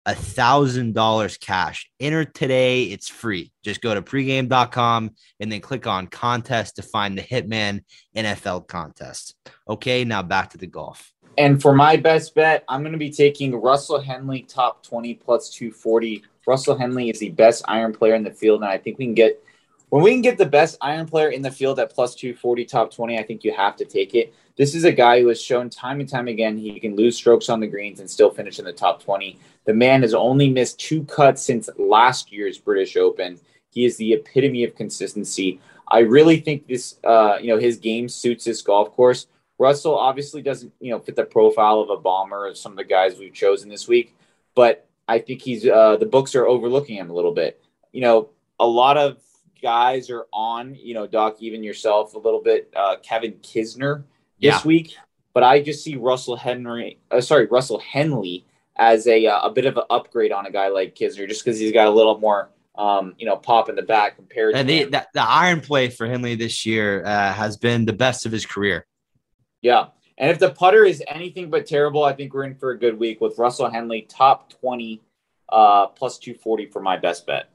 a 0.07 0.15
thousand 0.15 0.95
dollars 0.95 1.37
cash. 1.37 1.89
Enter 2.01 2.25
today, 2.25 2.85
it's 2.85 3.09
free. 3.09 3.53
Just 3.63 3.81
go 3.81 3.95
to 3.95 4.03
pregame.com 4.03 5.11
and 5.41 5.53
then 5.53 5.61
click 5.61 5.87
on 5.87 6.07
contest 6.07 6.77
to 6.77 6.83
find 6.83 7.17
the 7.17 7.23
Hitman 7.23 7.83
NFL 8.17 8.67
contest. 8.67 9.35
Okay, 9.69 10.05
now 10.05 10.23
back 10.23 10.51
to 10.51 10.59
the 10.59 10.67
golf. 10.67 11.13
And 11.39 11.63
for 11.63 11.75
my 11.75 11.97
best 11.97 12.35
bet, 12.35 12.65
I'm 12.69 12.83
going 12.83 12.93
to 12.93 12.99
be 12.99 13.11
taking 13.11 13.55
Russell 13.55 14.01
Henley 14.01 14.43
top 14.43 14.83
20 14.83 15.15
plus 15.15 15.49
240. 15.51 16.23
Russell 16.47 16.77
Henley 16.77 17.09
is 17.09 17.21
the 17.21 17.31
best 17.31 17.65
iron 17.69 17.93
player 17.93 18.15
in 18.15 18.25
the 18.25 18.31
field, 18.31 18.63
and 18.63 18.71
I 18.71 18.79
think 18.79 18.99
we 18.99 19.07
can 19.07 19.15
get 19.15 19.43
when 19.89 20.03
we 20.03 20.13
can 20.13 20.23
get 20.23 20.39
the 20.39 20.47
best 20.47 20.79
iron 20.81 21.05
player 21.07 21.29
in 21.29 21.43
the 21.43 21.51
field 21.51 21.79
at 21.79 21.93
plus 21.93 22.15
240, 22.15 22.65
top 22.65 22.91
20, 22.95 23.19
I 23.19 23.23
think 23.23 23.45
you 23.45 23.53
have 23.53 23.77
to 23.77 23.85
take 23.85 24.15
it. 24.15 24.33
This 24.57 24.75
is 24.75 24.85
a 24.85 24.93
guy 24.93 25.21
who 25.21 25.29
has 25.29 25.41
shown 25.41 25.71
time 25.71 26.01
and 26.01 26.09
time 26.09 26.29
again 26.29 26.59
he 26.59 26.79
can 26.79 26.95
lose 26.95 27.17
strokes 27.17 27.49
on 27.49 27.61
the 27.61 27.67
greens 27.67 28.01
and 28.01 28.11
still 28.11 28.31
finish 28.31 28.59
in 28.59 28.65
the 28.65 28.73
top 28.73 29.03
20. 29.03 29.39
The 29.65 29.73
man 29.73 30.03
has 30.03 30.13
only 30.13 30.51
missed 30.51 30.79
two 30.79 31.05
cuts 31.05 31.43
since 31.43 31.71
last 31.79 32.31
year's 32.31 32.59
British 32.59 32.97
Open. 32.97 33.39
He 33.71 33.87
is 33.87 33.97
the 33.97 34.13
epitome 34.13 34.65
of 34.65 34.75
consistency. 34.75 35.61
I 35.89 36.01
really 36.01 36.41
think 36.41 36.67
this, 36.67 36.99
uh, 37.05 37.39
you 37.41 37.49
know, 37.49 37.59
his 37.59 37.79
game 37.79 38.09
suits 38.09 38.45
this 38.45 38.61
golf 38.61 38.93
course. 38.93 39.27
Russell 39.59 39.97
obviously 39.97 40.43
doesn't, 40.43 40.73
you 40.81 40.91
know, 40.91 40.99
fit 40.99 41.17
the 41.17 41.25
profile 41.25 41.81
of 41.81 41.89
a 41.89 41.97
bomber 41.97 42.47
of 42.47 42.59
some 42.59 42.73
of 42.73 42.79
the 42.79 42.85
guys 42.85 43.19
we've 43.19 43.33
chosen 43.33 43.69
this 43.69 43.89
week, 43.89 44.15
but 44.55 44.87
I 45.09 45.19
think 45.19 45.41
he's 45.41 45.67
uh, 45.67 45.97
the 45.97 46.07
books 46.07 46.35
are 46.35 46.47
overlooking 46.47 46.97
him 46.97 47.11
a 47.11 47.13
little 47.15 47.33
bit. 47.33 47.63
You 47.93 48.03
know, 48.03 48.31
a 48.61 48.67
lot 48.67 48.97
of 48.97 49.19
guys 49.63 50.11
are 50.11 50.27
on, 50.33 50.75
you 50.75 50.95
know, 50.95 51.07
Doc, 51.07 51.37
even 51.41 51.63
yourself 51.63 52.15
a 52.15 52.19
little 52.19 52.43
bit, 52.43 52.73
uh, 52.75 52.97
Kevin 53.03 53.35
Kisner 53.35 54.05
this 54.43 54.55
yeah. 54.55 54.63
week, 54.65 54.97
but 55.33 55.43
I 55.43 55.63
just 55.63 55.83
see 55.83 55.97
Russell 55.97 56.37
Henry, 56.37 56.99
uh, 57.11 57.21
sorry, 57.21 57.47
Russell 57.47 57.79
Henley 57.79 58.45
as 58.77 59.07
a 59.07 59.27
uh, 59.27 59.47
a 59.47 59.51
bit 59.51 59.65
of 59.65 59.77
an 59.77 59.85
upgrade 59.89 60.33
on 60.33 60.47
a 60.47 60.51
guy 60.51 60.69
like 60.69 60.95
Kisner, 60.95 61.27
just 61.29 61.45
because 61.45 61.59
he's 61.59 61.73
got 61.73 61.87
a 61.87 61.91
little 61.91 62.19
more 62.19 62.51
um, 62.75 63.15
you 63.19 63.27
know, 63.27 63.37
pop 63.37 63.69
in 63.69 63.77
the 63.77 63.83
back 63.83 64.17
compared 64.17 64.55
to 64.55 64.61
and 64.61 64.69
the, 64.69 64.85
the, 64.85 65.07
the, 65.15 65.23
iron 65.23 65.61
play 65.61 65.91
for 65.91 66.07
Henley 66.07 66.35
this 66.35 66.65
year 66.65 67.05
uh, 67.05 67.33
has 67.33 67.57
been 67.57 67.85
the 67.85 67.93
best 67.93 68.25
of 68.25 68.33
his 68.33 68.47
career. 68.47 68.87
Yeah. 69.61 69.89
And 70.19 70.31
if 70.31 70.39
the 70.39 70.51
putter 70.51 70.85
is 70.85 71.03
anything 71.07 71.51
but 71.51 71.67
terrible, 71.67 72.05
I 72.05 72.13
think 72.13 72.33
we're 72.33 72.45
in 72.45 72.55
for 72.55 72.71
a 72.71 72.79
good 72.79 72.99
week 72.99 73.21
with 73.21 73.39
Russell 73.39 73.71
Henley, 73.71 74.03
top 74.03 74.51
20, 74.61 75.03
uh, 75.49 75.89
plus 75.89 76.19
240 76.19 76.67
for 76.67 76.81
my 76.81 76.97
best 76.97 77.27
bet. 77.27 77.51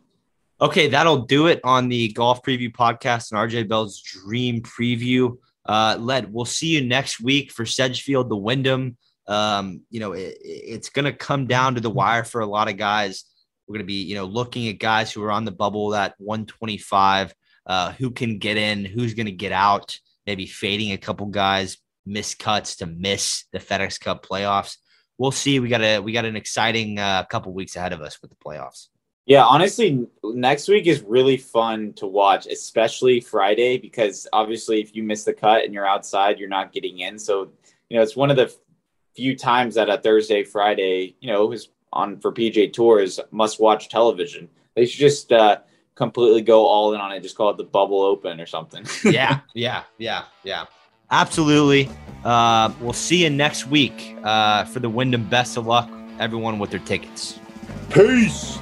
Okay, 0.59 0.87
that'll 0.87 1.23
do 1.23 1.47
it 1.47 1.59
on 1.63 1.87
the 1.87 2.09
golf 2.09 2.41
preview 2.41 2.71
podcast 2.71 3.31
and 3.31 3.39
RJ 3.39 3.67
Bell's 3.67 4.01
dream 4.01 4.61
preview. 4.61 5.37
Uh, 5.67 5.97
Led, 5.99 6.31
we'll 6.31 6.45
see 6.45 6.67
you 6.67 6.85
next 6.85 7.19
week 7.19 7.51
for 7.51 7.65
Sedgefield, 7.65 8.29
the 8.29 8.37
Wyndham. 8.37 8.97
Um, 9.27 9.81
you 9.89 9.99
know, 9.99 10.13
it, 10.13 10.37
it's 10.41 10.89
going 10.89 11.05
to 11.05 11.11
come 11.11 11.47
down 11.47 11.75
to 11.75 11.81
the 11.81 11.89
wire 11.89 12.23
for 12.23 12.41
a 12.41 12.45
lot 12.45 12.69
of 12.69 12.77
guys. 12.77 13.25
We're 13.67 13.73
going 13.73 13.85
to 13.85 13.87
be, 13.87 14.03
you 14.03 14.15
know, 14.15 14.25
looking 14.25 14.69
at 14.69 14.79
guys 14.79 15.11
who 15.11 15.21
are 15.23 15.31
on 15.31 15.43
the 15.43 15.51
bubble 15.51 15.89
that 15.89 16.15
125, 16.19 17.35
uh, 17.65 17.91
who 17.93 18.11
can 18.11 18.39
get 18.39 18.55
in, 18.55 18.85
who's 18.85 19.13
going 19.13 19.25
to 19.25 19.31
get 19.33 19.51
out, 19.51 19.99
maybe 20.25 20.45
fading 20.45 20.93
a 20.93 20.97
couple 20.97 21.25
guys, 21.25 21.77
miss 22.05 22.33
cuts 22.33 22.77
to 22.77 22.85
miss 22.85 23.43
the 23.51 23.59
FedEx 23.59 23.99
Cup 23.99 24.25
playoffs. 24.25 24.77
We'll 25.17 25.31
see. 25.31 25.59
We 25.59 25.67
got 25.67 25.81
a 25.81 25.99
we 25.99 26.13
got 26.13 26.25
an 26.25 26.35
exciting 26.35 26.99
uh, 26.99 27.25
couple 27.25 27.51
weeks 27.53 27.75
ahead 27.75 27.91
of 27.91 28.01
us 28.01 28.21
with 28.21 28.31
the 28.31 28.37
playoffs. 28.37 28.87
Yeah, 29.27 29.43
honestly, 29.43 30.07
next 30.23 30.69
week 30.69 30.87
is 30.87 31.01
really 31.01 31.35
fun 31.35 31.91
to 31.97 32.07
watch, 32.07 32.47
especially 32.47 33.19
Friday, 33.19 33.77
because 33.77 34.25
obviously, 34.31 34.79
if 34.79 34.95
you 34.95 35.03
miss 35.03 35.25
the 35.25 35.33
cut 35.33 35.65
and 35.65 35.73
you're 35.73 35.85
outside, 35.85 36.39
you're 36.39 36.47
not 36.47 36.71
getting 36.71 36.99
in. 36.99 37.19
So, 37.19 37.51
you 37.89 37.97
know, 37.97 38.03
it's 38.03 38.15
one 38.15 38.31
of 38.31 38.37
the 38.37 38.55
few 39.17 39.35
times 39.35 39.75
that 39.75 39.89
a 39.89 39.97
Thursday, 39.97 40.45
Friday, 40.45 41.17
you 41.19 41.29
know, 41.29 41.51
is 41.51 41.67
on 41.91 42.21
for 42.21 42.31
PJ 42.31 42.71
Tours 42.71 43.19
must 43.31 43.59
watch 43.59 43.89
television. 43.89 44.47
They 44.77 44.85
should 44.85 45.01
just 45.01 45.33
uh, 45.33 45.57
completely 45.95 46.41
go 46.41 46.65
all 46.65 46.93
in 46.93 47.01
on 47.01 47.11
it. 47.11 47.21
Just 47.21 47.35
call 47.35 47.49
it 47.49 47.57
the 47.57 47.65
bubble 47.65 48.03
open 48.03 48.39
or 48.39 48.45
something. 48.45 48.85
yeah, 49.11 49.41
yeah, 49.53 49.83
yeah, 49.97 50.23
yeah. 50.45 50.67
Absolutely. 51.11 51.89
Uh, 52.23 52.71
we'll 52.79 52.93
see 52.93 53.23
you 53.23 53.29
next 53.29 53.67
week 53.67 54.15
uh, 54.23 54.63
for 54.63 54.79
the 54.79 54.89
Wyndham. 54.89 55.25
Best 55.25 55.57
of 55.57 55.67
luck, 55.67 55.89
everyone, 56.17 56.59
with 56.59 56.69
their 56.69 56.79
tickets. 56.79 57.39
Peace. 57.89 58.57